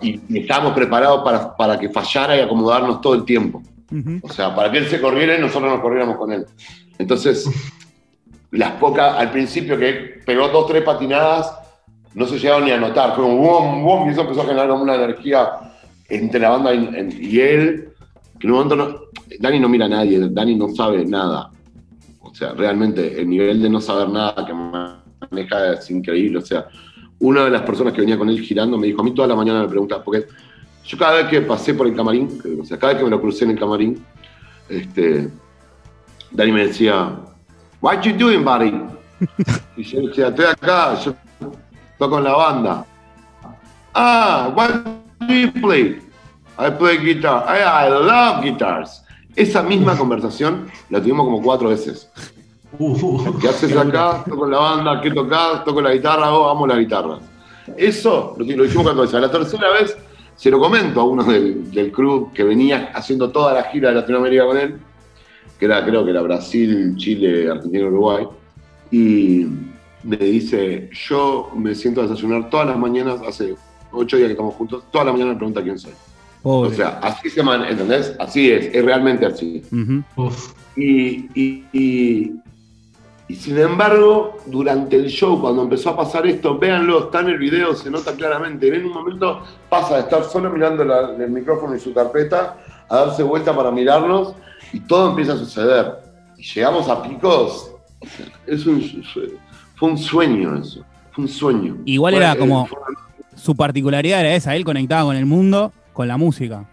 y, 0.00 0.20
estábamos 0.38 0.72
preparados 0.72 1.22
para, 1.22 1.54
para, 1.54 1.78
que 1.78 1.90
fallara 1.90 2.36
y 2.36 2.40
acomodarnos 2.40 3.00
todo 3.02 3.14
el 3.14 3.24
tiempo. 3.24 3.62
O 4.22 4.28
sea, 4.28 4.54
para 4.54 4.70
que 4.70 4.78
él 4.78 4.88
se 4.88 5.00
corriera 5.00 5.36
y 5.36 5.40
nosotros 5.40 5.70
nos 5.70 5.80
corriéramos 5.80 6.16
con 6.16 6.32
él. 6.32 6.46
Entonces, 6.98 7.44
las 8.52 8.72
pocas, 8.72 9.16
al 9.16 9.30
principio 9.30 9.78
que 9.78 10.20
pegó 10.24 10.48
dos, 10.48 10.66
tres 10.66 10.82
patinadas, 10.82 11.52
no 12.14 12.26
se 12.26 12.38
llegaron 12.38 12.64
ni 12.64 12.72
a 12.72 12.78
notar. 12.78 13.14
Fue 13.14 13.24
como 13.24 13.36
boom, 13.82 14.08
y 14.08 14.12
eso 14.12 14.22
empezó 14.22 14.42
a 14.42 14.46
generar 14.46 14.68
como 14.68 14.82
una 14.82 14.96
energía 14.96 15.50
entre 16.08 16.40
la 16.40 16.50
banda 16.50 16.74
y, 16.74 17.40
él, 17.40 17.92
que 18.38 18.46
en 18.46 18.52
un 18.52 18.58
momento 18.58 18.76
no, 18.76 19.00
Dani 19.38 19.60
no 19.60 19.68
mira 19.68 19.86
a 19.86 19.88
nadie, 19.88 20.18
Dani 20.28 20.56
no 20.56 20.68
sabe 20.70 21.04
nada. 21.04 21.50
O 22.20 22.34
sea, 22.34 22.52
realmente 22.52 23.20
el 23.20 23.28
nivel 23.28 23.62
de 23.62 23.70
no 23.70 23.80
saber 23.80 24.08
nada 24.08 24.44
que 24.44 24.52
maneja 24.52 25.74
es 25.74 25.90
increíble. 25.90 26.38
O 26.38 26.42
sea, 26.42 26.66
una 27.20 27.44
de 27.44 27.50
las 27.50 27.62
personas 27.62 27.92
que 27.92 28.00
venía 28.00 28.18
con 28.18 28.28
él 28.28 28.40
girando 28.40 28.76
me 28.78 28.88
dijo, 28.88 29.00
a 29.00 29.04
mí 29.04 29.14
toda 29.14 29.28
la 29.28 29.36
mañana 29.36 29.62
me 29.62 29.68
pregunta, 29.68 30.02
porque 30.02 30.26
yo 30.84 30.98
cada 30.98 31.16
vez 31.16 31.26
que 31.26 31.40
pasé 31.42 31.74
por 31.74 31.86
el 31.86 31.94
camarín, 31.94 32.40
o 32.60 32.64
sea, 32.64 32.78
cada 32.78 32.94
vez 32.94 32.98
que 32.98 33.04
me 33.04 33.10
lo 33.10 33.20
crucé 33.20 33.44
en 33.44 33.52
el 33.52 33.58
camarín, 33.58 34.04
este, 34.68 35.28
Dani 36.32 36.52
me 36.52 36.66
decía, 36.66 37.16
What 37.80 38.02
you 38.04 38.12
doing, 38.12 38.44
buddy? 38.44 38.74
y 39.76 39.82
yo 39.82 40.02
decía, 40.02 40.28
estoy 40.28 40.44
acá, 40.44 40.94
yo 41.00 41.14
toco 41.98 42.18
en 42.18 42.24
la 42.24 42.36
banda. 42.36 42.86
Ah, 43.94 44.52
what 44.54 44.84
do 45.20 45.34
you 45.34 45.50
play? 45.50 45.98
I 46.58 46.70
play 46.70 46.98
guitar. 46.98 47.44
I, 47.48 47.88
love 47.88 48.42
guitars. 48.42 49.02
Esa 49.34 49.62
misma 49.62 49.96
conversación 49.96 50.70
la 50.90 51.00
tuvimos 51.00 51.24
como 51.24 51.40
cuatro 51.40 51.70
veces. 51.70 52.10
Uh, 52.78 53.38
¿Qué 53.40 53.48
haces 53.48 53.74
acá? 53.74 54.24
Toco 54.28 54.44
en 54.44 54.50
la 54.50 54.58
banda, 54.58 55.00
¿qué 55.00 55.10
tocas? 55.10 55.64
Toco 55.64 55.80
la 55.80 55.92
guitarra, 55.92 56.32
oh, 56.32 56.50
amo 56.50 56.66
la 56.66 56.76
guitarra. 56.76 57.18
Eso 57.78 58.34
lo, 58.36 58.44
lo 58.44 58.62
dijimos 58.64 58.84
cuatro 58.84 59.02
veces. 59.02 59.20
La 59.20 59.30
tercera 59.30 59.70
vez 59.70 59.96
se 60.36 60.50
lo 60.50 60.60
comento 60.60 61.00
a 61.00 61.04
uno 61.04 61.24
del, 61.24 61.70
del 61.70 61.90
crew 61.90 62.30
que 62.34 62.44
venía 62.44 62.92
haciendo 62.94 63.30
toda 63.30 63.54
la 63.54 63.62
gira 63.64 63.88
de 63.88 63.94
Latinoamérica 63.94 64.44
con 64.44 64.58
él 64.58 64.80
que 65.58 65.66
era, 65.66 65.84
creo 65.84 66.04
que 66.04 66.10
era 66.10 66.22
Brasil, 66.22 66.94
Chile, 66.96 67.50
Argentina, 67.50 67.86
Uruguay, 67.86 68.26
y 68.90 69.46
me 70.02 70.16
dice, 70.16 70.90
yo 70.92 71.50
me 71.54 71.74
siento 71.74 72.00
a 72.00 72.06
desayunar 72.06 72.48
todas 72.50 72.66
las 72.66 72.78
mañanas, 72.78 73.20
hace 73.26 73.54
ocho 73.92 74.16
días 74.16 74.28
que 74.28 74.32
estamos 74.32 74.54
juntos, 74.54 74.84
todas 74.90 75.06
las 75.06 75.14
mañanas 75.14 75.34
me 75.34 75.38
pregunta 75.38 75.62
quién 75.62 75.78
soy. 75.78 75.92
O 76.42 76.70
sea, 76.70 77.00
así 77.02 77.28
se 77.28 77.42
man, 77.42 77.64
¿entendés? 77.64 78.14
Así 78.18 78.50
es, 78.50 78.74
es 78.74 78.84
realmente 78.84 79.26
así. 79.26 79.62
y, 80.74 81.28
y, 81.34 81.66
y, 81.72 82.32
y, 83.28 83.34
sin 83.34 83.58
embargo, 83.58 84.38
durante 84.46 84.96
el 84.96 85.08
show, 85.08 85.38
cuando 85.38 85.62
empezó 85.62 85.90
a 85.90 85.96
pasar 85.96 86.26
esto, 86.26 86.58
véanlo, 86.58 87.04
está 87.04 87.20
en 87.20 87.28
el 87.28 87.38
video, 87.38 87.74
se 87.74 87.90
nota 87.90 88.14
claramente. 88.14 88.74
En 88.74 88.86
un 88.86 88.92
momento 88.92 89.42
pasa 89.68 89.96
de 89.96 90.00
estar 90.00 90.24
solo 90.24 90.48
mirando 90.50 90.82
el 90.82 91.30
micrófono 91.30 91.76
y 91.76 91.80
su 91.80 91.92
carpeta 91.92 92.56
a 92.88 92.96
darse 92.96 93.22
vuelta 93.22 93.54
para 93.54 93.70
mirarnos 93.70 94.34
y 94.72 94.80
todo 94.80 95.10
empieza 95.10 95.34
a 95.34 95.36
suceder. 95.36 95.94
Y 96.36 96.42
llegamos 96.42 96.88
a 96.88 97.02
picos. 97.02 97.72
Es 98.46 98.66
un, 98.66 98.82
fue 99.76 99.88
un 99.88 99.98
sueño 99.98 100.56
eso. 100.56 100.84
Fue 101.12 101.24
un 101.24 101.28
sueño. 101.28 101.78
Igual 101.84 102.14
era 102.14 102.36
como. 102.36 102.68
Su 103.34 103.56
particularidad 103.56 104.20
era 104.20 104.34
esa, 104.34 104.54
él 104.54 104.64
conectaba 104.64 105.04
con 105.04 105.16
el 105.16 105.24
mundo, 105.24 105.72
con 105.92 106.08
la 106.08 106.16
música. 106.16 106.68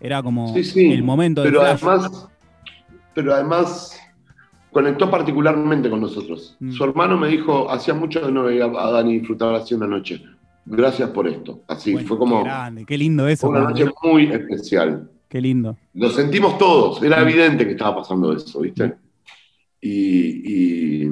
Era 0.00 0.22
como 0.22 0.54
el 0.56 1.02
momento 1.02 1.42
de. 1.42 1.50
Pero 1.50 1.62
además. 1.62 2.28
Pero 3.14 3.34
además 3.34 3.98
conectó 4.70 5.10
particularmente 5.10 5.90
con 5.90 6.00
nosotros. 6.00 6.56
Mm. 6.60 6.72
Su 6.72 6.84
hermano 6.84 7.16
me 7.16 7.28
dijo, 7.28 7.70
hacía 7.70 7.94
mucho 7.94 8.20
que 8.20 8.30
no 8.30 8.44
veía 8.44 8.66
a 8.66 8.90
Dani 8.92 9.18
disfrutar 9.18 9.54
así 9.54 9.74
una 9.74 9.86
noche. 9.86 10.22
Gracias 10.64 11.08
por 11.10 11.26
esto. 11.26 11.62
Así, 11.66 11.96
fue 11.98 12.18
como. 12.18 12.42
Qué, 12.42 12.48
grande, 12.48 12.84
qué 12.84 12.98
lindo 12.98 13.26
eso. 13.26 13.48
Fue 13.48 13.58
una 13.58 13.70
noche 13.70 13.86
muy 14.02 14.26
especial. 14.26 15.10
Qué 15.28 15.40
lindo. 15.40 15.76
Lo 15.94 16.10
sentimos 16.10 16.56
todos, 16.56 17.02
era 17.02 17.18
mm. 17.18 17.28
evidente 17.28 17.66
que 17.66 17.72
estaba 17.72 17.96
pasando 17.96 18.32
eso, 18.32 18.60
¿viste? 18.60 18.94
Y, 19.80 21.10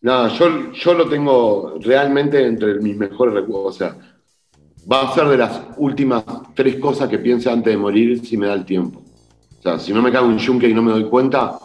nada, 0.00 0.28
yo, 0.28 0.72
yo 0.72 0.94
lo 0.94 1.08
tengo 1.08 1.78
realmente 1.80 2.44
entre 2.44 2.80
mis 2.80 2.96
mejores 2.96 3.34
recuerdos. 3.34 3.76
O 3.76 3.78
sea, 3.78 3.96
va 4.90 5.02
a 5.02 5.14
ser 5.14 5.28
de 5.28 5.36
las 5.36 5.60
últimas 5.76 6.24
tres 6.54 6.76
cosas 6.76 7.08
que 7.08 7.18
piense 7.18 7.50
antes 7.50 7.72
de 7.72 7.76
morir 7.76 8.24
si 8.24 8.36
me 8.36 8.46
da 8.46 8.54
el 8.54 8.64
tiempo. 8.64 9.02
O 9.58 9.62
sea, 9.62 9.78
si 9.78 9.92
no 9.92 10.00
me 10.00 10.10
cago 10.10 10.26
un 10.26 10.38
yunque 10.38 10.68
y 10.68 10.74
no 10.74 10.82
me 10.82 10.92
doy 10.92 11.04
cuenta, 11.04 11.58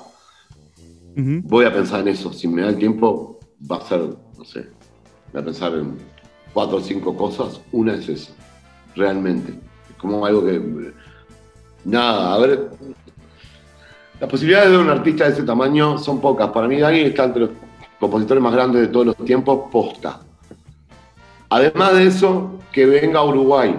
voy 1.15 1.65
a 1.65 1.73
pensar 1.73 2.01
en 2.01 2.09
eso. 2.09 2.33
Si 2.33 2.47
me 2.47 2.63
da 2.63 2.69
el 2.69 2.77
tiempo, 2.77 3.39
va 3.71 3.77
a 3.77 3.81
ser, 3.81 4.01
no 4.37 4.43
sé, 4.43 4.67
voy 5.31 5.41
a 5.41 5.45
pensar 5.45 5.73
en 5.73 5.97
cuatro 6.53 6.77
o 6.77 6.81
cinco 6.81 7.15
cosas. 7.15 7.61
Una 7.71 7.95
es 7.95 8.09
esa, 8.09 8.33
realmente. 8.95 9.53
Es 9.89 9.95
como 9.97 10.25
algo 10.25 10.45
que 10.45 10.93
Nada, 11.85 12.33
a 12.33 12.37
ver. 12.39 12.69
Las 14.19 14.29
posibilidades 14.29 14.71
de 14.71 14.77
un 14.77 14.89
artista 14.89 15.25
de 15.25 15.31
ese 15.31 15.43
tamaño 15.43 15.97
son 15.97 16.21
pocas. 16.21 16.49
Para 16.49 16.67
mí, 16.67 16.79
Dani 16.79 17.01
está 17.01 17.25
entre 17.25 17.41
los 17.41 17.49
compositores 17.99 18.41
más 18.41 18.53
grandes 18.53 18.81
de 18.81 18.87
todos 18.87 19.07
los 19.07 19.17
tiempos, 19.17 19.69
posta. 19.71 20.19
Además 21.49 21.93
de 21.95 22.07
eso, 22.07 22.59
que 22.71 22.85
venga 22.85 23.19
a 23.19 23.25
Uruguay 23.25 23.75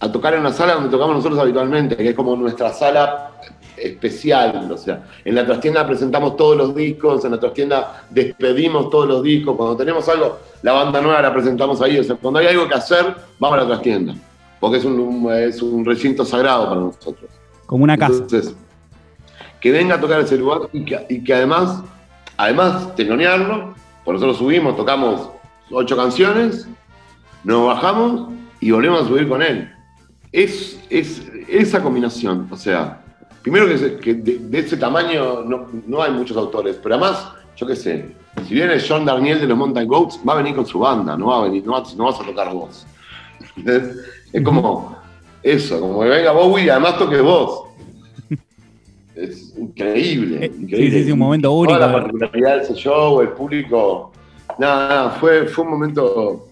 a 0.00 0.12
tocar 0.12 0.34
en 0.34 0.40
una 0.40 0.52
sala 0.52 0.74
donde 0.74 0.90
tocamos 0.90 1.16
nosotros 1.16 1.38
habitualmente, 1.40 1.96
que 1.96 2.10
es 2.10 2.14
como 2.14 2.36
nuestra 2.36 2.72
sala 2.72 3.32
especial. 3.76 4.70
O 4.70 4.76
sea, 4.76 5.02
en 5.24 5.34
la 5.34 5.44
trastienda 5.44 5.86
presentamos 5.86 6.36
todos 6.36 6.56
los 6.56 6.74
discos, 6.74 7.24
en 7.24 7.32
la 7.32 7.40
trastienda 7.40 8.04
despedimos 8.10 8.88
todos 8.88 9.08
los 9.08 9.22
discos. 9.22 9.56
Cuando 9.56 9.76
tenemos 9.76 10.08
algo, 10.08 10.38
la 10.62 10.72
banda 10.72 11.00
nueva 11.00 11.20
la 11.20 11.32
presentamos 11.32 11.80
ahí. 11.82 11.98
O 11.98 12.04
sea, 12.04 12.16
cuando 12.16 12.38
hay 12.38 12.46
algo 12.46 12.68
que 12.68 12.74
hacer, 12.74 13.16
vamos 13.38 13.58
a 13.58 13.62
la 13.62 13.66
trastienda 13.66 14.14
porque 14.64 14.78
es 14.78 14.84
un, 14.86 15.30
es 15.30 15.60
un 15.60 15.84
recinto 15.84 16.24
sagrado 16.24 16.70
para 16.70 16.80
nosotros. 16.80 17.30
Como 17.66 17.84
una 17.84 17.98
casa. 17.98 18.14
Entonces, 18.14 18.56
que 19.60 19.70
venga 19.70 19.96
a 19.96 20.00
tocar 20.00 20.20
ese 20.20 20.38
lugar 20.38 20.70
y 20.72 21.22
que, 21.22 21.34
además, 21.34 21.82
además 22.38 22.96
telonearlo, 22.96 23.74
por 24.06 24.14
nosotros 24.14 24.38
subimos, 24.38 24.74
tocamos 24.74 25.28
ocho 25.70 25.94
canciones, 25.98 26.66
nos 27.44 27.66
bajamos 27.66 28.32
y 28.58 28.70
volvemos 28.70 29.02
a 29.02 29.08
subir 29.08 29.28
con 29.28 29.42
él. 29.42 29.70
Es, 30.32 30.80
es 30.88 31.30
esa 31.46 31.82
combinación, 31.82 32.48
o 32.50 32.56
sea, 32.56 33.04
primero 33.42 33.66
que, 34.00 34.14
de, 34.14 34.58
ese 34.58 34.78
tamaño 34.78 35.44
no, 35.44 36.02
hay 36.02 36.12
muchos 36.12 36.38
autores, 36.38 36.80
pero 36.82 36.94
además, 36.94 37.32
yo 37.54 37.66
qué 37.66 37.76
sé, 37.76 38.16
si 38.48 38.54
viene 38.54 38.78
John 38.80 39.04
Daniel 39.04 39.40
de 39.42 39.46
los 39.46 39.58
Mountain 39.58 39.86
Goats, 39.86 40.18
va 40.26 40.32
a 40.32 40.36
venir 40.36 40.56
con 40.56 40.64
su 40.64 40.78
banda, 40.78 41.18
no 41.18 41.26
va 41.26 41.40
a 41.40 41.42
venir, 41.42 41.66
no, 41.66 41.82
no 41.98 42.04
vas 42.04 42.18
a 42.18 42.24
tocar 42.24 42.50
vos. 42.54 42.86
Es 43.56 44.42
como 44.42 44.96
eso, 45.42 45.80
como 45.80 46.00
que 46.00 46.08
venga 46.08 46.32
Bowie 46.32 46.64
y 46.64 46.68
además 46.68 46.98
toque 46.98 47.20
vos. 47.20 47.64
Es 49.14 49.56
increíble, 49.56 50.46
increíble. 50.46 50.98
Sí, 50.98 51.04
sí, 51.04 51.12
un 51.12 51.18
momento 51.20 51.52
único. 51.52 51.78
Toda 51.78 51.86
la 51.86 51.92
particularidad 51.92 52.56
de 52.56 52.62
ese 52.64 52.74
show, 52.74 53.20
el 53.20 53.28
público. 53.28 54.10
Nada, 54.58 54.88
nada, 54.88 55.10
fue, 55.10 55.46
fue 55.46 55.64
un 55.64 55.70
momento. 55.70 56.48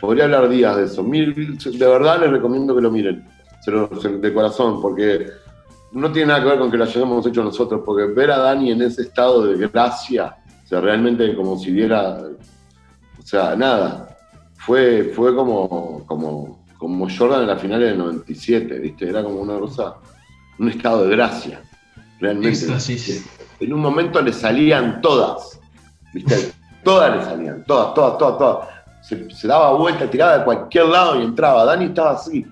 Podría 0.00 0.24
hablar 0.24 0.48
días 0.48 0.76
de 0.76 0.84
eso. 0.84 1.02
De 1.02 1.86
verdad 1.86 2.20
les 2.20 2.30
recomiendo 2.30 2.74
que 2.74 2.80
lo 2.80 2.90
miren. 2.90 3.24
de 3.64 4.34
corazón, 4.34 4.80
porque 4.80 5.26
no 5.92 6.10
tiene 6.10 6.28
nada 6.28 6.42
que 6.42 6.48
ver 6.48 6.58
con 6.58 6.70
que 6.70 6.76
lo 6.76 6.84
hayamos 6.84 7.26
hecho 7.26 7.44
nosotros, 7.44 7.82
porque 7.84 8.06
ver 8.06 8.30
a 8.30 8.38
Dani 8.38 8.72
en 8.72 8.82
ese 8.82 9.02
estado 9.02 9.46
de 9.46 9.68
gracia, 9.68 10.36
o 10.64 10.66
sea, 10.66 10.80
realmente 10.80 11.34
como 11.36 11.58
si 11.58 11.70
viera. 11.70 12.18
O 13.18 13.26
sea, 13.26 13.54
nada. 13.54 14.07
Fue, 14.58 15.12
fue 15.14 15.34
como, 15.34 16.04
como 16.06 16.58
como 16.78 17.08
Jordan 17.10 17.42
en 17.42 17.48
la 17.48 17.56
final 17.56 17.80
del 17.80 17.98
97, 17.98 18.78
¿viste? 18.78 19.08
Era 19.08 19.22
como 19.22 19.40
una 19.40 19.58
cosa, 19.58 19.96
un 20.58 20.70
estado 20.70 21.04
de 21.04 21.10
gracia, 21.10 21.60
realmente. 22.20 22.66
En 23.60 23.72
un 23.72 23.80
momento 23.80 24.22
le 24.22 24.32
salían 24.32 25.00
todas, 25.02 25.60
¿viste? 26.14 26.52
Todas 26.84 27.16
le 27.16 27.24
salían, 27.24 27.64
todas, 27.64 27.92
todas, 27.94 28.16
todas, 28.16 28.38
todas. 28.38 28.68
se, 29.36 29.48
daba 29.48 29.72
vuelta, 29.72 30.08
tiraba 30.08 30.38
de 30.38 30.44
cualquier 30.44 30.86
lado 30.86 31.20
y 31.20 31.24
entraba. 31.24 31.64
Dani 31.64 31.86
estaba 31.86 32.12
así. 32.12 32.46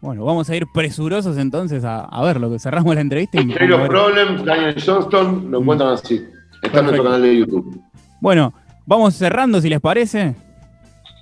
Bueno, 0.00 0.24
vamos 0.24 0.48
a 0.48 0.56
ir 0.56 0.64
presurosos 0.72 1.36
entonces 1.36 1.84
a, 1.84 2.04
a 2.04 2.24
ver 2.24 2.40
lo 2.40 2.50
que 2.50 2.58
cerramos 2.58 2.94
la 2.94 3.02
entrevista. 3.02 3.38
Y 3.40 3.44
los 3.44 3.88
Problems, 3.88 4.44
Daniel 4.44 4.82
Johnston, 4.84 5.50
lo 5.50 5.60
encuentran 5.60 5.92
así. 5.92 6.24
Está 6.62 6.78
en 6.78 6.84
nuestro 6.86 7.04
canal 7.04 7.22
de 7.22 7.36
YouTube. 7.36 7.82
Bueno, 8.20 8.54
vamos 8.86 9.14
cerrando 9.14 9.60
si 9.60 9.68
les 9.68 9.80
parece. 9.80 10.47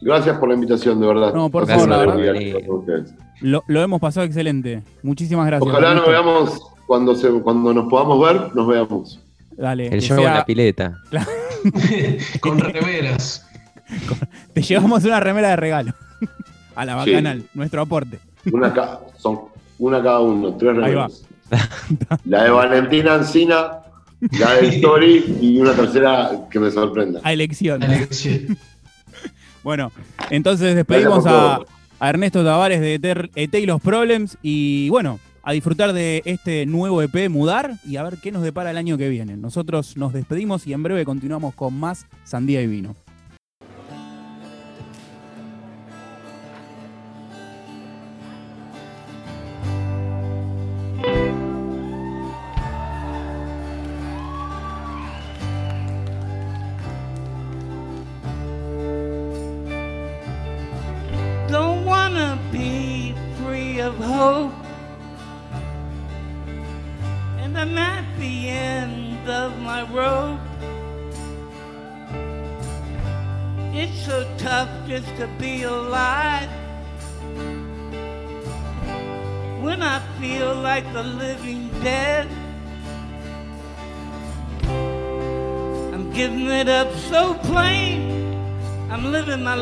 Gracias 0.07 0.38
por 0.38 0.48
la 0.48 0.54
invitación, 0.54 1.00
de 1.00 1.07
verdad. 1.09 1.34
No, 1.34 1.50
por 1.50 1.66
favor, 1.66 1.88
la 1.88 1.96
verdad. 1.96 2.16
Lo, 3.40 3.64
lo, 3.66 3.82
hemos 3.82 4.00
pasado 4.00 4.24
excelente. 4.24 4.84
Muchísimas 5.02 5.48
gracias. 5.48 5.68
Ojalá 5.68 5.94
nos 5.94 6.07
veamos 6.07 6.61
cuando, 6.86 7.16
se, 7.16 7.28
cuando 7.40 7.74
nos 7.74 7.90
podamos 7.90 8.24
ver, 8.24 8.54
nos 8.54 8.68
veamos. 8.68 9.20
Dale. 9.57 9.88
El 9.88 10.00
show 10.00 10.18
en 10.18 10.32
la 10.32 10.44
pileta. 10.44 10.96
Con 12.40 12.61
remeras. 12.61 13.44
Te 14.52 14.62
llevamos 14.62 15.04
una 15.04 15.18
remera 15.18 15.48
de 15.48 15.57
regalo. 15.57 15.92
A 16.76 16.84
la 16.84 16.94
bacanal, 16.94 17.42
nuestro 17.54 17.80
aporte. 17.80 18.20
Una 18.52 18.72
cada, 18.72 19.00
son 19.16 19.40
una 19.80 20.00
cada 20.00 20.20
uno, 20.20 20.54
tres 20.54 20.76
remeras. 20.76 21.24
La 22.24 22.44
de 22.44 22.50
Valentina 22.50 23.14
Ancina, 23.14 23.80
la 24.38 24.54
de 24.54 24.68
Story 24.68 25.38
y 25.40 25.59
una 25.59 25.72
tercera 25.72 26.46
que 26.48 26.61
me 26.61 26.70
sorprenda. 26.70 27.20
A 27.24 27.32
elección. 27.32 27.82
Bueno, 29.66 29.90
entonces 30.30 30.76
despedimos 30.76 31.26
a, 31.26 31.58
a, 31.98 32.08
Ernesto 32.08 32.44
Tavares 32.44 32.80
de 32.80 33.30
ET 33.34 33.54
y 33.56 33.66
los 33.66 33.80
Problems 33.80 34.38
y 34.40 34.88
bueno, 34.90 35.18
a 35.42 35.50
disfrutar 35.50 35.92
de 35.92 36.22
este 36.24 36.66
nuevo 36.66 37.02
EP 37.02 37.28
Mudar 37.28 37.72
y 37.84 37.96
a 37.96 38.04
ver 38.04 38.18
qué 38.22 38.30
nos 38.30 38.44
depara 38.44 38.70
el 38.70 38.76
año 38.76 38.96
que 38.96 39.08
viene. 39.08 39.36
Nosotros 39.36 39.96
nos 39.96 40.12
despedimos 40.12 40.68
y 40.68 40.72
en 40.72 40.84
breve 40.84 41.04
continuamos 41.04 41.52
con 41.56 41.74
más 41.74 42.06
Sandía 42.22 42.62
y 42.62 42.68
Vino. 42.68 42.94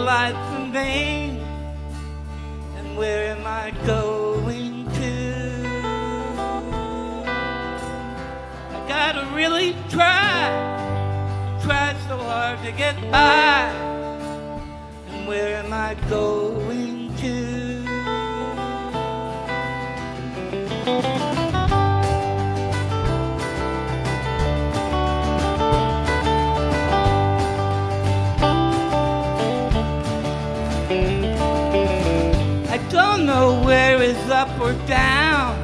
Life 0.04 0.36
in 0.60 0.70
vain. 0.70 1.40
And 2.76 2.96
where 2.96 3.34
am 3.34 3.46
I 3.46 3.70
going 3.86 4.84
to? 5.00 5.14
I 8.76 8.84
gotta 8.86 9.24
really 9.34 9.74
try, 9.88 10.50
try 11.62 11.96
so 12.06 12.18
hard 12.18 12.62
to 12.64 12.72
get 12.72 12.96
by 13.10 13.72
And 15.08 15.26
where 15.26 15.56
am 15.56 15.72
I 15.72 15.94
going 16.10 17.16
to? 17.16 17.63
Where 33.34 34.00
is 34.00 34.30
up 34.30 34.48
or 34.60 34.74
down, 34.86 35.56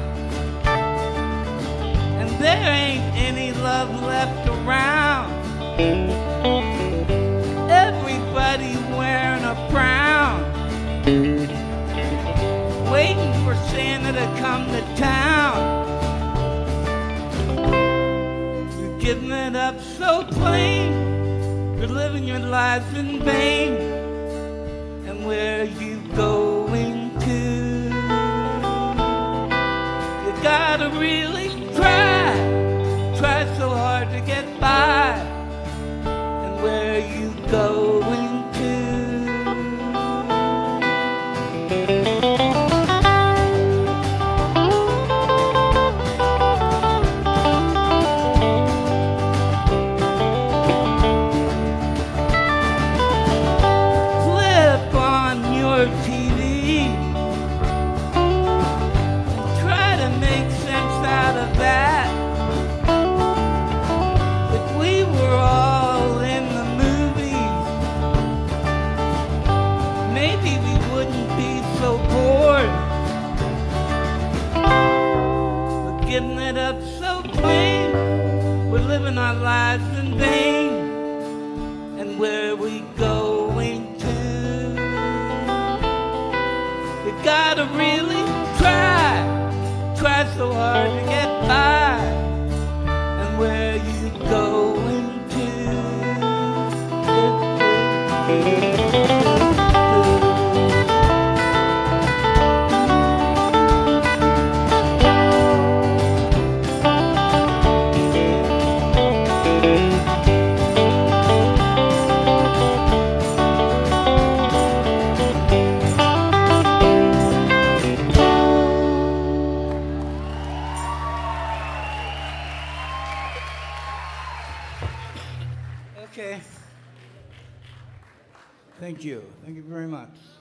and 2.19 2.29
there 2.41 2.73
ain't 2.73 3.15
any 3.15 3.53
love 3.53 3.89
left 4.03 4.45
around. 4.49 5.31
Everybody 7.71 8.75
wearing 8.97 9.45
a 9.45 9.55
crown, 9.71 10.43
waiting 12.91 13.33
for 13.45 13.55
Santa 13.69 14.11
to 14.19 14.27
come 14.41 14.65
to 14.67 14.81
town. 14.97 15.55
You're 18.81 18.99
giving 18.99 19.31
it 19.31 19.55
up 19.55 19.79
so 19.79 20.25
plain, 20.25 20.91
you're 21.77 21.87
living 21.87 22.25
your 22.25 22.39
life 22.39 22.93
in 22.97 23.21
vain. 23.23 23.77
And 25.07 25.25
where 25.25 25.63
you 25.65 26.01
going 26.15 26.60
gotta 30.41 30.89
really 30.97 31.49
try, 31.75 32.33
try 33.17 33.45
so 33.57 33.69
hard 33.69 34.09
to 34.09 34.21
get 34.21 34.59
by. 34.59 35.30